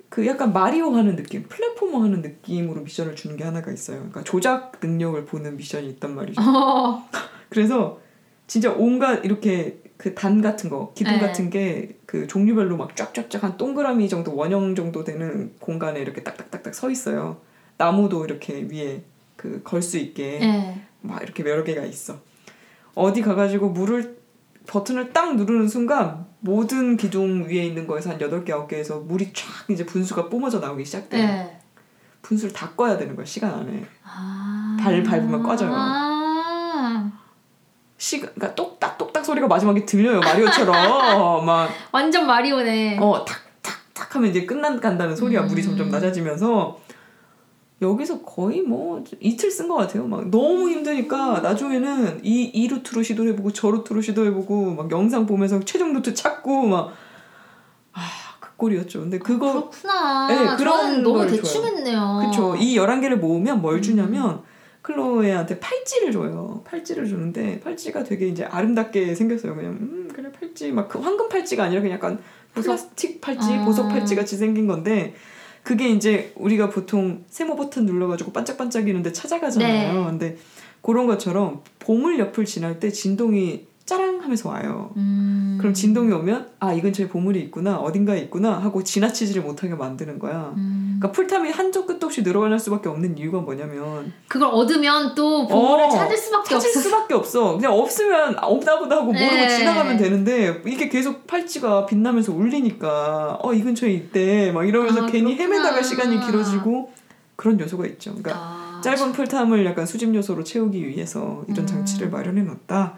그 0.08 0.26
약간 0.26 0.52
마리오 0.52 0.90
하는 0.90 1.16
느낌, 1.16 1.44
플랫포머 1.48 2.02
하는 2.02 2.20
느낌으로 2.20 2.82
미션을 2.82 3.16
주는 3.16 3.36
게 3.36 3.44
하나가 3.44 3.72
있어요. 3.72 3.96
그러니까 3.98 4.22
조작 4.24 4.72
능력을 4.82 5.24
보는 5.24 5.56
미션이 5.56 5.88
있단 5.90 6.14
말이죠. 6.14 6.42
어, 6.42 7.08
그래서 7.48 8.00
진짜 8.46 8.70
온갖 8.72 9.24
이렇게 9.24 9.78
그 9.96 10.14
단 10.14 10.42
같은 10.42 10.68
거, 10.68 10.92
기둥 10.94 11.14
네. 11.14 11.20
같은 11.20 11.48
게 11.48 11.96
그 12.06 12.26
종류별로 12.26 12.76
막 12.76 12.94
쫙쫙쫙 12.94 13.42
한 13.42 13.56
동그라미 13.56 14.06
정도 14.10 14.36
원형 14.36 14.74
정도 14.74 15.02
되는 15.02 15.54
공간에 15.60 15.98
이렇게 16.00 16.22
딱딱딱딱 16.22 16.74
서 16.74 16.90
있어요. 16.90 17.38
나무도 17.86 18.24
이렇게 18.24 18.66
위에 18.70 19.02
그 19.36 19.60
걸 19.64 19.82
수 19.82 19.98
있게 19.98 20.38
네. 20.40 20.80
막 21.00 21.20
이렇게 21.22 21.44
여러 21.48 21.64
개가 21.64 21.82
있어. 21.84 22.16
어디 22.94 23.22
가가지고 23.22 23.70
물을 23.70 24.18
버튼을 24.68 25.12
딱 25.12 25.34
누르는 25.34 25.66
순간 25.66 26.26
모든 26.40 26.96
기둥 26.96 27.46
위에 27.48 27.64
있는 27.64 27.86
거에서 27.88 28.10
한 28.10 28.18
8개, 28.18 28.48
9개에서 28.50 29.02
물이 29.04 29.32
쫙 29.32 29.46
이제 29.68 29.84
분수가 29.84 30.28
뿜어져 30.28 30.60
나오기 30.60 30.84
시작돼. 30.84 31.16
네. 31.18 31.58
분수를 32.22 32.52
다 32.54 32.70
꺼야 32.76 32.96
되는 32.96 33.16
거야, 33.16 33.24
시간 33.26 33.52
안에. 33.52 33.84
아. 34.04 34.76
발 34.80 35.02
밟으면 35.02 35.42
꺼져요. 35.42 35.72
아. 35.74 37.10
시간, 37.98 38.30
그러니까 38.34 38.54
똑딱 38.54 38.96
똑딱 38.98 39.24
소리가 39.24 39.48
마지막에 39.48 39.84
들려요, 39.84 40.20
마리오처럼. 40.20 40.72
막, 41.46 41.68
완전 41.90 42.26
마리오네. 42.26 42.98
어, 43.00 43.24
탁, 43.24 43.38
탁, 43.60 43.74
탁 43.92 44.14
하면 44.14 44.30
이제 44.30 44.44
끝난다는 44.46 45.16
소리가 45.16 45.42
음. 45.42 45.48
물이 45.48 45.62
점점 45.64 45.90
낮아지면서 45.90 46.78
여기서 47.82 48.22
거의 48.22 48.62
뭐 48.62 49.02
이틀 49.20 49.50
쓴 49.50 49.68
것 49.68 49.74
같아요. 49.74 50.06
막 50.06 50.30
너무 50.30 50.70
힘드니까 50.70 51.40
나중에는 51.40 52.20
이, 52.22 52.42
이 52.44 52.68
루트로 52.68 53.02
시도해보고 53.02 53.52
저 53.52 53.70
루트로 53.70 54.00
시도해보고 54.00 54.74
막 54.74 54.90
영상 54.90 55.26
보면서 55.26 55.60
최종 55.64 55.92
루트 55.92 56.14
찾고 56.14 56.62
막 56.66 56.92
아, 57.92 58.00
그 58.40 58.50
꼴이었죠. 58.56 59.00
근데 59.00 59.18
그거 59.18 59.52
그렇구나. 59.52 60.26
네, 60.28 60.56
그런 60.56 61.02
너무 61.02 61.18
걸 61.18 61.26
대충 61.28 61.62
좋아해요. 61.62 61.76
했네요. 61.76 62.22
그쵸. 62.30 62.56
이 62.56 62.76
11개를 62.76 63.16
모으면 63.16 63.60
뭘 63.60 63.76
음. 63.76 63.82
주냐면 63.82 64.42
클로에한테 64.82 65.60
팔찌를 65.60 66.10
줘요. 66.12 66.62
팔찌를 66.64 67.06
주는데 67.06 67.60
팔찌가 67.60 68.02
되게 68.02 68.26
이제 68.28 68.44
아름답게 68.44 69.14
생겼어요. 69.14 69.54
그냥 69.54 69.72
음 69.80 70.10
그래 70.12 70.30
팔찌 70.32 70.72
막 70.72 70.88
그 70.88 70.98
황금 70.98 71.28
팔찌가 71.28 71.64
아니라 71.64 71.82
그냥 71.82 71.96
약간? 71.96 72.18
플라스틱 72.54 73.20
팔찌, 73.22 73.50
아. 73.54 73.64
보석 73.64 73.88
팔찌 73.88 74.14
같이 74.14 74.36
생긴 74.36 74.66
건데 74.66 75.14
그게 75.62 75.88
이제 75.90 76.32
우리가 76.36 76.70
보통 76.70 77.24
세모 77.28 77.56
버튼 77.56 77.86
눌러가지고 77.86 78.32
반짝반짝이는데 78.32 79.12
찾아가잖아요. 79.12 79.92
네. 79.92 80.10
근데 80.10 80.36
그런 80.80 81.06
것처럼 81.06 81.62
보물 81.78 82.18
옆을 82.18 82.44
지날 82.44 82.80
때 82.80 82.90
진동이 82.90 83.66
짜랑 83.84 84.20
하면서 84.22 84.48
와요. 84.48 84.92
음. 84.96 85.56
그럼 85.60 85.74
진동이 85.74 86.12
오면 86.12 86.48
아 86.60 86.72
이 86.72 86.80
근처에 86.80 87.08
보물이 87.08 87.40
있구나 87.42 87.76
어딘가에 87.78 88.20
있구나 88.20 88.58
하고 88.58 88.82
지나치지를 88.82 89.42
못하게 89.42 89.74
만드는 89.74 90.18
거야. 90.18 90.52
음. 90.56 90.96
그러니까 90.98 91.12
풀탐이 91.12 91.50
한도 91.50 91.84
끝도 91.84 92.06
없이 92.06 92.22
늘어날 92.22 92.58
수밖에 92.58 92.88
없는 92.88 93.18
이유가 93.18 93.40
뭐냐면 93.40 94.12
그걸 94.28 94.48
얻으면 94.52 95.14
또 95.14 95.46
보물을 95.46 95.84
어, 95.84 95.90
찾을 95.90 96.16
수밖에 96.16 96.48
찾을 96.50 96.68
없어. 96.70 96.80
수밖에 96.80 97.14
없어. 97.14 97.56
그냥 97.56 97.72
없으면 97.72 98.36
아, 98.38 98.46
없나 98.46 98.78
보다 98.78 98.96
하고 98.96 99.06
모르고 99.06 99.18
네. 99.34 99.48
지나가면 99.48 99.96
되는데 99.98 100.62
이게 100.66 100.88
계속 100.88 101.26
팔찌가 101.26 101.86
빛나면서 101.86 102.32
울리니까 102.32 103.38
어 103.42 103.52
이 103.52 103.62
근처에 103.62 103.90
있대 103.90 104.50
막 104.52 104.66
이러면서 104.66 105.02
아, 105.04 105.06
괜히 105.06 105.36
그렇구나. 105.36 105.58
헤매다가 105.58 105.82
시간이 105.82 106.20
길어지고 106.20 106.90
그런 107.36 107.58
요소가 107.60 107.86
있죠. 107.86 108.14
그러니까 108.14 108.32
아, 108.36 108.80
짧은 108.82 109.12
풀탐을 109.12 109.64
약간 109.66 109.84
수집 109.86 110.14
요소로 110.14 110.44
채우기 110.44 110.86
위해서 110.88 111.44
이런 111.48 111.60
음. 111.64 111.66
장치를 111.66 112.08
마련해 112.10 112.42
놨다 112.42 112.94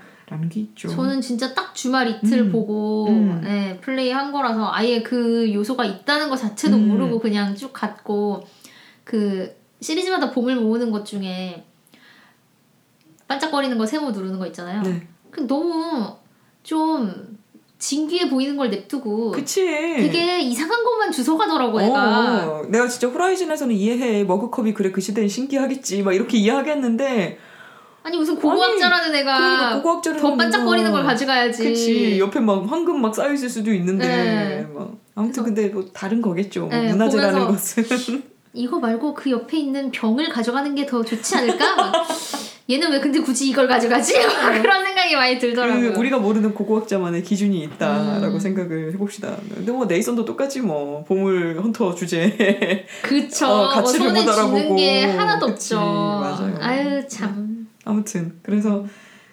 있죠. 0.61 0.89
저는 0.89 1.21
진짜 1.21 1.55
딱 1.55 1.75
주말 1.75 2.09
이틀 2.09 2.41
음. 2.41 2.53
보고 2.53 3.09
음. 3.09 3.43
예, 3.45 3.79
플레이 3.81 4.11
한 4.11 4.33
거라서 4.33 4.71
아예 4.73 5.03
그 5.03 5.53
요소가 5.53 5.85
있다는 5.85 6.29
것 6.29 6.37
자체도 6.37 6.77
음. 6.77 6.89
모르고 6.89 7.21
그냥 7.21 7.55
쭉 7.55 7.73
갔고 7.73 8.47
그 9.05 9.55
시리즈마다 9.81 10.31
보물 10.31 10.57
모으는 10.57 10.91
것 10.91 11.05
중에 11.05 11.65
반짝거리는 13.29 13.77
거 13.79 13.87
세모 13.87 14.11
누르는 14.11 14.39
거 14.39 14.47
있잖아요. 14.47 14.83
네. 14.83 15.07
그 15.31 15.47
너무 15.47 16.15
좀 16.63 17.37
진귀해 17.79 18.31
보이는 18.31 18.57
걸 18.57 18.71
냅두고 18.71 19.33
그치. 19.33 19.63
되게 19.65 20.41
이상한 20.41 20.83
것만 20.85 21.13
주워가더라고 21.13 21.83
얘가. 21.83 22.47
어, 22.47 22.67
내가 22.69 22.89
진짜 22.89 23.09
호라이즌에서는 23.09 23.75
이해해. 23.75 24.25
머그컵이 24.25 24.73
그래 24.73 24.91
그 24.91 25.01
시대엔 25.01 25.29
신기하겠지. 25.29 26.03
막 26.03 26.15
이렇게 26.15 26.39
이해하겠는데 26.39 27.39
아니 28.05 28.19
무슨 28.19 28.37
고고학자라는 28.37 29.15
애가 29.15 29.35
그러니까 29.37 29.77
고고학자를 29.77 30.21
더 30.21 30.37
반짝거리는 30.37 30.93
걸 30.93 31.05
가져가야지. 31.05 31.65
그치 31.65 32.19
옆에 32.21 32.39
막 32.39 32.71
황금 32.71 33.01
막 33.01 33.15
쌓여 33.15 33.33
있을 33.33 33.49
수도 33.49 33.73
있는데 33.73 34.07
네. 34.07 34.67
막 34.75 34.93
아무튼 35.15 35.43
근데 35.43 35.69
뭐 35.69 35.87
다른 35.93 36.21
거겠죠. 36.21 36.67
뭐 36.67 36.69
네, 36.69 36.89
문화재라는 36.91 37.47
것은 37.49 38.23
이거 38.53 38.79
말고 38.79 39.15
그 39.15 39.31
옆에 39.31 39.59
있는 39.59 39.91
병을 39.91 40.29
가져가는 40.29 40.73
게 40.75 40.85
더 40.87 41.03
좋지 41.03 41.35
않을까? 41.35 41.77
막 41.77 42.07
얘는 42.71 42.93
왜 42.93 43.01
근데 43.01 43.21
굳이 43.21 43.49
이걸 43.49 43.67
가져가지? 43.67 44.15
막 44.21 44.63
그런 44.63 44.85
생각이 44.85 45.17
많이 45.17 45.39
들더라고요. 45.39 45.93
그 45.95 45.99
우리가 45.99 46.19
모르는 46.19 46.53
고고학자만의 46.55 47.23
기준이 47.23 47.63
있다라고 47.65 48.35
음. 48.35 48.39
생각을 48.39 48.93
해봅시다. 48.93 49.35
근데 49.55 49.73
뭐 49.73 49.87
네이선도 49.87 50.27
똑같지 50.27 50.61
뭐 50.61 51.05
보물 51.05 51.59
헌터 51.63 51.95
주제 51.95 52.85
그쵸. 53.03 53.47
어, 53.47 53.57
뭐 53.57 53.69
가치를 53.69 54.09
손에 54.09 54.23
못 54.25 54.31
알아보고. 54.31 54.77
게 54.77 55.05
하나도 55.05 55.47
그치, 55.47 55.75
없죠. 55.75 55.87
맞아요. 55.87 56.59
아유 56.61 57.03
참. 57.09 57.64
아무튼 57.85 58.39
그래서 58.43 58.85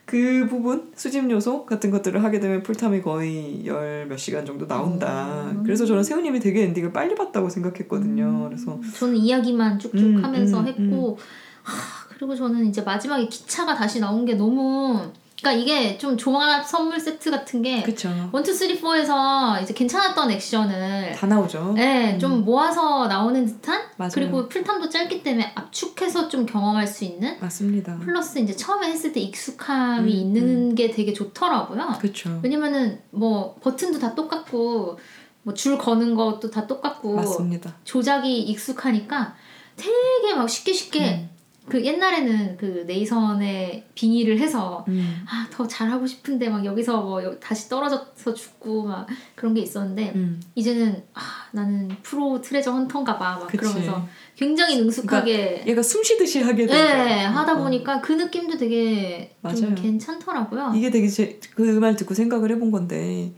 그 0.06 0.45
부분 0.49 0.91
수집 0.95 1.30
요소 1.30 1.66
같은 1.66 1.89
것들을 1.89 2.24
하게 2.24 2.39
되면 2.39 2.64
플탐이 2.63 3.01
거의 3.02 3.66
열 3.66 4.02
몇 4.12 4.18
시간 4.18 4.45
정도 4.45 4.68
나온다. 4.68 5.49
음. 5.52 5.64
그래서 5.64 5.86
저는 5.86 6.04
세훈님이 6.04 6.41
되게 6.41 6.64
엔딩을 6.64 6.91
빨리 6.91 7.16
봤다고 7.16 7.49
생각했거든요. 7.49 8.49
그래서 8.49 8.78
저는 8.99 9.16
이야기만 9.16 9.80
쭉쭉 9.80 9.99
음, 10.02 10.24
하면서 10.24 10.60
음, 10.60 10.68
했고 10.68 11.18
하, 11.64 12.08
그리고 12.10 12.36
저는 12.36 12.68
이제 12.68 12.82
마지막에 12.82 13.28
기차가 13.28 13.74
다시 13.74 14.02
나온 14.02 14.26
게 14.26 14.34
너무 14.36 14.99
그러니까 15.41 15.53
이게 15.53 15.97
좀 15.97 16.15
종합 16.17 16.65
선물 16.67 16.99
세트 16.99 17.31
같은 17.31 17.63
게 17.63 17.81
그쵸. 17.81 18.09
one 18.32 18.42
two 18.42 18.53
three 18.53 18.80
four에서 18.80 19.59
이제 19.61 19.73
괜찮았던 19.73 20.29
액션을 20.29 21.13
다 21.13 21.25
나오죠. 21.25 21.73
네, 21.75 22.17
좀 22.19 22.45
모아서 22.45 23.07
나오는 23.07 23.43
듯한 23.45 23.81
음. 23.81 23.87
맞아요. 23.97 24.11
그리고 24.13 24.47
플탐도 24.47 24.89
짧기 24.89 25.23
때문에 25.23 25.51
압축해서 25.55 26.29
좀 26.29 26.45
경험할 26.45 26.85
수 26.85 27.05
있는 27.05 27.37
맞습니다. 27.39 27.97
플러스 27.97 28.37
이제 28.37 28.55
처음에 28.55 28.87
했을 28.89 29.11
때 29.11 29.19
익숙함이 29.19 30.03
음, 30.03 30.07
있는 30.09 30.75
게 30.75 30.91
되게 30.91 31.11
좋더라고요. 31.11 31.95
그렇죠. 31.99 32.39
왜냐면은 32.43 33.01
뭐 33.09 33.55
버튼도 33.61 33.97
다 33.99 34.13
똑같고 34.13 34.99
뭐 35.43 35.55
줄 35.55 35.75
거는 35.79 36.13
것도 36.13 36.51
다 36.51 36.67
똑같고 36.67 37.15
맞습니다. 37.15 37.73
조작이 37.83 38.41
익숙하니까 38.43 39.33
되게 39.75 40.35
막 40.35 40.47
쉽게 40.47 40.71
쉽게 40.71 40.99
음. 41.15 41.29
그 41.72 41.86
옛날에는 41.86 42.57
그 42.57 42.84
네이선에 42.86 43.86
빙의를 43.95 44.38
해서 44.39 44.84
음. 44.89 45.24
아더 45.26 45.65
잘하고 45.65 46.05
싶은데 46.05 46.49
막 46.49 46.65
여기서 46.65 47.01
뭐 47.01 47.24
여- 47.24 47.39
다시 47.39 47.69
떨어져서 47.69 48.34
죽고 48.34 48.84
막 48.84 49.07
그런 49.36 49.53
게 49.53 49.61
있었는데 49.61 50.11
음. 50.15 50.41
이제는 50.55 51.01
아 51.13 51.22
나는 51.53 51.88
프로 52.03 52.41
트레저 52.41 52.74
헌터인가 52.74 53.17
봐 53.17 53.38
막 53.39 53.47
그치. 53.47 53.57
그러면서 53.57 54.05
굉장히 54.36 54.80
능숙하게 54.82 55.63
얘가 55.65 55.82
숨 55.82 56.03
쉬듯이 56.03 56.41
하게 56.41 56.65
되죠. 56.65 56.74
네, 56.74 57.24
하다 57.24 57.53
어. 57.53 57.63
보니까 57.63 58.01
그 58.01 58.11
느낌도 58.11 58.57
되게 58.57 59.34
좀 59.41 59.61
맞아요. 59.61 59.76
괜찮더라고요. 59.76 60.74
이게 60.76 60.89
되게 60.91 61.07
그 61.55 61.80
말 61.80 61.95
듣고 61.95 62.13
생각을 62.13 62.51
해본 62.51 62.72
건데 62.72 63.32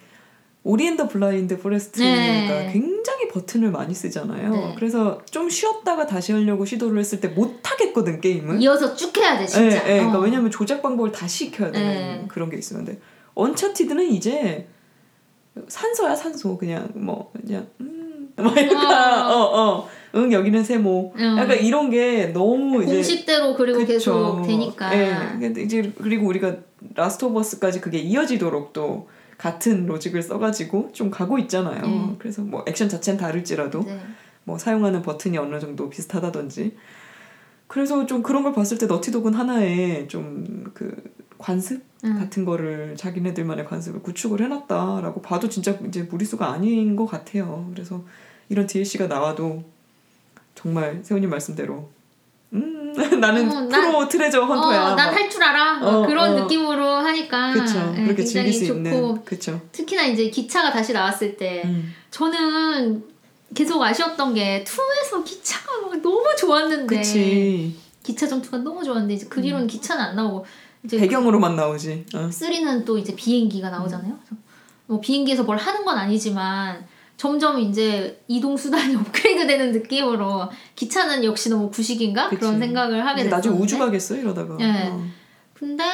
오리 0.63 0.78
앤 0.78 0.93
더 0.93 1.07
블라인드 1.09 1.59
포레스트가 1.59 2.03
네. 2.05 2.69
굉장히 2.73 3.12
버튼을 3.33 3.71
많이 3.71 3.93
쓰잖아요. 3.93 4.49
네. 4.51 4.73
그래서 4.75 5.19
좀 5.31 5.49
쉬었다가 5.49 6.05
다시 6.05 6.31
하려고 6.33 6.65
시도를 6.65 6.99
했을 6.99 7.19
때 7.19 7.29
못 7.33 7.59
하겠거든 7.63 8.21
게임을. 8.21 8.61
이어서 8.61 8.95
쭉 8.95 9.17
해야 9.17 9.35
돼 9.37 9.43
예, 9.43 9.47
진짜. 9.47 9.77
예, 9.89 9.95
그러니까 9.97 10.19
어. 10.19 10.21
왜냐면 10.21 10.51
조작 10.51 10.81
방법을 10.83 11.11
다시 11.11 11.47
익혀야 11.47 11.71
되는 11.71 11.87
네. 11.87 12.25
그런 12.27 12.49
게 12.51 12.57
있었는데 12.57 12.99
언차티드는 13.33 14.05
이제 14.11 14.67
산소야 15.67 16.15
산소 16.15 16.57
그냥 16.57 16.89
뭐 16.95 17.31
그냥 17.33 17.67
음 17.81 18.03
막 18.35 18.57
약간 18.57 19.31
어. 19.31 19.35
어 19.35 19.59
어 19.59 19.87
응 20.15 20.31
여기는 20.31 20.63
세모 20.63 21.13
어. 21.15 21.35
약간 21.39 21.57
이런 21.59 21.89
게 21.91 22.27
너무 22.27 22.83
이제 22.83 22.93
공식대로 22.95 23.55
그리고 23.55 23.79
그쵸. 23.79 24.41
계속 24.41 24.47
되니까. 24.47 24.95
예. 24.95 25.53
이제 25.63 25.91
그리고 26.01 26.27
우리가 26.27 26.55
라스트 26.95 27.25
오브 27.25 27.39
어스까지 27.39 27.81
그게 27.81 27.97
이어지도록 27.99 28.73
또 28.73 29.07
같은 29.43 29.85
로직을 29.87 30.21
써가지고 30.21 30.93
좀 30.93 31.11
가고 31.11 31.37
있잖아요. 31.39 31.83
음. 31.83 32.15
그래서 32.17 32.41
뭐 32.41 32.63
액션 32.65 32.87
자체는 32.87 33.19
다를지라도 33.19 33.83
네. 33.83 33.99
뭐 34.45 34.57
사용하는 34.57 35.01
버튼이 35.01 35.37
어느 35.37 35.59
정도 35.59 35.89
비슷하다든지. 35.89 36.77
그래서 37.67 38.05
좀 38.05 38.23
그런 38.23 38.43
걸 38.43 38.53
봤을 38.53 38.77
때 38.77 38.85
너티독은 38.85 39.33
하나의 39.33 40.07
좀 40.07 40.71
그 40.73 40.95
관습 41.37 41.83
음. 42.05 42.19
같은 42.19 42.45
거를 42.45 42.95
자기네들만의 42.95 43.65
관습을 43.65 44.01
구축을 44.01 44.41
해놨다라고 44.41 45.21
봐도 45.21 45.49
진짜 45.49 45.77
이제 45.85 46.03
무리수가 46.03 46.49
아닌 46.49 46.95
것 46.95 47.05
같아요. 47.05 47.69
그래서 47.73 48.05
이런 48.47 48.65
DLC가 48.65 49.07
나와도 49.07 49.65
정말 50.55 51.01
세훈님 51.03 51.29
말씀대로 51.29 51.89
음 52.53 52.93
나는 53.19 53.51
어, 53.51 53.61
난- 53.61 53.69
프로 53.91 54.07
트레저 54.07 54.43
헌터야. 54.45 54.91
어, 54.91 54.95
난할 54.95 55.29
줄 55.29 55.41
알아. 55.43 55.79
뭐 55.79 55.89
어, 56.03 56.05
그런 56.07 56.31
어. 56.37 56.41
느낌으로 56.43 56.87
하니까 56.97 57.51
그쵸 57.51 57.79
예, 57.97 58.03
그렇게 58.03 58.23
굉장히 58.23 58.25
즐길 58.25 58.53
수 58.53 58.65
좋고 58.67 58.77
있는 58.77 59.25
그쵸. 59.25 59.61
특히나 59.71 60.03
이제 60.05 60.29
기차가 60.29 60.71
다시 60.71 60.93
나왔을 60.93 61.35
때 61.37 61.63
음. 61.65 61.93
저는 62.11 63.03
계속 63.55 63.81
아쉬웠던 63.81 64.33
게 64.35 64.63
2에서 64.63 65.23
기차가 65.25 65.81
막 65.81 66.01
너무 66.01 66.23
좋았는데 66.37 66.85
그치 66.95 67.75
기차 68.03 68.27
전투가 68.27 68.57
너무 68.57 68.83
좋았는데 68.83 69.13
이제 69.15 69.25
그 69.29 69.41
뒤로는 69.41 69.65
기차는 69.67 70.03
안 70.03 70.15
나오고 70.15 70.45
이제 70.83 70.97
배경으로만 70.97 71.55
나오지. 71.55 72.05
어. 72.13 72.29
3는 72.29 72.85
또 72.85 72.97
이제 72.97 73.15
비행기가 73.15 73.69
나오잖아요. 73.69 74.13
그래서 74.19 74.35
뭐 74.85 74.99
비행기에서 74.99 75.43
뭘 75.43 75.57
하는 75.57 75.85
건 75.85 75.97
아니지만 75.97 76.85
점점 77.23 77.57
이제 77.57 78.21
이동 78.27 78.57
수단이 78.57 78.95
업그레이드 78.99 79.47
되는 79.47 79.71
느낌으로 79.71 80.49
기차는 80.75 81.23
역시 81.23 81.49
너무 81.49 81.71
구식인가 81.71 82.27
그치. 82.27 82.37
그런 82.41 82.59
생각을 82.59 83.05
하게 83.05 83.23
됐었는데 83.23 83.29
나중에 83.29 83.55
우주 83.55 83.79
가겠어 83.79 84.17
이러다가. 84.17 84.57
네. 84.57 84.89
어. 84.89 85.01
근데 85.53 85.85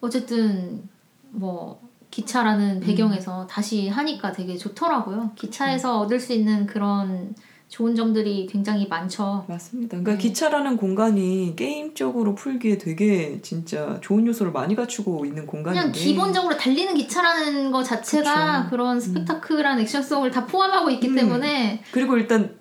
어쨌든 0.00 0.88
뭐 1.28 1.82
기차라는 2.10 2.80
배경에서 2.80 3.46
다시 3.46 3.88
하니까 3.88 4.32
되게 4.32 4.56
좋더라고요. 4.56 5.32
기차에서 5.34 6.00
얻을 6.00 6.18
수 6.18 6.32
있는 6.32 6.64
그런 6.64 7.34
좋은 7.70 7.94
점들이 7.94 8.48
굉장히 8.50 8.88
많죠. 8.88 9.44
맞습니다. 9.46 9.90
그러니까 9.90 10.12
네. 10.12 10.18
기차라는 10.18 10.76
공간이 10.76 11.54
게임적으로 11.54 12.34
풀기에 12.34 12.78
되게 12.78 13.38
진짜 13.42 13.96
좋은 14.02 14.26
요소를 14.26 14.50
많이 14.50 14.74
갖추고 14.74 15.24
있는 15.24 15.46
공간인데 15.46 15.80
그냥 15.80 15.92
기본적으로 15.92 16.56
달리는 16.56 16.92
기차라는 16.94 17.70
거 17.70 17.84
자체가 17.84 18.64
그쵸. 18.64 18.70
그런 18.70 19.00
스펙타클한 19.00 19.78
액션성을 19.80 20.28
다 20.32 20.46
포함하고 20.46 20.90
있기 20.90 21.10
음. 21.10 21.14
때문에 21.14 21.80
그리고 21.92 22.18
일단 22.18 22.56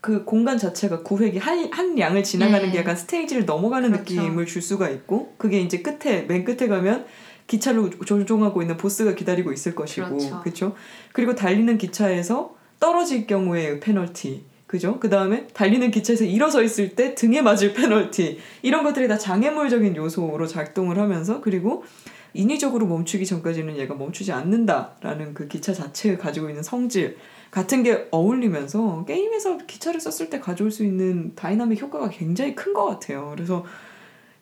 그 0.00 0.24
공간 0.24 0.56
자체가 0.56 1.02
구획이 1.02 1.38
한, 1.38 1.70
한 1.70 1.98
양을 1.98 2.24
지나가는 2.24 2.64
네. 2.64 2.72
게 2.72 2.78
약간 2.78 2.96
스테이지를 2.96 3.44
넘어가는 3.44 3.92
그렇죠. 3.92 4.14
느낌을 4.14 4.46
줄 4.46 4.62
수가 4.62 4.88
있고 4.88 5.34
그게 5.36 5.60
이제 5.60 5.82
끝에 5.82 6.22
맨 6.22 6.42
끝에 6.42 6.68
가면 6.68 7.04
기차를 7.46 7.90
조종하고 8.06 8.62
있는 8.62 8.78
보스가 8.78 9.14
기다리고 9.14 9.52
있을 9.52 9.74
것이고 9.74 10.06
그렇죠. 10.08 10.40
그렇죠. 10.40 10.74
그리고 11.12 11.34
달리는 11.34 11.76
기차에서 11.76 12.54
떨어질 12.80 13.26
경우에 13.26 13.78
페널티 13.80 14.53
그죠? 14.66 14.98
그 14.98 15.10
다음에 15.10 15.46
달리는 15.48 15.90
기차에서 15.90 16.24
일어서 16.24 16.62
있을 16.62 16.94
때 16.96 17.14
등에 17.14 17.42
맞을 17.42 17.74
페널티 17.74 18.38
이런 18.62 18.82
것들이 18.82 19.08
다 19.08 19.18
장애물적인 19.18 19.94
요소로 19.96 20.46
작동을 20.46 20.98
하면서 20.98 21.40
그리고 21.40 21.84
인위적으로 22.32 22.86
멈추기 22.86 23.26
전까지는 23.26 23.76
얘가 23.76 23.94
멈추지 23.94 24.32
않는다라는 24.32 25.34
그 25.34 25.46
기차 25.46 25.72
자체가 25.72 26.20
가지고 26.20 26.48
있는 26.48 26.62
성질 26.62 27.16
같은 27.50 27.84
게 27.84 28.08
어울리면서 28.10 29.04
게임에서 29.04 29.58
기차를 29.58 30.00
썼을 30.00 30.28
때 30.28 30.40
가져올 30.40 30.72
수 30.72 30.84
있는 30.84 31.34
다이나믹 31.36 31.80
효과가 31.80 32.08
굉장히 32.08 32.56
큰 32.56 32.74
것 32.74 32.86
같아요. 32.86 33.30
그래서 33.32 33.64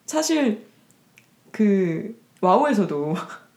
사실 0.07 0.64
그 1.51 2.18
와우에서도 2.41 3.14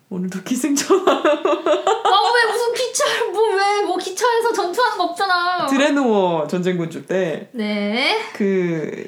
오늘도 0.09 0.41
기승전 0.43 0.99
아 1.07 1.43
왜 1.43 2.51
무슨 2.51 2.73
기차를 2.75 3.31
뭐왜뭐 3.31 3.97
기차에서 3.97 4.53
전투하는 4.53 4.97
거 4.97 5.03
없잖아. 5.05 5.65
드레노어 5.67 6.47
전쟁군주 6.47 7.05
때 7.05 7.49
네 7.53 8.15
그 8.33 9.05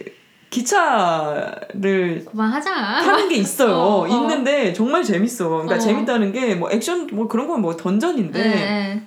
기차를 0.49 2.25
그만하자. 2.25 2.71
타는 3.03 3.29
게 3.29 3.35
있어요. 3.35 3.75
어, 3.77 4.01
어. 4.03 4.07
있는데 4.07 4.73
정말 4.73 5.03
재밌어. 5.03 5.49
그러니까 5.49 5.75
어. 5.75 5.79
재밌다는 5.79 6.31
게 6.33 6.55
뭐 6.55 6.71
액션 6.71 7.07
뭐 7.13 7.27
그런 7.27 7.47
건 7.47 7.61
뭐 7.61 7.75
던전인데 7.75 8.39
네. 8.43 9.01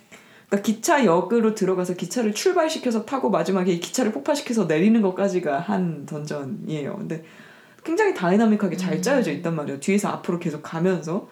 그러니까 0.49 0.65
기차역으로 0.67 1.55
들어가서 1.55 1.95
기차를 1.95 2.35
출발시켜서 2.35 3.05
타고 3.05 3.31
마지막에 3.31 3.73
이 3.73 3.81
기차를 3.81 4.13
폭파시켜서 4.13 4.65
내리는 4.65 5.01
것까지가 5.03 5.59
한 5.61 6.07
던전이에요. 6.07 6.97
근데 6.99 7.25
굉장히 7.85 8.15
다이나믹하게 8.15 8.77
잘 8.77 8.95
음. 8.95 9.03
짜여져 9.03 9.33
있단 9.33 9.57
말이에요. 9.57 9.81
뒤에서 9.81 10.09
앞으로 10.09 10.39
계속 10.39 10.63
가면서. 10.63 11.29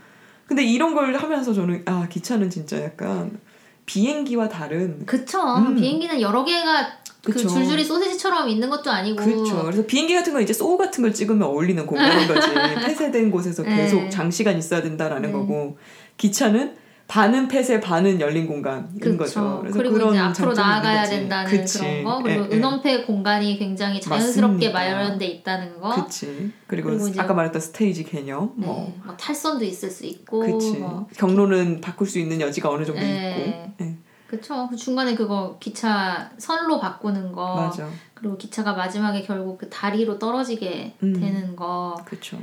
근데 0.49 0.64
이런 0.64 0.94
걸 0.94 1.14
하면서 1.14 1.53
저는 1.53 1.82
아 1.86 2.09
기차는 2.09 2.49
진짜 2.49 2.82
약간 2.82 3.38
비행기와 3.84 4.49
다른 4.49 5.05
그쵸. 5.07 5.38
음. 5.57 5.76
비행기는 5.76 6.20
여러 6.20 6.44
개가 6.44 6.99
그 7.22 7.32
그쵸. 7.32 7.49
줄줄이 7.49 7.84
소세지처럼 7.84 8.49
있는 8.49 8.70
것도 8.70 8.90
아니고. 8.90 9.22
그렇죠. 9.22 9.62
그래서 9.64 9.84
비행기 9.84 10.14
같은 10.14 10.32
건 10.32 10.42
이제 10.42 10.55
소우 10.55 10.78
같은 10.78 11.03
걸 11.03 11.12
찍으면 11.12 11.42
어울리는 11.42 11.84
공간인 11.84 12.26
거지. 12.26 12.49
폐쇄된 12.86 13.30
곳에서 13.30 13.62
네. 13.62 13.76
계속 13.76 14.09
장시간 14.09 14.57
있어야 14.57 14.80
된다라는 14.82 15.28
네. 15.28 15.32
거고 15.32 15.76
기차는 16.16 16.76
반은 17.09 17.48
폐쇄 17.48 17.80
반은 17.80 18.20
열린 18.20 18.46
공간인 18.46 19.00
그쵸. 19.00 19.16
거죠. 19.16 19.59
그래서 19.61 19.78
그리고 19.78 19.94
그런 19.94 20.11
이제 20.11 20.18
앞으로 20.18 20.52
나아가야. 20.52 21.04
된다는 21.04 21.50
그치. 21.50 21.78
그런 21.78 22.04
거 22.04 22.22
그리고 22.22 22.44
예, 22.44 22.48
예. 22.50 22.56
은원패 22.56 23.04
공간이 23.06 23.59
굉장히 23.59 23.98
자연스럽게 23.98 24.68
맞습니다. 24.70 24.78
마련돼 24.78 25.26
있다는 25.26 25.80
거. 25.80 25.94
그치. 25.94 26.52
그리고, 26.66 26.90
그리고 26.90 27.20
아까 27.20 27.32
말했던 27.32 27.62
스테이지 27.62 28.04
개념. 28.04 28.52
네, 28.56 28.66
뭐. 28.66 28.94
뭐 29.04 29.16
탈선도 29.16 29.64
있을 29.64 29.90
수 29.90 30.04
있고. 30.04 30.46
뭐. 30.78 31.09
경로는 31.16 31.80
바꿀 31.80 32.06
수 32.06 32.18
있는 32.18 32.42
여지가 32.42 32.68
어느 32.68 32.84
정도 32.84 33.00
네. 33.00 33.72
있고. 33.78 33.84
예, 33.84 33.96
그쵸. 34.26 34.68
그 34.68 34.76
중간에 34.76 35.14
그거 35.14 35.56
기차 35.59 36.30
선로 36.36 36.78
바꾸는 36.78 37.32
거. 37.32 37.54
맞아. 37.54 37.88
그리고 38.12 38.36
기차가 38.36 38.74
마지막에 38.74 39.22
결국 39.22 39.56
그 39.56 39.70
다리로 39.70 40.18
떨어지게 40.18 40.96
음. 41.02 41.12
되는 41.18 41.56
거. 41.56 41.96
그쵸. 42.04 42.38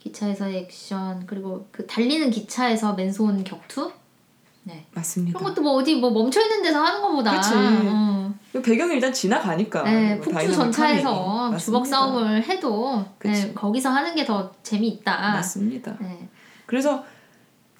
기차에서의 0.00 0.58
액션 0.58 1.24
그리고 1.26 1.66
그 1.72 1.86
달리는 1.86 2.30
기차에서 2.30 2.92
맨손 2.92 3.44
격투. 3.44 3.92
네. 4.62 4.86
맞습니다. 4.92 5.38
그런 5.38 5.52
것도 5.54 5.62
뭐 5.62 5.72
어디 5.72 5.96
뭐 5.96 6.10
멈춰 6.10 6.40
있는 6.40 6.62
데서 6.62 6.82
하는 6.82 7.00
것보다. 7.00 7.36
그치. 7.40 7.50
어. 7.54 8.32
배경이 8.62 8.94
일단 8.94 9.12
지나가니까. 9.12 9.82
네, 9.84 10.16
뭐 10.16 10.24
다이나믹하니. 10.24 10.54
전차에서 10.54 11.56
주먹. 11.56 11.86
싸움을 11.86 12.42
해도 12.42 13.04
네. 13.20 13.52
거기서 13.54 13.90
하는 13.90 14.14
게 14.14 14.24
더 14.24 14.50
재미있다. 14.62 15.16
맞습니다. 15.32 15.96
네. 16.00 16.28
그래서 16.66 17.04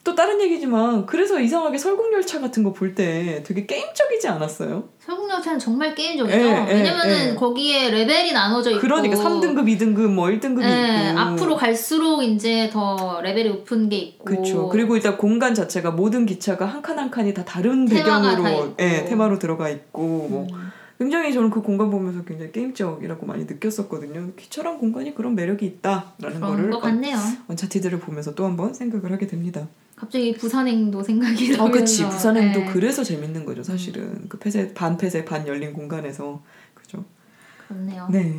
또 0.03 0.15
다른 0.15 0.41
얘기지만 0.41 1.05
그래서 1.07 1.39
이상하게 1.39 1.77
설국열차 1.77 2.41
같은 2.41 2.63
거 2.63 2.73
볼 2.73 2.95
때 2.95 3.43
되게 3.47 3.67
게임적이지 3.67 4.29
않았어요? 4.29 4.89
설국열차는 4.99 5.59
정말 5.59 5.95
게임적이죠. 5.95 6.37
예, 6.39 6.43
예, 6.43 6.73
왜냐면은 6.75 7.31
예. 7.31 7.35
거기에 7.35 7.91
레벨이 7.91 8.33
나눠져 8.33 8.71
있고. 8.71 8.81
그러니까 8.81 9.17
3등급, 9.17 9.65
2등급, 9.67 10.07
뭐 10.09 10.29
1등급이 10.29 10.63
예, 10.65 11.11
있고. 11.11 11.19
앞으로 11.21 11.57
갈수록 11.57 12.23
이제 12.23 12.71
더 12.73 13.21
레벨이 13.23 13.49
높은 13.51 13.89
게 13.91 13.97
있고. 13.99 14.25
그렇죠. 14.25 14.69
그리고 14.71 14.97
일단 14.97 15.17
공간 15.19 15.55
자체가 15.55 15.91
모든 15.91 16.25
기차가 16.27 16.65
한 16.67 16.81
칸 16.83 16.99
한 16.99 17.11
칸이 17.11 17.35
다 17.35 17.45
다른 17.45 17.85
배경으로. 17.87 18.75
예, 18.81 19.05
테마로 19.05 19.39
들어가 19.39 19.69
있고 19.69 20.29
뭐 20.31 20.47
음. 20.53 20.71
굉장히 20.99 21.33
저는 21.33 21.51
그 21.51 21.63
공간 21.63 21.91
보면서 21.91 22.23
굉장히 22.25 22.53
게임적이라고 22.53 23.25
많이 23.27 23.45
느꼈었거든요. 23.45 24.33
기차란 24.37 24.79
공간이 24.79 25.15
그런 25.15 25.35
매력이 25.35 25.65
있다라는 25.65 26.41
거를 26.41 26.71
것 26.71 26.81
같네요. 26.81 27.17
언차티드를 27.49 28.01
보면서 28.01 28.35
또 28.35 28.45
한번 28.45 28.75
생각을 28.75 29.11
하게 29.13 29.27
됩니다. 29.27 29.67
갑자기 30.01 30.33
부산행도 30.33 31.03
생각이 31.03 31.51
나면서. 31.51 31.65
어, 31.65 31.71
그치. 31.71 32.05
부산행도 32.05 32.61
네, 32.61 32.67
그래서 32.73 33.05
재밌는 33.05 33.45
거죠, 33.45 33.63
사실은. 33.63 34.27
그 34.31 34.39
폐쇄, 34.39 34.73
반 34.73 34.97
폐쇄, 34.97 35.27
반 35.27 35.47
열린 35.47 35.75
공간에서. 35.75 36.43
그죠. 36.73 37.05
그렇네요. 37.69 38.09
네. 38.11 38.39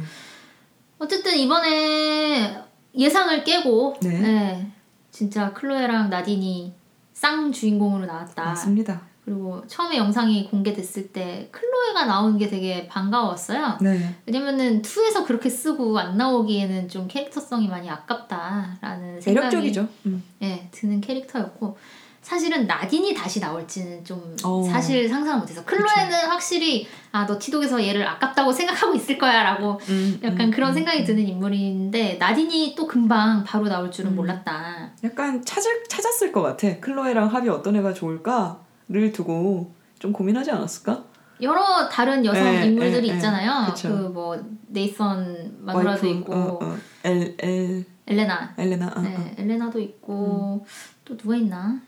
어쨌든 0.97 1.37
이번에 1.37 2.57
예상을 2.97 3.43
깨고 3.43 3.97
네. 4.01 4.19
네, 4.19 4.71
진짜 5.11 5.53
클로에랑 5.53 6.09
나딘이 6.09 6.73
쌍 7.13 7.51
주인공으로 7.51 8.07
나왔다. 8.07 8.43
맞습니다. 8.43 9.10
그리고 9.25 9.65
처음에 9.67 9.97
영상이 9.97 10.49
공개됐을 10.49 11.09
때 11.09 11.47
클로에가 11.51 12.05
나오는 12.05 12.37
게 12.37 12.49
되게 12.49 12.87
반가웠어요. 12.87 13.77
네. 13.81 14.15
왜냐면은 14.25 14.81
2에서 14.81 15.25
그렇게 15.25 15.49
쓰고 15.49 15.97
안 15.99 16.17
나오기에는 16.17 16.89
좀 16.89 17.07
캐릭터성이 17.07 17.67
많이 17.67 17.89
아깝다라는 17.89 19.21
생각이 19.21 19.45
매력적이죠. 19.47 19.87
음. 20.07 20.23
예, 20.41 20.67
드는 20.71 21.01
캐릭터였고 21.01 21.77
사실은 22.21 22.67
나딘이 22.67 23.13
다시 23.15 23.39
나올지는 23.39 24.05
좀 24.05 24.35
어. 24.43 24.63
사실 24.63 25.09
상상을 25.09 25.39
못해서 25.39 25.65
클로에는 25.65 26.29
확실히 26.29 26.87
아 27.11 27.25
너 27.25 27.37
티독에서 27.39 27.83
얘를 27.85 28.07
아깝다고 28.07 28.51
생각하고 28.51 28.95
있을 28.95 29.17
거야라고 29.17 29.79
음, 29.89 30.19
약간 30.23 30.47
음, 30.47 30.51
그런 30.51 30.69
음, 30.69 30.73
생각이 30.75 30.99
음. 30.99 31.05
드는 31.05 31.27
인물인데 31.27 32.15
나딘이 32.19 32.75
또 32.77 32.87
금방 32.87 33.43
바로 33.43 33.67
나올 33.67 33.91
줄은 33.91 34.11
음. 34.11 34.15
몰랐다. 34.15 34.91
약간 35.03 35.43
찾을, 35.43 35.83
찾았을 35.89 36.31
것 36.31 36.41
같아. 36.41 36.79
클로에랑 36.79 37.27
합이 37.33 37.49
어떤 37.49 37.75
애가 37.75 37.93
좋을까 37.93 38.59
를 38.91 39.11
두고 39.13 39.73
좀 39.99 40.11
고민하지 40.11 40.51
않았을까? 40.51 41.05
여러 41.41 41.87
다른 41.89 42.25
여성 42.25 42.45
예, 42.45 42.65
인물들이 42.65 43.07
예, 43.07 43.11
예. 43.11 43.15
있잖아요. 43.15 43.71
그쵸. 43.71 43.89
그뭐 43.89 44.37
네이선 44.67 45.59
마누라도 45.59 46.07
있고 46.07 46.33
어, 46.33 46.59
어. 46.61 46.77
엘, 47.03 47.35
엘, 47.39 47.85
엘레나, 48.05 48.53
엘레나. 48.57 48.93
어, 48.95 49.01
네, 49.01 49.15
어. 49.15 49.31
엘레나도 49.37 49.79
있고 49.79 50.65
또 51.05 51.17
누가 51.17 51.35
있나? 51.35 51.79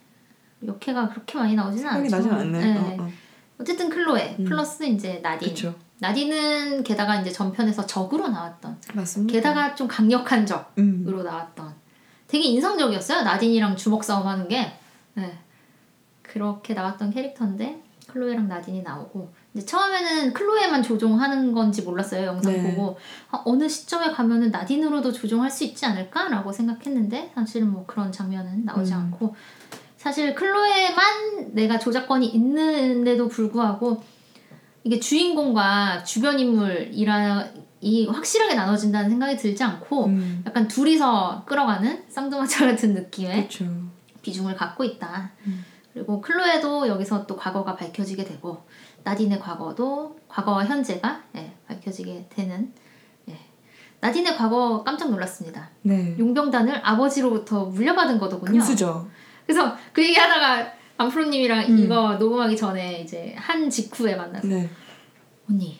역해가 0.66 1.10
그렇게 1.10 1.38
많이 1.38 1.56
나오지는 1.56 1.90
않죠. 1.90 2.16
나진 2.16 2.32
않네. 2.32 2.60
네. 2.74 2.78
어, 2.78 3.04
어. 3.04 3.10
어쨌든 3.60 3.90
클로에 3.90 4.38
음. 4.40 4.46
플러스 4.46 4.84
이제 4.84 5.20
나딘. 5.22 5.50
그쵸. 5.50 5.76
나딘은 6.00 6.84
게다가 6.84 7.22
이제 7.22 7.32
전편에서 7.32 7.86
적으로 7.86 8.28
나왔던. 8.30 8.78
맞습니다. 8.94 9.32
게다가 9.32 9.76
좀 9.76 9.88
강력한 9.88 10.46
적으로 10.46 10.72
음. 10.78 11.24
나왔던. 11.24 11.74
되게 12.28 12.46
인상적이었어요. 12.46 13.24
나딘이랑 13.24 13.76
주먹 13.76 14.04
싸움하는 14.04 14.48
게. 14.48 14.74
네. 15.14 15.38
그렇게 16.34 16.74
나왔던 16.74 17.12
캐릭터인데 17.12 17.84
클로에랑 18.08 18.48
나딘이 18.48 18.82
나오고 18.82 19.32
이제 19.54 19.64
처음에는 19.66 20.34
클로에만 20.34 20.82
조종하는 20.82 21.54
건지 21.54 21.84
몰랐어요 21.84 22.26
영상 22.26 22.52
네. 22.54 22.64
보고 22.64 22.98
아, 23.30 23.42
어느 23.46 23.70
시점에 23.70 24.12
가면은 24.12 24.50
나딘으로도 24.50 25.12
조종할 25.12 25.52
수 25.52 25.64
있지 25.64 25.86
않을까라고 25.86 26.52
생각했는데 26.52 27.32
사실은 27.36 27.72
뭐 27.72 27.86
그런 27.86 28.12
장면은 28.12 28.66
나오지 28.66 28.94
음. 28.94 28.98
않고 28.98 29.36
사실 29.98 30.34
클로에만 30.34 31.54
내가 31.54 31.78
조작권이 31.78 32.26
있는데도 32.30 33.28
불구하고 33.28 34.04
이게 34.84 35.00
주인공과 35.00 36.04
주변 36.04 36.40
인물이라 36.40 37.48
이 37.80 38.08
확실하게 38.08 38.56
나눠진다는 38.56 39.12
생각이 39.12 39.38
들지 39.38 39.64
않고 39.64 40.06
음. 40.06 40.44
약간 40.48 40.68
둘이서 40.68 41.44
끌어가는 41.46 42.06
쌍두마차 42.10 42.66
같은 42.66 42.96
느낌의 42.96 43.44
그쵸. 43.44 43.66
비중을 44.24 44.56
갖고 44.56 44.84
있다. 44.84 45.32
음. 45.46 45.64
그리고 45.94 46.20
클로에도 46.22 46.88
여기서 46.88 47.26
또 47.28 47.36
과거가 47.36 47.76
밝혀지게 47.76 48.24
되고 48.24 48.64
나딘의 49.04 49.40
과거도 49.40 50.18
과거와 50.28 50.66
현재가 50.66 51.24
예, 51.36 51.54
밝혀지게 51.68 52.28
되는 52.30 52.74
예. 53.30 53.38
나딘의 54.00 54.36
과거 54.36 54.84
깜짝 54.84 55.12
놀랐습니다. 55.12 55.70
네. 55.84 56.16
용병단을 56.18 56.82
아버지로부터 56.84 57.66
물려받은 57.66 58.18
거더군요. 58.18 58.54
금수저. 58.54 59.06
그래서 59.46 59.76
그 59.92 60.04
얘기 60.04 60.18
하다가 60.18 60.74
안프로님이랑 60.98 61.66
음. 61.70 61.80
이거 61.80 62.16
녹음하기 62.16 62.58
전에 62.58 63.02
이제 63.02 63.36
한 63.38 63.70
직후에 63.70 64.16
만났어. 64.16 64.48
네. 64.48 64.70
언니 65.50 65.80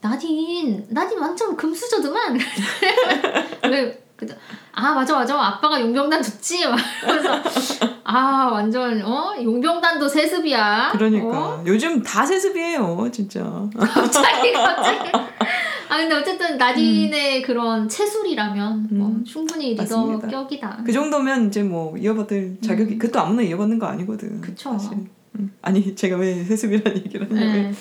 나딘 0.00 0.86
나딘 0.88 1.18
완전 1.18 1.56
금수저드만 1.56 2.38
왜 3.70 4.07
그죠? 4.18 4.34
아 4.72 4.94
맞아 4.94 5.14
맞아 5.14 5.40
아빠가 5.40 5.80
용병단 5.80 6.20
줬지 6.20 6.66
막 6.66 6.76
그래서 7.00 7.40
아 8.02 8.48
완전 8.50 9.00
어 9.04 9.32
용병단도 9.40 10.08
세습이야 10.08 10.90
그러니까 10.92 11.26
어? 11.28 11.62
요즘 11.64 12.02
다 12.02 12.26
세습이에요, 12.26 13.08
진짜. 13.12 13.40
갑자기 13.78 14.52
갑자기 14.52 15.10
아 15.88 15.96
근데 15.96 16.14
어쨌든 16.16 16.58
나딘의 16.58 17.42
그런 17.42 17.88
체술이라면 17.88 18.88
뭐 18.90 19.08
음. 19.08 19.24
충분히 19.24 19.70
리더 19.70 19.82
맞습니다. 19.82 20.26
격이다 20.26 20.82
그 20.84 20.92
정도면 20.92 21.46
이제 21.46 21.62
뭐 21.62 21.96
이어받을 21.96 22.58
자격이 22.60 22.98
그것도 22.98 23.24
아무나 23.24 23.42
이어받는 23.42 23.78
거 23.78 23.86
아니거든. 23.86 24.28
음. 24.28 24.40
그쵸. 24.40 24.72
사실. 24.72 24.98
음. 25.38 25.54
아니 25.62 25.94
제가 25.94 26.16
왜 26.16 26.42
세습이라는 26.42 26.98
얘기를 27.04 27.30
하냐면 27.30 27.52
네. 27.70 27.72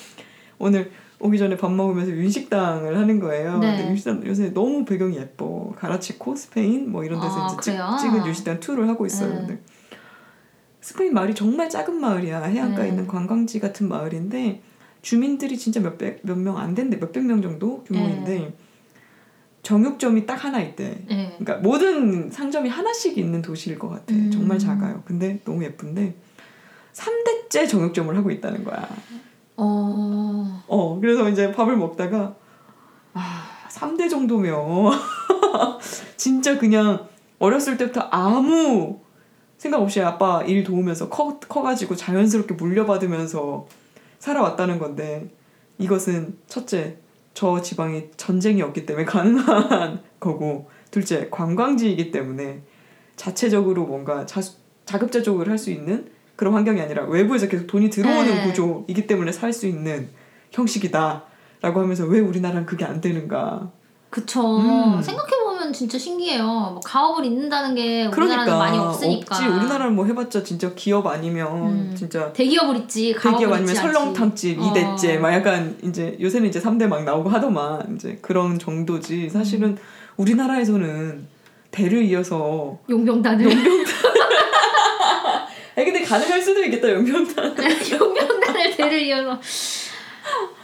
오늘 0.60 0.92
오기 1.20 1.38
전에 1.38 1.57
밥 1.57 1.72
먹으면서 1.72 2.11
윤식당을 2.11 2.95
하는 2.97 3.20
거예요. 3.20 3.57
네. 3.59 3.76
근데 3.76 3.89
윤식당 3.89 4.26
요새 4.28 4.53
너무 4.53 4.86
배경이 4.86 5.18
예뻐. 5.18 5.74
가라치코, 5.78 6.36
스페인 6.36 6.91
뭐 6.91 7.03
이런 7.03 7.20
데서 7.20 7.47
아, 7.47 7.57
이제 7.59 7.72
그래요? 7.72 7.97
찍, 7.99 8.07
찍은 8.11 8.26
윤식당 8.28 8.59
투를 8.59 8.88
하고 8.88 9.05
있어요. 9.05 9.30
네. 9.34 9.36
근데 9.39 9.59
스페인 10.82 11.13
마을이 11.13 11.34
정말 11.34 11.70
작은 11.70 11.99
마을이야. 11.99 12.43
해안가에 12.43 12.84
네. 12.86 12.89
있는 12.89 13.07
관광지 13.07 13.59
같은 13.59 13.88
마을인데 13.89 14.61
주민들이 15.01 15.57
진짜 15.57 15.80
몇백 15.80 16.20
몇 16.24 16.38
명 16.38 16.57
안 16.57 16.76
된대. 16.76 16.97
몇백 16.97 17.24
명 17.26 17.41
정도 17.41 17.84
규모인데 17.84 18.53
정육점이 19.63 20.26
딱 20.26 20.45
하나 20.45 20.61
있대. 20.61 21.03
네. 21.09 21.36
그러니까 21.39 21.57
모든 21.68 22.30
상점이 22.30 22.70
하나씩 22.70 23.18
있는 23.18 23.41
도시일 23.41 23.80
것 23.80 23.89
같아. 23.89 24.13
음. 24.13 24.30
정말 24.32 24.59
작아요. 24.59 25.01
근데 25.05 25.39
너무 25.43 25.63
예쁜데 25.63 26.13
3대째 26.93 27.68
정육점을 27.68 28.15
하고 28.15 28.30
있다는 28.32 28.63
거야. 28.63 28.88
어. 29.58 30.64
어, 30.68 30.99
그래서 30.99 31.28
이제 31.30 31.51
밥을 31.51 31.76
먹다가 31.78 32.36
아, 33.14 33.49
3대 33.70 34.10
정도면. 34.10 34.91
진짜 36.18 36.58
그냥 36.58 37.08
어렸을 37.39 37.78
때부터 37.78 38.01
아무 38.12 38.99
생각 39.58 39.82
없이 39.82 40.01
아빠 40.01 40.43
일 40.43 40.64
도우면서 40.64 41.10
커, 41.10 41.39
커가지고 41.39 41.95
자연스럽게 41.95 42.55
물려받으면서 42.55 43.68
살아왔다는 44.20 44.80
건데 44.80 45.30
이것은 45.80 46.38
첫째 46.47 46.97
저 47.34 47.62
지방이 47.62 48.10
전쟁이 48.18 48.62
없기 48.62 48.86
때문에 48.86 49.05
가능한 49.08 50.01
거고 50.20 50.70
둘째 50.91 51.30
관광지이기 51.30 52.12
때문에 52.12 52.62
자체적으로 53.16 53.86
뭔가 53.86 54.26
자, 54.26 54.41
자급자족을 54.86 55.49
할 55.49 55.58
수 55.58 55.72
있는 55.72 56.10
그런 56.38 56.54
환경이 56.54 56.80
아니라 56.80 57.04
외부에서 57.04 57.50
계속 57.50 57.68
돈이 57.68 57.90
들어오는 57.90 58.26
네. 58.26 58.44
구조이기 58.48 59.08
때문에 59.08 59.34
살 59.34 59.52
수 59.52 59.68
있는 59.68 60.08
형식이다 60.52 61.24
라고 61.62 61.82
하면서 61.82 62.06
왜 62.06 62.20
우리나라는 62.20 62.66
그게 62.66 62.86
안 62.86 63.02
되는가 63.02 63.72
그쵸 64.10 64.60
음. 64.60 65.02
생각해보면 65.02 65.74
진짜 65.74 65.98
신기해요 65.98 66.44
뭐 66.46 66.80
가업을 66.86 67.26
잇는다는 67.26 67.76
게 67.76 68.06
우리나라는 68.06 68.14
그러니까 68.46 68.58
많이 68.58 68.78
없으니까 68.78 69.36
없지 69.36 69.48
우리나라는 69.50 69.96
뭐 69.96 70.06
해봤자 70.06 70.44
진짜 70.44 70.74
기업 70.76 71.08
아니면 71.08 71.48
음. 71.68 71.96
진짜 71.98 72.32
대기업을 72.32 72.88
가업을 73.14 73.40
대기업 73.40 73.54
아니면. 73.54 73.76
설렁탕집 73.76 74.60
어. 74.62 74.68
이대째 74.68 75.18
막 75.18 75.34
약간 75.34 75.78
이제 75.84 76.16
요새는 76.22 76.48
이제 76.48 76.62
3대 76.62 76.88
막 76.88 77.04
나오고 77.04 77.30
하더만 77.30 77.96
이제 77.96 78.20
그런 78.22 78.60
정도지 78.60 79.30
사실은 79.30 79.70
음. 79.70 79.78
우리나라에서는 80.18 81.28
대를 81.72 82.04
이어서 82.04 82.80
용병단을 82.90 83.46
아니 83.46 83.84
근데 85.86 86.01
가능할 86.01 86.41
수도 86.41 86.63
있겠다 86.63 86.89
연병단 86.91 87.55
용병단을 87.91 88.75
대를 88.78 89.01
이어서 89.03 89.39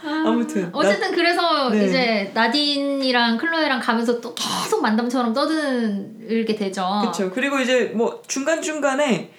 아무튼 0.02 0.62
나- 0.62 0.70
어쨌든 0.72 1.12
그래서 1.12 1.70
네. 1.70 1.86
이제 1.86 2.30
나딘이랑 2.34 3.38
클로에랑 3.38 3.80
가면서 3.80 4.20
또 4.20 4.34
계속 4.34 4.82
만담처럼 4.82 5.32
떠들게 5.32 6.54
되죠. 6.54 6.84
그렇죠. 7.00 7.30
그리고 7.30 7.58
이제 7.60 7.92
뭐 7.94 8.22
중간 8.26 8.60
중간에 8.60 9.30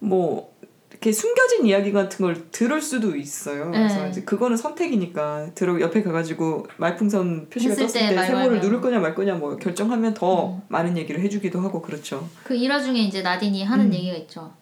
뭐 0.00 0.52
이렇게 0.90 1.10
숨겨진 1.12 1.66
이야기 1.66 1.92
같은 1.92 2.24
걸 2.24 2.50
들을 2.50 2.80
수도 2.82 3.16
있어요. 3.16 3.70
그래서 3.70 4.02
네. 4.04 4.10
이제 4.10 4.22
그거는 4.22 4.56
선택이니까 4.56 5.50
들어 5.54 5.80
옆에 5.80 6.02
가가지고 6.02 6.66
말풍선 6.76 7.48
표시가 7.48 7.74
떴을 7.74 7.88
때때말 7.92 8.26
세모를. 8.26 8.60
누를 8.60 8.80
거냐 8.82 8.98
말 9.00 9.14
거냐 9.14 9.34
뭐 9.34 9.56
결정하면 9.56 10.12
더 10.14 10.48
음. 10.54 10.60
많은 10.68 10.96
얘기를 10.98 11.20
해주기도 11.22 11.60
하고 11.60 11.80
그렇죠. 11.80 12.28
그 12.42 12.54
일화 12.54 12.80
중에 12.80 12.98
이제 13.00 13.22
나딘이 13.22 13.64
하는 13.64 13.86
음. 13.86 13.94
얘기가 13.94 14.16
있죠. 14.18 14.52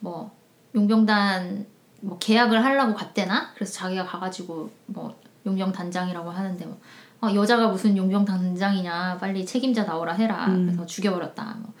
뭐 0.00 0.30
용병단 0.74 1.66
뭐 2.00 2.18
계약을 2.18 2.64
하려고 2.64 2.94
갔대나 2.94 3.52
그래서 3.54 3.72
자기가 3.72 4.04
가가지고 4.04 4.70
뭐 4.86 5.14
용병 5.46 5.72
단장이라고 5.72 6.30
하는데 6.30 6.64
뭐 6.66 6.78
어, 7.20 7.34
여자가 7.34 7.68
무슨 7.68 7.96
용병 7.96 8.24
단장이냐 8.24 9.18
빨리 9.18 9.44
책임자 9.44 9.84
나오라 9.84 10.12
해라 10.12 10.46
음. 10.48 10.66
그래서 10.66 10.86
죽여버렸다 10.86 11.56
뭐 11.60 11.72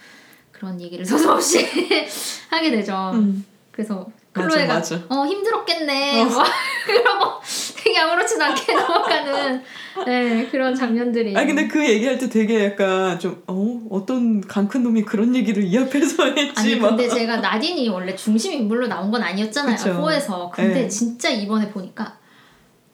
그런 0.50 0.80
얘기를 0.80 1.04
서슴없이 1.06 1.64
하게 2.50 2.70
되죠. 2.70 3.12
음. 3.14 3.44
그래서 3.70 4.10
클로에가 4.38 4.74
맞아. 4.74 4.96
어 5.08 5.24
힘들었겠네 5.26 6.22
어. 6.22 6.24
뭐 6.30 6.44
그러고 6.86 7.40
되게 7.76 7.98
아무렇지도 7.98 8.44
않게 8.44 8.74
넘어가는 8.74 9.62
네, 10.06 10.46
그런 10.50 10.74
장면들이 10.74 11.36
아니 11.36 11.46
근데 11.48 11.66
그 11.66 11.84
얘기할 11.88 12.18
때 12.18 12.28
되게 12.28 12.64
약간 12.66 13.18
좀 13.18 13.42
어 13.46 13.80
어떤 13.90 14.40
강큰 14.40 14.82
놈이 14.82 15.02
그런 15.02 15.34
얘기를 15.34 15.62
이 15.64 15.76
앞에서 15.78 16.24
했지 16.36 16.52
아니 16.56 16.76
막. 16.76 16.88
근데 16.90 17.08
제가 17.08 17.36
나딘이 17.38 17.88
원래 17.88 18.14
중심 18.14 18.52
인물로 18.52 18.86
나온 18.86 19.10
건 19.10 19.22
아니었잖아요 19.22 19.76
그쵸. 19.76 19.90
4에서 19.90 20.50
근데 20.52 20.82
네. 20.82 20.88
진짜 20.88 21.28
이번에 21.30 21.68
보니까 21.70 22.16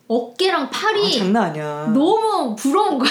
어깨랑 0.07 0.65
아, 0.65 0.71
팔이 0.71 1.19
장난 1.19 1.45
아니야. 1.45 1.91
너무 1.95 2.55
부러운 2.57 2.99
거야 2.99 3.11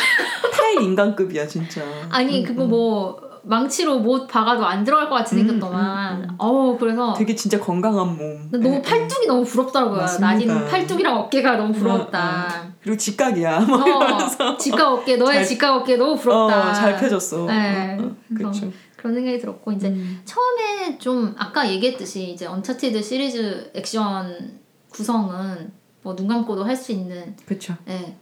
타일 0.54 0.82
인간급이야 0.82 1.48
진짜. 1.48 1.82
아니 2.10 2.42
음, 2.42 2.46
그거 2.46 2.64
음. 2.66 2.70
뭐 2.70 3.33
망치로 3.46 4.00
못 4.00 4.28
박아도 4.28 4.66
안 4.66 4.84
들어갈 4.84 5.10
것 5.10 5.16
같이 5.16 5.36
음, 5.36 5.40
생겼더만 5.48 6.18
음, 6.18 6.24
음. 6.30 6.36
어우 6.38 6.78
그래서 6.78 7.14
되게 7.14 7.36
진짜 7.36 7.60
건강한 7.60 8.18
몸. 8.18 8.50
너무 8.52 8.68
예, 8.70 8.78
예. 8.78 8.82
팔뚝이 8.82 9.28
너무 9.28 9.44
부럽더라고요 9.44 9.98
맞습니다. 9.98 10.28
나딘 10.34 10.66
팔뚝이랑 10.66 11.18
어깨가 11.18 11.58
너무 11.58 11.74
부럽다 11.74 12.72
그리고 12.82 12.98
직각이야. 12.98 13.60
막 13.62 13.88
어, 13.88 14.58
직각 14.58 14.92
어깨 14.94 15.18
너의 15.18 15.36
잘- 15.40 15.46
직각 15.46 15.76
어깨 15.76 15.98
너무 15.98 16.16
부럽다 16.16 16.70
어, 16.70 16.74
잘 16.74 16.98
펴졌어. 16.98 17.46
네. 17.46 17.98
어, 18.00 18.04
어, 18.06 18.16
그렇죠. 18.36 18.72
그런 18.98 19.14
생각이 19.16 19.38
들었고 19.40 19.72
이제 19.74 19.90
음. 19.90 20.22
처음에 20.24 20.98
좀 20.98 21.36
아까 21.38 21.70
얘기했듯이 21.70 22.32
이제 22.32 22.46
언차티드 22.46 23.02
시리즈 23.02 23.72
액션 23.76 24.60
구성은 24.90 25.72
뭐 26.04 26.16
눈 26.16 26.28
감고도 26.28 26.64
할 26.66 26.76
수 26.78 26.92
있는 26.94 27.36
그렇죠. 27.46 27.76
예, 27.90 28.16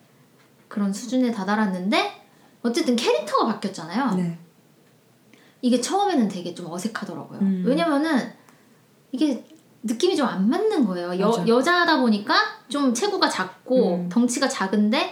그런 0.68 0.92
수준에 0.94 1.32
다다랐는데 1.32 2.12
어쨌든 2.64 2.96
캐릭터가 2.96 3.46
바뀌었잖아요. 3.46 4.16
네. 4.16 4.38
이게 5.62 5.80
처음에는 5.80 6.28
되게 6.28 6.54
좀 6.54 6.72
어색하더라고요. 6.72 7.40
음. 7.40 7.64
왜냐면은 7.66 8.32
이게 9.12 9.46
느낌이 9.84 10.16
좀 10.16 10.28
안 10.28 10.50
맞는 10.50 10.86
거예요. 10.86 11.20
여, 11.20 11.30
맞아. 11.30 11.48
여자다 11.48 12.00
보니까 12.00 12.36
좀 12.70 12.94
체구가 12.94 13.28
작고 13.30 13.96
음. 13.96 14.10
덩치가 14.10 14.48
작은데 14.48 15.12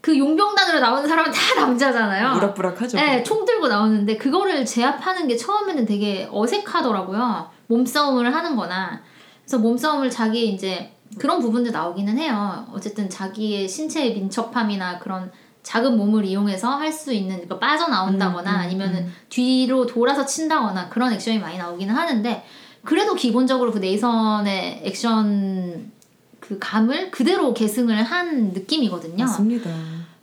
그 0.00 0.16
용병단으로 0.16 0.80
나오는 0.80 1.06
사람은 1.06 1.30
다 1.32 1.54
남자잖아요. 1.60 2.36
우락부락하죠. 2.36 2.96
네, 2.96 3.22
총 3.22 3.44
들고 3.44 3.68
나오는데 3.68 4.16
그거를 4.16 4.64
제압하는 4.64 5.26
게 5.28 5.36
처음에는 5.36 5.84
되게 5.84 6.28
어색하더라고요. 6.30 7.50
몸싸움을 7.66 8.34
하는 8.34 8.56
거나. 8.56 9.02
그래서 9.42 9.58
몸싸움을 9.58 10.10
자기 10.10 10.48
이제 10.48 10.92
그런 11.18 11.40
부분도 11.40 11.70
나오기는 11.70 12.16
해요. 12.18 12.66
어쨌든 12.72 13.10
자기의 13.10 13.68
신체의 13.68 14.14
민첩함이나 14.14 14.98
그런 14.98 15.30
작은 15.62 15.96
몸을 15.96 16.24
이용해서 16.24 16.68
할 16.70 16.92
수 16.92 17.12
있는 17.12 17.46
거 17.46 17.58
빠져나온다거나 17.58 18.50
음, 18.50 18.54
음, 18.54 18.60
아니면은 18.60 19.04
음. 19.04 19.12
뒤로 19.28 19.86
돌아서 19.86 20.24
친다거나 20.24 20.88
그런 20.88 21.12
액션이 21.12 21.38
많이 21.38 21.58
나오기는 21.58 21.94
하는데 21.94 22.44
그래도 22.82 23.14
기본적으로 23.14 23.70
그 23.70 23.78
네이선의 23.78 24.82
액션 24.84 25.92
그 26.40 26.58
감을 26.58 27.10
그대로 27.10 27.52
계승을 27.52 28.02
한 28.02 28.52
느낌이거든요. 28.52 29.24
맞습니다. 29.24 29.70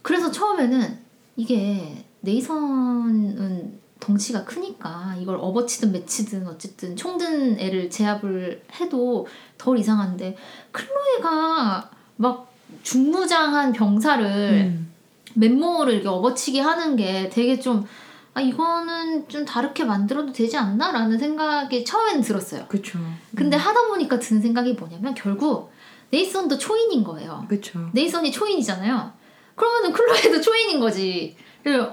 그래서 0.01 0.31
처음에는 0.31 0.97
이게 1.35 2.03
네이선은 2.21 3.79
덩치가 3.99 4.43
크니까 4.43 5.15
이걸 5.19 5.37
업어치든 5.39 5.91
매치든 5.91 6.47
어쨌든 6.47 6.95
총든 6.95 7.59
애를 7.59 7.89
제압을 7.89 8.63
해도 8.79 9.27
덜 9.57 9.77
이상한데 9.77 10.35
클로에가 10.71 11.91
막 12.17 12.51
중무장한 12.83 13.73
병사를 13.73 14.25
음. 14.25 14.94
맨몸으로 15.35 15.91
이렇게 15.91 16.07
업어치기 16.07 16.59
하는 16.59 16.95
게 16.95 17.29
되게 17.29 17.59
좀 17.59 17.85
아, 18.33 18.41
이거는 18.41 19.29
좀 19.29 19.45
다르게 19.45 19.85
만들어도 19.85 20.33
되지 20.33 20.57
않나? 20.57 20.91
라는 20.91 21.17
생각이 21.17 21.85
처음엔 21.85 22.19
들었어요. 22.21 22.65
그렇죠. 22.67 22.99
근데 23.33 23.55
하다 23.55 23.87
보니까 23.87 24.19
드는 24.19 24.41
생각이 24.41 24.73
뭐냐면 24.73 25.13
결국 25.13 25.71
네이선도 26.11 26.57
초인인 26.57 27.03
거예요. 27.03 27.45
그렇죠. 27.47 27.89
네이선이 27.93 28.31
초인이잖아요. 28.31 29.13
그러면은 29.55 29.93
클로에도 29.93 30.41
초인인 30.41 30.81
거지. 30.81 31.37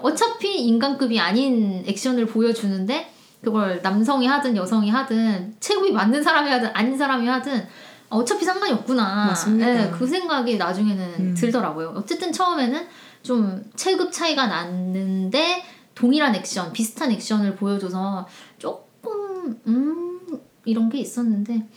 어차피 0.03 0.67
인간급이 0.67 1.19
아닌 1.21 1.85
액션을 1.87 2.27
보여주는데 2.27 3.13
그걸 3.43 3.81
남성이 3.83 4.27
하든 4.27 4.57
여성이 4.57 4.91
하든 4.91 5.57
체급이 5.61 5.93
맞는 5.93 6.23
사람이 6.23 6.51
하든 6.51 6.71
아닌 6.75 6.99
사람이 6.99 7.27
하든 7.27 7.69
어차피 8.09 8.45
상관이 8.45 8.73
없구나. 8.73 9.27
맞습니다. 9.27 9.67
네, 9.67 9.91
그 9.91 10.07
생각이 10.07 10.59
나중에는 10.59 11.05
음. 11.19 11.35
들더라고요. 11.35 11.95
어쨌든 11.97 12.33
처음에는 12.33 12.87
좀 13.23 13.65
체급 13.77 14.13
차이가 14.13 14.47
났는데 14.47 15.63
동일한 15.95 16.35
액션, 16.35 16.73
비슷한 16.73 17.11
액션을 17.13 17.57
보여줘서 17.57 18.27
조금 18.59 19.61
음 19.67 20.21
이런 20.65 20.89
게 20.89 20.99
있었는데 20.99 21.69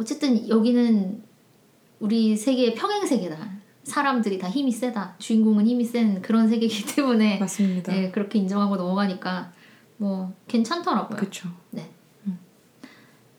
어쨌든 0.00 0.48
여기는 0.48 1.22
우리 2.00 2.36
세계의 2.36 2.74
평행 2.74 3.06
세계다. 3.06 3.58
사람들이 3.82 4.38
다 4.38 4.48
힘이 4.48 4.70
세다. 4.70 5.14
주인공은 5.18 5.66
힘이 5.66 5.84
센 5.84 6.20
그런 6.20 6.48
세계이기 6.48 6.84
때문에 6.94 7.38
맞습니다. 7.38 7.92
네, 7.92 8.10
그렇게 8.10 8.38
인정하고 8.38 8.76
넘어가니까 8.76 9.52
뭐 9.96 10.32
괜찮더라고요. 10.46 11.16
그렇죠. 11.16 11.48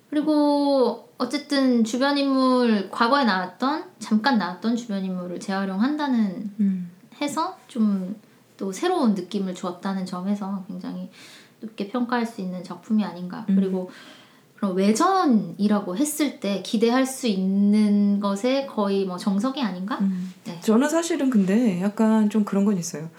그리고 0.09 1.09
어쨌든 1.17 1.83
주변 1.83 2.17
인물 2.17 2.89
과거에 2.89 3.25
나왔던 3.25 3.85
잠깐 3.99 4.37
나왔던 4.37 4.75
주변 4.75 5.05
인물을 5.05 5.39
재활용한다는 5.39 6.51
음. 6.59 6.91
해서 7.21 7.57
좀 7.67 8.15
또 8.59 8.73
새로운 8.73 9.15
느낌을 9.15 9.55
주었다는 9.55 10.05
점에서 10.05 10.65
굉장히 10.67 11.09
높게 11.61 11.87
평가할 11.87 12.25
수 12.25 12.41
있는 12.41 12.61
작품이 12.61 13.05
아닌가. 13.05 13.45
음. 13.49 13.55
그리고 13.55 13.89
그런 14.57 14.75
외전이라고 14.75 15.95
했을 15.95 16.41
때 16.41 16.61
기대할 16.61 17.05
수 17.05 17.27
있는 17.27 18.19
것에 18.19 18.65
거의 18.65 19.05
뭐 19.05 19.17
정석이 19.17 19.61
아닌가? 19.61 19.97
음. 20.01 20.33
네. 20.43 20.59
저는 20.59 20.89
사실은 20.89 21.29
근데 21.29 21.81
약간 21.81 22.29
좀 22.29 22.43
그런 22.43 22.65
건 22.65 22.77
있어요. 22.77 23.09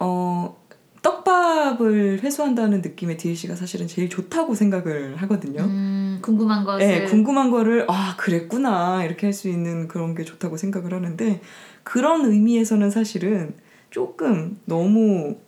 어 0.00 0.56
떡밥을 1.02 2.20
회수한다는 2.24 2.80
느낌의 2.82 3.18
DLC가 3.18 3.54
사실은 3.54 3.86
제일 3.86 4.08
좋다고 4.10 4.56
생각을 4.56 5.14
하거든요. 5.22 5.62
음, 5.62 6.18
궁금한 6.20 6.64
것을 6.64 6.86
네, 6.86 7.04
궁금한 7.04 7.52
거를 7.52 7.86
아 7.88 8.16
그랬구나 8.16 9.04
이렇게 9.04 9.28
할 9.28 9.32
수 9.32 9.48
있는 9.48 9.86
그런 9.86 10.16
게 10.16 10.24
좋다고 10.24 10.56
생각을 10.56 10.92
하는데 10.92 11.40
그런 11.88 12.26
의미에서는 12.26 12.90
사실은 12.90 13.54
조금 13.88 14.58
너무 14.66 15.38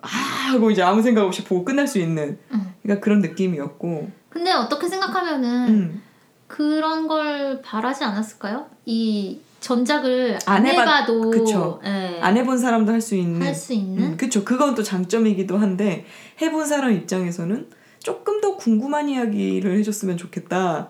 아 0.00 0.06
하고 0.08 0.70
이제 0.70 0.80
아무 0.80 1.02
생각 1.02 1.24
없이 1.26 1.44
보고 1.44 1.66
끝날 1.66 1.86
수 1.86 1.98
있는 1.98 2.38
음. 2.50 2.72
그러니까 2.82 3.04
그런 3.04 3.20
느낌이었고 3.20 4.10
근데 4.30 4.52
어떻게 4.52 4.88
생각하면은 4.88 5.68
음. 5.68 6.02
그런 6.46 7.06
걸 7.08 7.60
바라지 7.60 8.04
않았을까요? 8.04 8.68
이 8.86 9.38
전작을 9.60 10.38
안, 10.46 10.66
안 10.66 10.72
해봤- 10.72 10.80
해봐 10.80 11.04
도 11.04 11.30
그쵸. 11.30 11.78
예, 11.84 12.18
안 12.22 12.38
해본 12.38 12.56
사람도 12.56 12.90
할 12.90 13.02
수 13.02 13.14
있는 13.14 13.42
할 13.46 13.54
수 13.54 13.74
있는 13.74 14.02
음, 14.12 14.16
그쵸 14.16 14.42
그건 14.46 14.74
또 14.74 14.82
장점이기도 14.82 15.58
한데 15.58 16.06
해본 16.40 16.64
사람 16.64 16.90
입장에서는 16.92 17.68
조금 17.98 18.40
더 18.40 18.56
궁금한 18.56 19.10
이야기를 19.10 19.76
해줬으면 19.76 20.16
좋겠다 20.16 20.88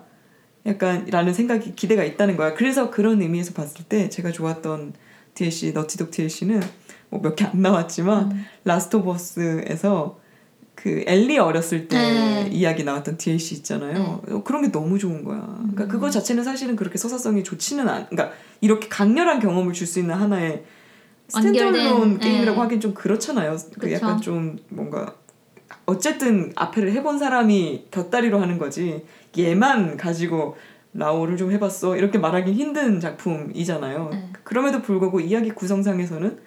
약간 0.67 1.07
라는 1.11 1.33
생각이 1.33 1.75
기대가 1.75 2.05
있다는 2.05 2.37
거야 2.37 2.55
그래서 2.55 2.91
그런 2.91 3.21
의미에서 3.23 3.55
봤을 3.55 3.85
때 3.87 4.09
제가 4.11 4.31
좋았던 4.33 4.93
DLC 5.35 5.73
너티독 5.73 6.11
DLC는 6.11 6.61
뭐 7.11 7.21
몇 7.23 7.35
개 7.37 7.45
안 7.47 7.61
나왔지만 7.63 8.31
음. 8.33 8.45
라스트 8.65 8.97
오브 8.97 9.11
어스에서 9.11 10.19
그 10.75 11.03
엘리 11.07 11.39
어렸을 11.39 11.89
때 11.89 11.97
네. 11.99 12.49
이야기 12.53 12.85
나왔던 12.85 13.19
DLC 13.19 13.57
있잖아요. 13.57 14.23
어, 14.31 14.43
그런 14.45 14.63
게 14.63 14.71
너무 14.73 14.99
좋은 14.99 15.25
거야. 15.25 15.41
그러니까 15.59 15.85
음. 15.85 15.89
그거 15.89 16.09
자체는 16.09 16.43
사실은 16.45 16.75
그렇게 16.77 16.97
서사성이 16.97 17.43
좋지는 17.45 17.87
않. 17.89 18.07
그러니까 18.09 18.35
이렇게 18.63 18.89
강렬한 18.89 19.41
경험을 19.41 19.73
줄 19.75 19.87
수 19.87 19.99
있는 19.99 20.15
하나의 20.15 20.65
standalone 21.29 21.75
완결된, 21.87 22.19
게임이라고 22.19 22.57
네. 22.57 22.63
하긴 22.63 22.81
좀 22.81 22.95
그렇잖아요. 22.95 23.57
그 23.75 23.81
그쵸. 23.81 23.93
약간 23.93 24.21
좀 24.21 24.57
뭔가 24.71 25.15
어쨌든 25.87 26.53
앞에를 26.57 26.93
해본 26.93 27.19
사람이 27.19 27.87
곁다리로 27.91 28.41
하는 28.41 28.59
거지 28.59 29.05
얘만 29.39 29.97
가지고 29.97 30.57
라오를 30.93 31.37
좀 31.37 31.53
해봤어 31.53 31.97
이렇게 31.97 32.19
말하기 32.19 32.53
힘든 32.53 33.01
작품이잖아요. 33.01 34.09
네. 34.13 34.33
그럼에도 34.43 34.83
불구하고 34.83 35.21
이야기 35.21 35.51
구성상에서는 35.51 36.41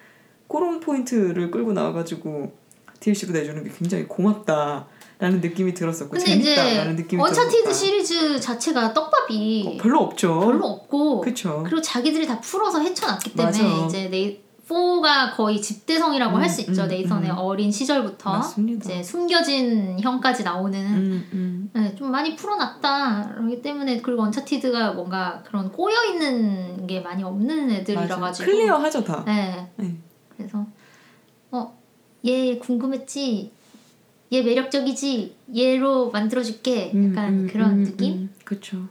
그런 0.48 0.80
포인트를 0.80 1.50
끌고 1.50 1.72
나와가지고 1.72 2.52
DLC로 3.00 3.32
내주는 3.32 3.62
게 3.64 3.70
굉장히 3.70 4.04
고맙다 4.06 4.86
라는 5.18 5.40
느낌이 5.40 5.72
들었었고 5.72 6.18
재밌다라는 6.18 6.96
느낌이 6.96 7.22
언차티드 7.22 7.62
들었다. 7.62 7.72
시리즈 7.72 8.40
자체가 8.40 8.92
떡밥이 8.92 9.64
어, 9.66 9.82
별로 9.82 10.00
없죠. 10.00 10.40
별로 10.40 10.66
없고 10.66 11.20
그렇죠. 11.22 11.62
그리고 11.64 11.80
자기들이 11.80 12.26
다 12.26 12.40
풀어서 12.40 12.80
헤쳐놨기 12.80 13.34
때문에 13.34 13.62
맞아. 13.62 13.86
이제 13.86 14.08
네 14.10 14.43
이 14.64 14.66
4가 14.66 15.34
거의 15.36 15.60
집대성이라고 15.60 16.36
음, 16.36 16.40
할수 16.40 16.62
있죠. 16.62 16.84
음, 16.84 16.88
네이선의 16.88 17.30
음. 17.30 17.36
어린 17.38 17.70
시절부터 17.70 18.30
맞습니다. 18.30 18.84
이제 18.84 19.02
숨겨진 19.02 19.98
형까지 20.00 20.42
나오는 20.42 20.78
음, 20.80 21.28
음. 21.32 21.70
네, 21.74 21.94
좀 21.94 22.10
많이 22.10 22.34
풀어놨다. 22.34 23.34
그렇기 23.34 23.60
때문에 23.62 24.00
그리고 24.00 24.22
언차티드가 24.22 24.92
뭔가 24.92 25.42
그런 25.46 25.70
꼬여 25.70 25.94
있는 26.12 26.86
게 26.86 27.00
많이 27.00 27.22
없는 27.22 27.70
애들이라. 27.70 28.06
가지고 28.16 28.50
clear하죠 28.50 29.04
다. 29.04 29.22
네. 29.26 29.68
네. 29.76 29.94
그래서 30.36 30.66
어, 31.50 31.76
얘 32.26 32.56
궁금했지. 32.58 33.52
얘 34.32 34.42
매력적이지. 34.42 35.36
얘로 35.56 36.10
만들어줄게. 36.10 36.88
약간 37.10 37.46
그런 37.46 37.82
느낌이랄까. 37.82 38.32
그렇죠. 38.44 38.88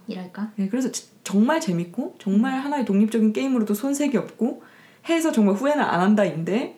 네, 0.56 0.68
그래서 0.70 0.92
지- 0.92 1.08
정말 1.24 1.60
재밌고 1.60 2.16
정말 2.20 2.60
하나의 2.60 2.86
독립적인 2.86 3.34
게임으로도 3.34 3.74
손색이 3.74 4.16
없고 4.18 4.64
해서 5.10 5.32
정말 5.32 5.56
후회는 5.56 5.84
안 5.84 6.00
한다인데 6.02 6.78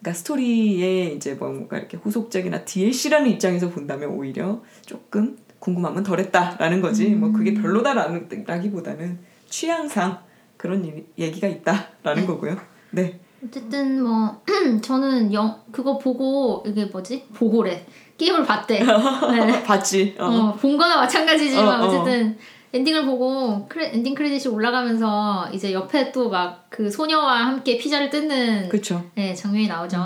그러니까 0.00 0.12
스토리에 0.18 1.06
이제 1.12 1.34
뭔가 1.34 1.78
이렇게 1.78 1.96
후속작이나 1.96 2.64
DLC라는 2.64 3.30
입장에서 3.30 3.68
본다면 3.70 4.10
오히려 4.10 4.60
조금 4.84 5.36
궁금함은 5.58 6.02
덜했다라는 6.02 6.80
거지 6.80 7.08
뭐 7.10 7.32
그게 7.32 7.50
음. 7.52 7.62
별로다라기보다는 7.62 9.18
취향상 9.48 10.18
그런 10.56 10.84
일- 10.84 11.06
얘기가 11.18 11.48
있다라는 11.48 12.22
네. 12.22 12.26
거고요. 12.26 12.56
네. 12.90 13.18
어쨌든 13.44 14.02
뭐 14.02 14.40
저는 14.82 15.32
영 15.32 15.60
그거 15.70 15.98
보고 15.98 16.62
이게 16.66 16.86
뭐지 16.86 17.26
보고래 17.34 17.86
게임을 18.16 18.44
봤대. 18.44 18.80
네. 18.82 19.62
봤지. 19.62 20.14
어. 20.18 20.24
어, 20.24 20.52
본 20.54 20.76
거나 20.76 20.96
마찬가지지만 20.96 21.80
어, 21.80 21.84
어. 21.84 21.88
어, 21.88 21.90
쨌든 21.90 22.36
엔딩을 22.76 23.04
보고 23.04 23.66
크레, 23.68 23.90
엔딩 23.94 24.14
크레딧이 24.14 24.52
올라가면서 24.54 25.48
이제 25.52 25.72
옆에 25.72 26.12
또 26.12 26.28
막 26.30 26.66
그 26.76 26.90
소녀와 26.90 27.46
함께 27.46 27.78
피자를 27.78 28.10
뜯는 28.10 28.68
그렇죠. 28.68 29.02
네, 29.14 29.34
장면이 29.34 29.66
나오죠. 29.66 29.96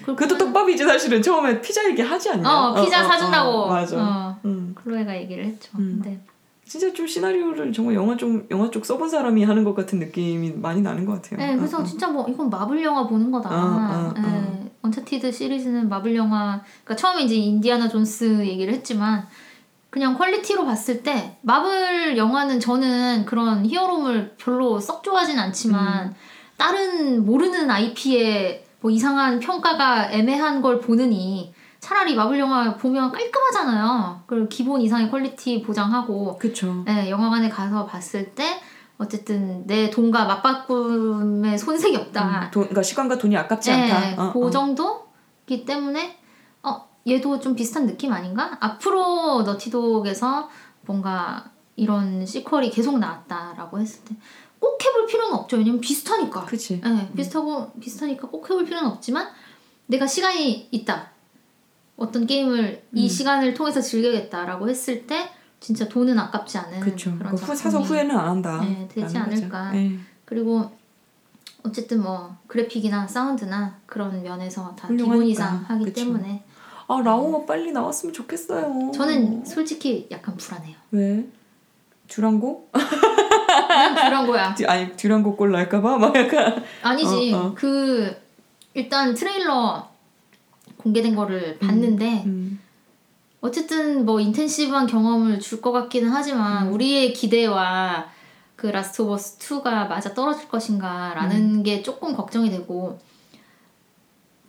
그걸 0.00 0.14
그것도 0.14 0.36
보면- 0.36 0.38
떡밥이지 0.38 0.84
사실은 0.84 1.20
처음에 1.20 1.60
피자 1.60 1.84
얘기 1.88 2.00
하지 2.00 2.30
않냐? 2.30 2.48
어 2.48 2.74
피자 2.84 3.02
어, 3.02 3.04
어, 3.04 3.08
사준다고. 3.08 3.50
어, 3.50 3.68
맞아. 3.68 3.96
어, 4.00 4.36
음. 4.44 4.72
클로에가 4.76 5.16
얘기를 5.16 5.44
했죠. 5.44 5.70
음. 5.78 6.00
근데 6.00 6.20
진짜 6.64 6.92
좀 6.92 7.06
시나리오를 7.08 7.72
정말 7.72 7.96
영화 7.96 8.16
좀 8.16 8.46
영화 8.52 8.70
쪽 8.70 8.86
써본 8.86 9.08
사람이 9.08 9.42
하는 9.42 9.64
것 9.64 9.74
같은 9.74 9.98
느낌이 9.98 10.52
많이 10.52 10.80
나는 10.80 11.04
것 11.04 11.20
같아요. 11.20 11.38
네, 11.44 11.56
그래서 11.56 11.78
어, 11.78 11.80
어. 11.80 11.84
진짜 11.84 12.06
뭐 12.08 12.24
이건 12.28 12.48
마블 12.48 12.82
영화 12.84 13.04
보는 13.08 13.32
거다. 13.32 13.50
어, 13.50 14.14
어, 14.16 14.20
네, 14.20 14.70
언차티드 14.82 15.32
시리즈는 15.32 15.88
마블 15.88 16.14
영화. 16.14 16.62
그러니까 16.84 16.94
처음에 16.96 17.24
이제 17.24 17.34
인디아나 17.34 17.88
존스 17.88 18.46
얘기를 18.46 18.72
했지만 18.72 19.26
그냥 19.92 20.16
quality로 20.16 20.64
봤을 20.64 21.02
때 21.02 21.36
마블 21.42 22.16
영화는 22.16 22.60
저는 22.60 23.26
그런 23.26 23.66
히어로물 23.66 24.36
별로 24.38 24.80
썩 24.80 25.02
좋아하진 25.04 25.38
않지만 25.38 26.06
음. 26.06 26.14
다른 26.56 27.26
모르는 27.26 27.70
IP에 27.70 28.64
뭐 28.80 28.90
이상한 28.90 29.38
평가가 29.38 30.10
애매한 30.10 30.62
걸 30.62 30.80
보느니 30.80 31.52
차라리 31.78 32.14
마블 32.14 32.38
영화 32.38 32.74
보면 32.74 33.12
깔끔하잖아요. 33.12 34.22
그리고 34.26 34.48
기본 34.48 34.80
이상의 34.80 35.10
quality 35.10 35.60
보장하고 35.60 36.38
그쵸. 36.38 36.84
네, 36.86 37.10
영화관에 37.10 37.50
가서 37.50 37.84
봤을 37.84 38.34
때 38.34 38.62
어쨌든 38.96 39.66
내 39.66 39.90
돈과 39.90 40.24
맞바꿈에 40.24 41.58
손색이 41.58 41.96
없다. 41.98 42.44
음, 42.46 42.50
돈, 42.50 42.62
그러니까 42.62 42.82
시간과 42.82 43.18
돈이 43.18 43.36
아깝지 43.36 43.70
네, 43.70 43.92
않다. 43.92 44.22
어, 44.22 44.32
그 44.32 44.46
어. 44.46 44.50
정도기 44.50 45.66
때문에 45.66 46.16
어 46.16 46.21
얘도 47.06 47.40
좀 47.40 47.54
비슷한 47.54 47.86
느낌 47.86 48.12
아닌가? 48.12 48.56
앞으로 48.60 49.42
너티독에서 49.42 50.48
뭔가 50.82 51.50
이런 51.76 52.24
시퀄이 52.26 52.70
계속 52.70 52.98
나왔다라고 52.98 53.78
했을 53.80 54.04
때 54.04 54.14
꼭 54.62 54.78
해볼 54.80 55.06
필요는 55.06 55.34
없죠. 55.34 55.56
왜냐면 55.56 55.80
비슷하니까. 55.80 56.44
그치. 56.44 56.80
네, 56.80 57.10
비슷하고 57.16 57.72
비슷하니까 57.80 58.28
꼭 58.28 58.48
해볼 58.48 58.64
필요는 58.64 58.88
없지만 58.90 59.26
내가 59.86 60.06
시간이 60.06 60.68
있다. 60.70 61.10
어떤 61.96 62.26
게임을 62.28 62.84
이 62.94 63.02
음. 63.04 63.08
시간을 63.08 63.54
통해서 63.54 63.80
즐겨야겠다라고 63.80 64.68
했을 64.68 65.04
때 65.08 65.30
진짜 65.58 65.88
돈은 65.88 66.16
아깝지 66.16 66.58
않은 66.58 66.78
그쵸. 66.78 67.10
네, 67.10 67.18
그런 67.18 67.34
그 67.34 67.44
후, 67.44 67.54
사서 67.56 67.80
후회는 67.80 68.16
안 68.16 68.28
한다. 68.28 68.60
네, 68.60 68.86
되지. 68.88 69.18
않을까. 69.18 69.72
네. 69.72 69.98
그리고 70.24 70.70
어쨌든 71.64 72.00
뭐 72.00 72.36
그래픽이나 72.46 73.08
사운드나 73.08 73.80
그런 73.86 74.22
면에서 74.22 74.76
다. 74.76 74.86
기본 74.86 75.24
이상 75.26 75.56
하기 75.66 75.86
그쵸. 75.86 76.04
때문에 76.04 76.44
아 76.92 77.00
라오가 77.00 77.46
빨리 77.46 77.72
나왔으면 77.72 78.12
좋겠어요. 78.12 78.90
저는 78.94 79.44
솔직히 79.44 80.06
약간 80.10 80.36
불안해요. 80.36 80.76
왜? 80.90 81.24
듀랑고? 82.08 82.68
거야. 84.26 84.54
디- 84.54 84.66
아니 84.66 84.94
듀랑고 84.96 85.36
꼴 85.36 85.52
날까봐 85.52 85.96
막 85.98 86.14
약간. 86.14 86.62
아니지. 86.82 87.32
어, 87.32 87.38
어. 87.38 87.54
그 87.54 88.14
일단 88.74 89.14
트레일러 89.14 89.88
공개된 90.76 91.14
거를 91.14 91.58
봤는데 91.58 92.24
음. 92.26 92.60
어쨌든 93.40 94.04
뭐 94.04 94.20
intensive한 94.20 94.86
경험을 94.86 95.40
줄 95.40 95.60
것 95.62 95.72
같기는 95.72 96.08
하지만 96.10 96.66
음. 96.68 96.72
우리의 96.74 97.12
기대와 97.12 98.06
그 98.56 98.66
라스트 98.66 99.02
오브 99.02 99.14
어스 99.14 99.38
2가 99.38 99.88
맞아 99.88 100.12
떨어질 100.14 100.48
것인가라는 100.48 101.36
음. 101.56 101.62
게 101.62 101.82
조금 101.82 102.14
걱정이 102.14 102.50
되고 102.50 102.98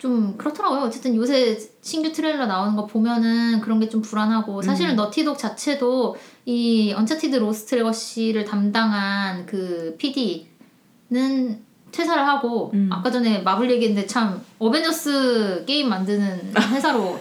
좀 0.03 0.35
그렇더라고요. 0.37 0.81
어쨌든 0.81 1.15
요새 1.15 1.57
신규 1.81 2.11
트레일러 2.11 2.45
나오는 2.45 2.75
거 2.75 2.85
보면은 2.85 3.61
그런 3.61 3.79
게 3.79 3.87
좀 3.87 4.01
불안하고 4.01 4.61
사실은 4.61 4.91
음. 4.91 4.95
너티독 4.97 5.37
자체도 5.37 6.17
이 6.45 6.91
언차티드 6.93 7.37
로스트 7.37 7.75
레거시를 7.75 8.43
담당한 8.43 9.45
그 9.45 9.95
PD는 9.97 11.57
퇴사를 11.93 12.27
하고 12.27 12.71
음. 12.73 12.89
아까 12.91 13.09
전에 13.09 13.39
마블 13.43 13.71
얘기했는데 13.71 14.05
참 14.05 14.41
어벤져스 14.59 15.63
게임 15.65 15.87
만드는 15.87 16.51
회사로 16.73 17.17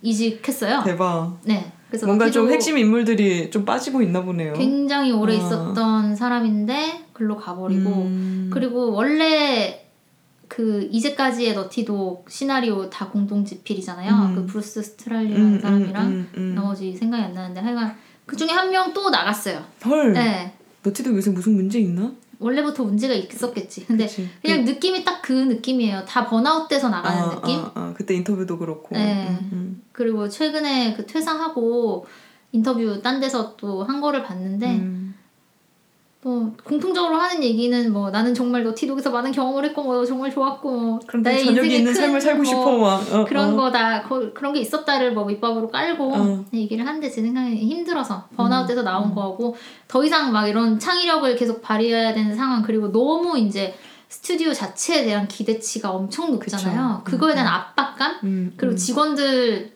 이직했어요. 0.00 0.82
대박. 0.82 1.38
네. 1.44 1.70
그래서 1.90 2.06
뭔가 2.06 2.30
좀 2.30 2.50
핵심 2.50 2.78
인물들이 2.78 3.50
좀 3.50 3.66
빠지고 3.66 4.00
있나 4.00 4.22
보네요. 4.22 4.54
굉장히 4.54 5.12
오래 5.12 5.34
어. 5.34 5.36
있었던 5.36 6.16
사람인데 6.16 7.04
글로 7.12 7.36
가버리고 7.36 7.90
음. 7.90 8.50
그리고 8.50 8.92
원래 8.92 9.83
그 10.54 10.88
이제까지의 10.92 11.54
Naughty 11.54 12.04
Dog 12.04 12.26
시나리오 12.30 12.88
다 12.88 13.08
공동 13.08 13.44
집필이잖아요. 13.44 14.12
음. 14.12 14.34
그 14.36 14.46
Bruce 14.46 14.82
Straley라는 14.82 15.54
음, 15.54 15.60
사람이랑 15.60 16.06
음, 16.06 16.12
음, 16.12 16.28
음. 16.36 16.54
나머지 16.54 16.94
생각이 16.96 17.24
안 17.24 17.32
나는데 17.34 17.60
하여간 17.60 17.96
그 18.24 18.36
중에 18.36 18.50
한 18.50 18.70
명 18.70 18.92
또 18.94 19.10
나갔어요. 19.10 19.64
헐. 19.84 20.12
네. 20.12 20.54
너티도 20.84 21.12
요새 21.16 21.30
무슨 21.32 21.54
문제 21.56 21.80
있나? 21.80 22.12
원래부터 22.38 22.84
문제가 22.84 23.14
있었겠지. 23.14 23.84
근데 23.86 24.06
그치. 24.06 24.28
그냥 24.42 24.64
느낌이 24.64 25.04
딱 25.04 25.22
그 25.24 25.32
느낌이에요. 25.32 26.04
다 26.04 26.24
번아웃돼서 26.28 26.88
나가는 26.88 27.18
아, 27.22 27.30
느낌. 27.34 27.58
아, 27.58 27.70
아, 27.74 27.94
그때 27.96 28.14
인터뷰도 28.14 28.56
그렇고. 28.58 28.94
네. 28.94 29.26
음, 29.30 29.50
음. 29.52 29.82
그리고 29.90 30.28
최근에 30.28 30.94
그 30.94 31.04
퇴사하고 31.06 32.06
인터뷰 32.52 33.00
딴 33.02 33.18
데서 33.18 33.56
또 33.56 33.82
한 33.82 34.00
거를 34.00 34.22
봤는데 34.22 34.66
음. 34.70 35.03
뭐 36.24 36.50
공통적으로 36.64 37.16
하는 37.16 37.44
얘기는 37.44 37.92
뭐 37.92 38.10
나는 38.10 38.32
정말 38.32 38.64
너티독에서 38.64 39.10
많은 39.10 39.30
경험을 39.30 39.62
했고 39.66 39.82
뭐 39.82 40.06
정말 40.06 40.30
좋았고 40.32 40.70
뭐 40.70 40.98
나의 41.22 41.44
인생의 41.46 41.76
있는 41.76 41.92
큰 41.92 42.00
삶을 42.00 42.18
살고 42.18 42.36
뭐 42.38 42.44
싶어 42.46 42.78
막. 42.78 43.12
어, 43.14 43.24
그런 43.26 43.52
어. 43.52 43.56
거다 43.56 44.02
거- 44.02 44.32
그런 44.32 44.54
게 44.54 44.60
있었다를 44.60 45.12
뭐 45.12 45.26
밑밥으로 45.26 45.68
깔고 45.68 46.14
어. 46.14 46.44
얘기를 46.54 46.86
하는데 46.86 47.10
제 47.10 47.20
생각에 47.20 47.54
힘들어서 47.54 48.24
번아웃돼서 48.36 48.80
음. 48.80 48.84
나온 48.86 49.14
거고 49.14 49.54
더 49.86 50.02
이상 50.02 50.32
막 50.32 50.48
이런 50.48 50.78
창의력을 50.78 51.36
계속 51.36 51.60
발휘해야 51.60 52.14
되는 52.14 52.34
상황 52.34 52.62
그리고 52.62 52.90
너무 52.90 53.38
이제 53.38 53.74
스튜디오 54.08 54.50
자체에 54.50 55.04
대한 55.04 55.28
기대치가 55.28 55.90
엄청 55.90 56.30
높잖아요. 56.30 57.02
그쵸. 57.04 57.18
그거에 57.18 57.32
음, 57.32 57.34
대한 57.34 57.48
압박감 57.52 58.20
음, 58.24 58.54
그리고 58.56 58.72
음. 58.72 58.76
직원들 58.78 59.72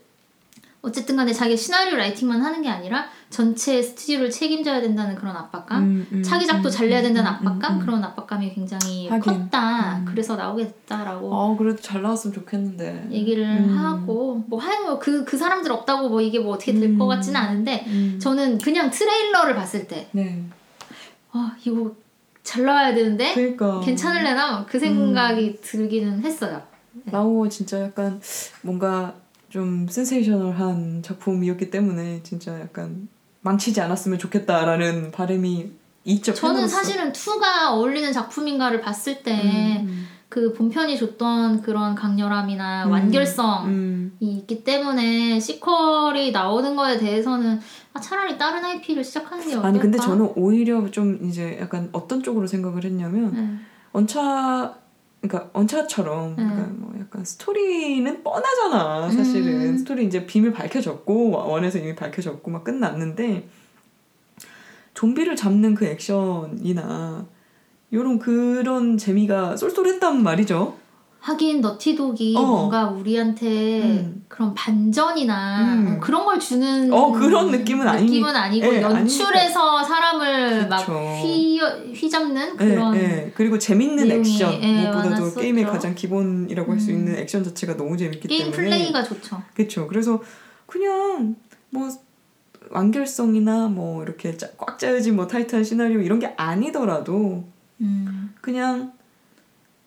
어쨌든 0.80 1.16
간에 1.16 1.30
자기 1.34 1.58
시나리오 1.58 1.96
라이팅만 1.96 2.40
하는 2.40 2.62
게 2.62 2.70
아니라 2.70 3.06
전체 3.30 3.82
스튜디오를 3.82 4.30
책임져야 4.30 4.80
된다는 4.80 5.14
그런 5.14 5.36
압박감 5.36 5.82
음, 5.82 6.06
음, 6.12 6.22
차기작도 6.22 6.68
음, 6.68 6.70
잘 6.70 6.88
내야 6.88 7.02
된다는 7.02 7.30
음, 7.30 7.34
압박감 7.34 7.74
음, 7.74 7.80
음. 7.80 7.84
그런 7.84 8.04
압박감이 8.04 8.54
굉장히 8.54 9.08
하긴. 9.08 9.20
컸다 9.20 9.98
음. 9.98 10.04
그래서 10.06 10.34
나오게 10.36 10.66
됐다라고 10.66 11.34
아 11.34 11.56
그래도 11.56 11.80
잘 11.80 12.00
나왔으면 12.00 12.34
좋겠는데. 12.34 13.08
얘기를 13.10 13.44
음. 13.44 13.76
하고 13.76 14.42
뭐 14.46 14.58
하여간 14.58 14.98
그그 14.98 15.24
그 15.24 15.36
사람들 15.36 15.70
없다고 15.70 16.08
뭐 16.08 16.20
이게 16.20 16.38
뭐 16.38 16.54
어떻게 16.54 16.72
될것 16.72 17.00
음. 17.00 17.08
같지는 17.08 17.38
않은데 17.38 17.84
음. 17.86 18.18
저는 18.20 18.58
그냥 18.58 18.90
트레일러를 18.90 19.54
봤을 19.54 19.86
때 19.86 20.08
네. 20.12 20.42
아 21.32 21.54
이거 21.64 21.94
잘 22.42 22.64
나와야 22.64 22.94
되는데 22.94 23.34
그러니까 23.34 23.80
괜찮을래나 23.80 24.64
그 24.66 24.78
생각이 24.78 25.60
들기는 25.60 26.22
했어요. 26.22 26.62
나오 27.04 27.46
진짜 27.48 27.82
약간 27.82 28.20
뭔가 28.62 29.14
좀 29.50 29.86
센세이셔널한 29.86 31.02
작품이었기 31.02 31.70
때문에 31.70 32.22
진짜 32.22 32.58
약간 32.60 33.08
망치지 33.48 33.80
않았으면 33.80 34.18
좋겠다라는 34.18 35.10
바람이 35.10 35.70
있죠. 36.04 36.34
저는 36.34 36.56
팬으로서. 36.56 36.76
사실은 36.76 37.12
2가 37.12 37.70
어울리는 37.72 38.12
작품인가를 38.12 38.80
봤을 38.80 39.22
때 39.22 39.32
음, 39.86 40.06
그 40.28 40.52
본편이 40.52 40.98
줬던 40.98 41.62
그런 41.62 41.94
강렬함이나 41.94 42.84
음. 42.86 42.90
완결성이 42.90 43.66
음, 43.66 44.16
있기 44.20 44.64
때문에 44.64 45.40
시퀄이 45.40 46.32
나오는 46.32 46.76
거에 46.76 46.98
대해서는 46.98 47.60
아, 47.94 48.00
차라리 48.00 48.36
다른 48.36 48.64
IP를 48.64 49.02
시작하는 49.02 49.44
게 49.44 49.52
어떨까? 49.52 49.68
아니 49.68 49.78
근데 49.78 49.98
저는 49.98 50.32
오히려 50.36 50.90
좀 50.90 51.18
이제 51.26 51.58
약간 51.60 51.88
어떤 51.92 52.22
쪽으로 52.22 52.46
생각을 52.46 52.84
했냐면 52.84 53.32
네. 53.32 53.48
언차 53.92 54.76
그러니까 55.20 55.50
언차처럼 55.52 56.36
네. 56.36 56.44
그러니까 56.44 56.68
뭐 56.76 56.94
약간 57.00 57.24
스토리는 57.24 58.22
뻔하잖아 58.22 59.10
사실은 59.10 59.60
음. 59.60 59.78
스토리 59.78 60.04
이제 60.04 60.26
비밀 60.26 60.52
밝혀졌고 60.52 61.30
원에서 61.30 61.78
이미 61.78 61.94
밝혀졌고 61.94 62.50
막 62.50 62.64
끝났는데 62.64 63.48
좀비를 64.94 65.36
잡는 65.36 65.74
그 65.74 65.86
액션이나 65.86 67.26
요런 67.92 68.18
그런 68.18 68.98
재미가 68.98 69.56
쏠쏠했단 69.56 70.22
말이죠. 70.22 70.76
하긴 71.20 71.60
너티독이 71.60 72.34
어. 72.36 72.40
뭔가 72.42 72.86
우리한테 72.88 73.82
음. 73.82 74.24
그런 74.28 74.54
반전이나 74.54 75.74
음. 75.74 75.96
어, 75.96 76.00
그런 76.00 76.24
걸 76.24 76.38
주는 76.38 76.92
어, 76.92 77.10
그런 77.10 77.50
느낌은 77.50 77.86
아니- 77.88 78.04
느낌은 78.06 78.34
아니고 78.34 78.74
예, 78.74 78.80
연출에서 78.82 79.82
사람을 79.82 80.68
막 80.68 80.78
그쵸. 80.80 80.92
휘, 81.22 81.58
휘잡는 81.92 82.52
예, 82.52 82.56
그런 82.56 82.94
예. 82.96 83.32
그리고 83.34 83.58
재밌는 83.58 84.10
액션 84.10 84.52
예, 84.62 84.90
무엇보다도. 84.90 85.34
게임의 85.40 85.64
가장 85.64 85.94
기본이라고 85.94 86.72
할수 86.72 86.90
음. 86.92 86.96
있는 86.98 87.16
액션 87.18 87.42
자체가 87.42 87.76
너무 87.76 87.96
재밌기 87.96 88.28
게임 88.28 88.50
때문에 88.52 88.56
플레이가 88.56 89.02
좋죠. 89.02 89.42
그렇죠. 89.54 89.88
그래서 89.88 90.22
그냥 90.66 91.34
뭐 91.70 91.88
완결성이나 92.70 93.68
뭐 93.68 94.02
이렇게 94.02 94.36
짜- 94.36 94.50
꽉 94.56 94.78
짜여진 94.78 95.16
뭐 95.16 95.26
타이트한 95.26 95.64
시나리오 95.64 96.00
이런 96.00 96.18
게 96.20 96.32
아니더라도 96.36 97.44
음. 97.80 98.34
그냥 98.40 98.92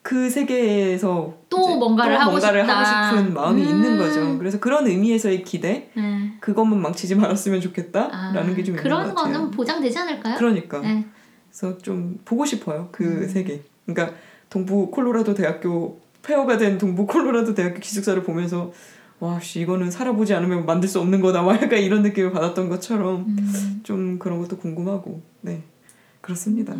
그 0.04 0.30
세계에서 0.30 1.38
또 1.49 1.76
뭔가를 1.78 2.20
하고 2.20 2.32
뭔가를 2.32 2.62
싶다. 2.62 2.80
하고 3.06 3.18
싶은 3.18 3.34
마음이 3.34 3.62
음. 3.64 3.68
있는 3.70 3.97
거죠. 3.97 4.38
그래서 4.39 4.60
그런 4.60 4.88
의미에서의 4.88 5.43
기대 5.43 5.91
네. 5.95 6.34
그것만 6.39 6.82
망치지 6.82 7.16
말았으면 7.16 7.62
좋겠다라는 7.62 8.12
아, 8.52 8.56
게좀 8.56 8.60
있는 8.76 8.76
그런 8.84 9.04
것 9.10 9.16
같아요. 9.16 9.34
거는 9.34 9.52
보장되지 9.52 9.97
않을까요? 9.99 10.36
그러니까 10.38 10.80
네. 10.80 11.06
그래서 11.49 11.78
좀 11.78 12.20
보고 12.26 12.45
싶어요 12.45 12.89
그 12.91 13.04
음. 13.04 13.28
세계. 13.28 13.62
그러니까 13.86 14.16
동부 14.49 14.89
콜로라도 14.91 15.34
대학교 15.36 15.99
폐허가 16.24 16.58
된 16.58 16.78
동부 16.78 17.06
콜로라도 17.06 17.54
대학교 17.54 17.80
기숙사를 17.80 18.22
보면서 18.24 18.72
와 19.20 19.39
씨 19.39 19.62
이거는 19.62 19.91
살아보지 19.91 20.34
않으면 20.34 20.66
만들 20.66 20.89
수 20.89 20.99
없는 20.99 21.22
거다 21.22 21.43
막 21.43 21.62
약간 21.62 21.78
이런 21.78 22.02
느낌을 22.02 22.32
받았던 22.32 22.70
것처럼 22.70 23.26
음. 23.28 23.82
좀 23.84 24.18
그런 24.18 24.39
것도 24.39 24.58
궁금하고 24.58 25.22
네 25.41 25.62
그렇습니다. 26.22 26.74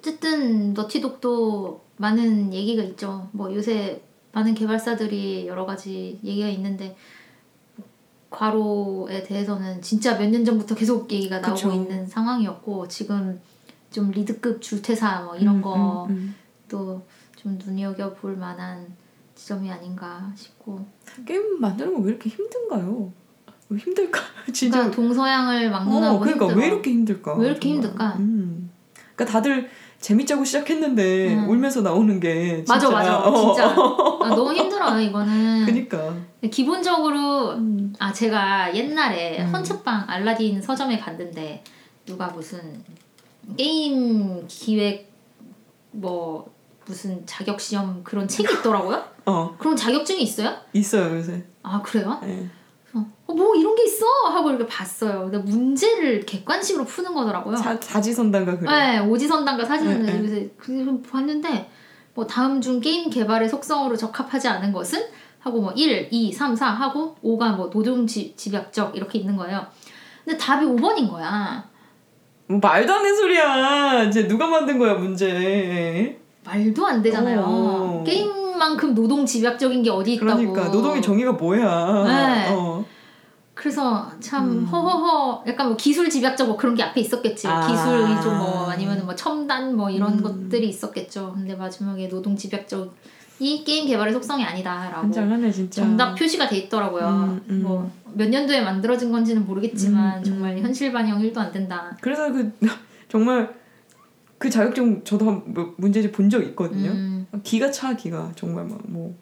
어쨌든 0.00 0.72
너티독도 0.72 1.80
많은 1.98 2.52
얘기가 2.54 2.82
있죠. 2.84 3.28
뭐 3.32 3.54
요새 3.54 4.02
많은 4.32 4.54
개발사들이 4.54 5.46
여러 5.46 5.66
가지 5.66 6.18
얘기가 6.24 6.48
있는데 6.48 6.96
과로에 8.30 9.22
대해서는 9.22 9.82
진짜 9.82 10.16
몇 10.16 10.30
년 10.30 10.44
전부터 10.44 10.74
계속 10.74 11.10
얘기가 11.12 11.40
나오고 11.40 11.54
그쵸. 11.54 11.72
있는 11.72 12.06
상황이었고 12.06 12.88
지금 12.88 13.40
좀 13.90 14.10
리드급 14.10 14.62
줄퇴사 14.62 15.22
뭐 15.22 15.36
이런 15.36 15.56
음, 15.56 15.62
거 15.62 16.06
음, 16.08 16.34
또좀 16.68 17.58
눈여겨 17.66 18.14
볼 18.14 18.36
만한 18.36 18.86
지점이 19.34 19.70
아닌가 19.70 20.32
싶고 20.36 20.76
음. 21.18 21.24
게임 21.26 21.60
만드는 21.60 21.92
거 21.92 22.00
왜 22.00 22.10
이렇게 22.10 22.30
힘든가요? 22.30 23.12
왜 23.68 23.78
힘들까? 23.78 24.20
진짜 24.54 24.78
그러니까 24.78 24.96
동서양을 24.96 25.70
막론하고 25.70 26.16
어, 26.16 26.20
그러니까 26.20 26.46
힘들어. 26.46 26.60
왜 26.60 26.66
이렇게 26.68 26.90
힘들까? 26.92 27.34
왜 27.34 27.46
이렇게 27.48 27.68
정말. 27.68 27.82
힘들까? 27.84 28.16
음. 28.20 28.70
그러니까 29.16 29.24
다들 29.32 29.68
재밌자고 30.00 30.44
시작했는데 30.44 31.34
음. 31.34 31.48
울면서 31.48 31.82
나오는 31.82 32.18
게 32.18 32.64
진짜 32.64 32.74
맞아 32.74 32.90
맞아 32.90 33.18
어, 33.18 33.54
진짜 33.54 33.68
아, 33.76 34.28
너무 34.34 34.52
힘들어요 34.54 34.98
이거는 34.98 35.66
그니까 35.66 36.14
기본적으로 36.50 37.50
음. 37.52 37.92
아 37.98 38.12
제가 38.12 38.74
옛날에 38.74 39.42
음. 39.42 39.54
헌츠방 39.54 40.04
알라딘 40.08 40.62
서점에 40.62 40.98
갔는데 40.98 41.62
누가 42.06 42.28
무슨 42.28 42.82
게임 43.56 44.46
기획 44.48 45.10
뭐 45.92 46.50
무슨 46.86 47.24
자격 47.26 47.60
시험 47.60 48.02
그런 48.02 48.26
책이 48.26 48.52
있더라고요. 48.54 49.04
어 49.26 49.54
그런 49.58 49.76
자격증이 49.76 50.22
있어요? 50.22 50.56
있어요 50.72 51.16
요새. 51.16 51.44
아 51.62 51.80
그래요? 51.82 52.20
예. 52.24 52.48
어, 53.30 53.32
뭐 53.32 53.54
이런 53.54 53.74
게 53.76 53.84
있어 53.84 54.04
하고 54.28 54.50
이렇게 54.50 54.66
봤어요. 54.66 55.30
근데 55.30 55.38
문제를 55.38 56.20
객관식으로 56.26 56.84
푸는 56.84 57.14
거더라고요. 57.14 57.56
사, 57.56 57.76
사지선단가 57.80 58.58
그래. 58.58 58.70
네, 58.70 58.98
오지선단과 58.98 59.64
사진을 59.64 60.02
네, 60.02 60.12
네. 60.18 60.50
그래서 60.58 60.98
봤는데 61.08 61.70
뭐 62.14 62.26
다음 62.26 62.60
중 62.60 62.80
게임 62.80 63.08
개발의 63.08 63.48
속성으로 63.48 63.96
적합하지 63.96 64.48
않은 64.48 64.72
것은 64.72 65.00
하고 65.38 65.60
뭐 65.60 65.72
1, 65.72 66.08
2, 66.10 66.32
3, 66.32 66.56
4 66.56 66.66
하고 66.66 67.16
5가 67.24 67.56
뭐 67.56 67.70
노동 67.70 68.06
지, 68.06 68.34
집약적 68.36 68.96
이렇게 68.96 69.20
있는 69.20 69.36
거예요. 69.36 69.64
근데 70.24 70.36
답이 70.36 70.66
5번인 70.66 71.08
거야. 71.08 71.64
뭐 72.48 72.58
말도 72.60 72.92
안 72.92 73.02
되는 73.02 73.16
소리야. 73.16 74.04
이제 74.04 74.26
누가 74.26 74.46
만든 74.48 74.78
거야 74.78 74.94
문제. 74.94 76.18
말도 76.44 76.84
안 76.84 77.00
되잖아요. 77.00 77.44
어. 77.46 78.04
게임만큼 78.04 78.94
노동 78.94 79.24
집약적인 79.24 79.82
게 79.84 79.90
어디 79.90 80.14
있다고. 80.14 80.36
그러니까 80.36 80.68
노동의 80.68 81.00
정의가 81.00 81.32
뭐야. 81.32 82.04
네. 82.06 82.48
어. 82.52 82.84
그래서 83.60 84.10
참 84.20 84.50
음. 84.50 84.64
허허허 84.64 85.44
약간 85.46 85.66
뭐 85.66 85.76
기술 85.76 86.08
집약적 86.08 86.46
뭐 86.46 86.56
그런 86.56 86.74
게 86.74 86.82
앞에 86.82 86.98
있었겠지 87.02 87.46
아. 87.46 87.66
기술 87.68 88.08
위주 88.08 88.30
뭐 88.30 88.70
아니면 88.70 89.04
뭐 89.04 89.14
첨단 89.14 89.76
뭐 89.76 89.90
이런 89.90 90.14
음. 90.14 90.22
것들이 90.22 90.66
있었겠죠 90.70 91.32
근데 91.34 91.54
마지막에 91.54 92.08
노동 92.08 92.34
집약적 92.34 92.94
이 93.38 93.62
게임 93.62 93.86
개발의 93.86 94.14
속성이 94.14 94.44
아니다라고 94.44 95.02
한장하네 95.02 95.52
진짜. 95.52 95.82
정답 95.82 96.14
표시가 96.14 96.48
돼 96.48 96.56
있더라고요 96.56 97.06
음, 97.06 97.44
음. 97.50 97.62
뭐몇 97.62 98.30
년도에 98.30 98.62
만들어진 98.62 99.12
건지는 99.12 99.44
모르겠지만 99.44 100.14
음, 100.14 100.18
음. 100.20 100.24
정말 100.24 100.58
현실 100.58 100.90
반영 100.90 101.20
1도 101.20 101.36
안 101.36 101.52
된다 101.52 101.94
그래서 102.00 102.32
그 102.32 102.50
정말 103.10 103.54
그 104.38 104.48
자격증 104.48 105.04
저도 105.04 105.26
한뭐 105.26 105.74
문제집 105.76 106.12
본 106.12 106.30
적 106.30 106.42
있거든요. 106.44 106.92
음. 106.92 107.26
기가 107.42 107.70
차 107.70 107.94
기가 107.94 108.32
정말 108.36 108.64
막 108.64 108.78
뭐. 108.86 109.14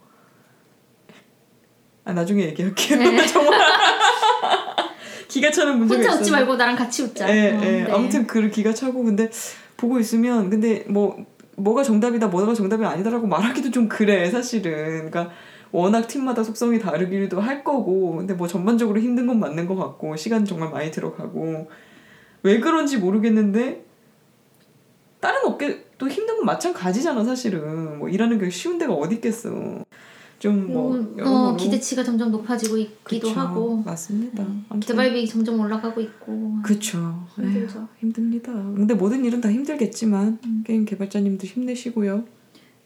아 2.05 2.13
나중에 2.13 2.45
얘기할게요. 2.45 2.99
네. 3.01 3.27
정말 3.27 3.59
기가 5.29 5.51
차는 5.51 5.79
문제가 5.79 6.03
혼자 6.03 6.21
웃지. 6.21 6.31
말고 6.31 6.57
나랑 6.57 6.75
같이 6.75 7.03
웃자 7.03 7.29
예, 7.29 7.53
어, 7.53 7.61
예. 7.63 7.85
네. 7.85 7.93
아무튼 7.93 8.27
그 8.27 8.49
기가 8.51 8.73
차고 8.73 9.05
근데 9.05 9.31
보고 9.77 9.99
있으면 10.01 10.51
근데 10.51 10.85
뭐 10.89 11.25
뭐가 11.57 11.83
정답이다 11.83 12.29
뭐가 12.29 12.55
정답이 12.55 12.85
아니다라고 12.85 13.27
말하기도 13.27 13.71
좀 13.71 13.89
그래 13.89 14.31
사실은 14.31 15.11
그러니까 15.11 15.31
워낙 15.71 16.07
팀마다 16.09 16.43
속성이 16.43 16.79
다르기도 16.79 17.41
할 17.41 17.63
거고 17.63 18.17
근데 18.17 18.35
뭐 18.35 18.49
전반적으로 18.49 18.99
힘든 19.01 19.27
건 19.27 19.39
맞는 19.39 19.67
것 19.67 19.77
같고 19.77 20.17
시간 20.17 20.45
정말 20.45 20.71
많이 20.71 20.91
들어가고 20.91 21.69
왜 22.43 22.59
그런지 22.61 22.97
모르겠는데 22.97 23.85
다른 25.21 25.45
업계도 25.45 26.09
힘든 26.09 26.37
건 26.37 26.47
마찬가지잖아 26.47 27.25
사실은 27.25 27.99
뭐 27.99 28.09
일하는 28.09 28.39
게 28.39 28.49
쉬운 28.51 28.79
데가 28.79 28.95
어디 28.95 29.17
있겠어 29.17 29.85
좀뭐 30.39 30.95
음, 30.95 31.15
어, 31.15 31.19
여러모로 31.19 31.57
기대치가 31.57 32.05
점점 32.05 32.31
높아지고 32.31 32.77
있기도 32.77 33.29
그쵸. 33.29 33.41
하고 33.41 33.83
맞습니다 33.85 34.43
음, 34.45 34.65
아무튼 34.69 34.95
개발비이 34.95 35.27
점점 35.27 35.59
올라가고 35.59 36.01
있고 36.01 36.55
그쵸 36.63 37.27
힘들죠. 37.35 37.79
에휴, 37.79 37.89
힘듭니다. 38.01 38.53
근데 38.53 38.95
모든 38.95 39.25
일은 39.25 39.41
다 39.41 39.51
힘들겠지만 39.51 40.39
음. 40.45 40.65
게임 40.65 40.85
개발자님도 40.85 41.47
힘내시고요. 41.47 42.25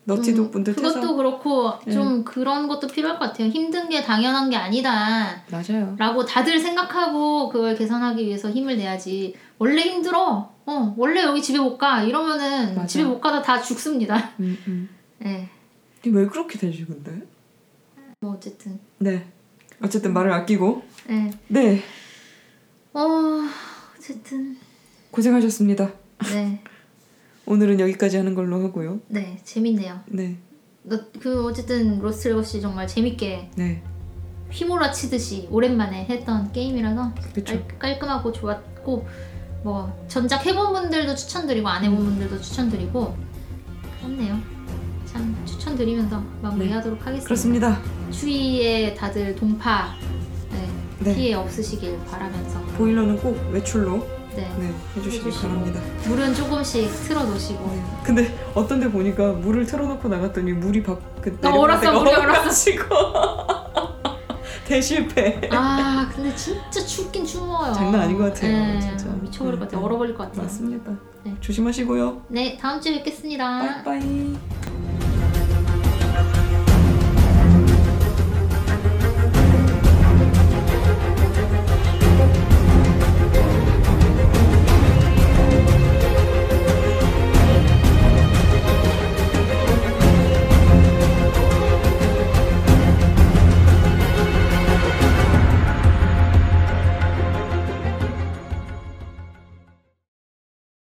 너티독 0.05 0.51
분들 0.51 0.75
그것도 0.75 0.95
퇴사 0.95 1.15
그렇고 1.15 1.73
네. 1.87 1.93
좀 1.93 2.25
그런 2.25 2.67
것도 2.67 2.89
필요할 2.89 3.19
것 3.19 3.27
같아요. 3.27 3.49
힘든 3.49 3.89
게 3.89 4.03
당연한 4.03 4.51
게 4.51 4.57
아니다. 4.57 5.45
맞아요. 5.51 5.95
라고 5.97 6.25
다들 6.25 6.59
생각하고 6.59 7.49
그걸 7.49 7.77
개선하기 7.77 8.25
위해서 8.25 8.51
힘을 8.51 8.77
내야지. 8.77 9.35
원래 9.59 9.83
힘들어. 9.83 10.51
어, 10.67 10.95
원래 10.97 11.23
여기 11.23 11.41
집에 11.41 11.59
못 11.59 11.79
가. 11.79 12.03
이러면은 12.03 12.75
맞아. 12.75 12.87
집에 12.87 13.05
못 13.05 13.21
가다 13.21 13.43
다 13.43 13.61
죽습니다. 13.61 14.33
음, 14.41 14.59
음. 14.67 14.89
네. 15.19 15.49
왜 16.07 16.27
그렇게 16.27 16.59
되지 16.59 16.85
근데? 16.85 17.13
뭐 18.23 18.35
어쨌든. 18.35 18.79
네. 18.99 19.27
어쨌든 19.83 20.13
말을 20.13 20.33
아끼고 20.33 20.85
네. 21.09 21.33
네 21.49 21.83
어, 22.93 23.01
어쨌든. 23.99 24.57
고생하셨습니다. 25.11 25.93
네. 26.33 26.63
오늘은 27.47 27.81
여기까지 27.81 28.17
하는 28.17 28.37
걸로 28.37 28.63
하고요. 28.63 29.01
네. 29.09 29.41
재밌네요. 29.43 30.01
네, 30.07 30.39
너, 30.85 31.01
그 31.19 31.45
어쨌든 31.45 31.99
Lost 31.99 32.29
Legacy 32.29 32.61
정말 32.61 32.87
재밌게 32.87 33.51
네, 33.57 33.83
휘몰아치듯이 34.53 35.49
오랜만에 35.51 36.05
했던 36.05 36.53
게임이라서 36.53 37.15
그렇죠. 37.33 37.67
깔, 37.67 37.79
깔끔하고 37.81 38.31
좋았고 38.31 39.05
뭐 39.65 40.07
전작 40.07 40.47
해본 40.47 40.73
분들도 40.73 41.17
추천드리고 41.17 41.67
안 41.69 41.83
해본 41.83 41.99
분들도 41.99 42.41
추천드리고 42.41 43.17
그렇네요. 43.99 44.39
참 45.07 45.42
추천드리면서 45.63 46.21
마무리하도록 46.43 46.99
하겠습니다. 47.01 47.25
그렇습니다. 47.25 47.81
추위에 48.11 48.95
다들 48.95 49.37
동파 49.37 49.95
네, 50.51 50.69
네, 50.99 51.15
피해 51.15 51.35
없으시길 51.35 51.99
바라면서 52.11 52.61
보일러는 52.77 53.17
꼭 53.19 53.39
외출로 53.53 54.07
네, 54.35 54.51
네 54.59 54.73
해주시기 54.97 55.27
해주시고. 55.27 55.49
바랍니다. 55.49 55.81
물은 56.09 56.35
조금씩 56.35 56.91
틀어놓으시고 57.05 57.67
네. 57.67 57.83
근데 58.03 58.39
어떤 58.55 58.81
데 58.81 58.91
보니까 58.91 59.33
물을 59.33 59.65
틀어놓고 59.65 60.09
나갔더니 60.09 60.53
물이 60.53 60.83
밖그 60.83 61.39
나 61.41 61.55
얼었어, 61.55 61.93
물이 61.93 62.13
얼었어. 62.13 62.71
고 62.89 63.93
대실패. 64.67 65.49
아 65.53 66.11
근데 66.15 66.35
진짜 66.35 66.81
춥긴 66.85 67.25
추워요. 67.25 67.73
장난 67.73 68.01
아닌 68.01 68.19
것 68.19 68.25
같아요, 68.33 68.51
네, 68.51 68.81
진짜. 68.81 69.07
미쳐버릴 69.21 69.59
것 69.59 69.67
같아요. 69.67 69.81
네. 69.81 69.87
얼어버릴 69.87 70.15
것 70.15 70.25
같아요. 70.25 70.43
맞습니다. 70.43 70.93
네. 71.25 71.37
조심하시고요. 71.41 72.23
네 72.29 72.57
다음 72.57 72.81
주에 72.81 72.95
뵙겠습니다. 72.97 73.83
빠이빠이. 73.85 74.37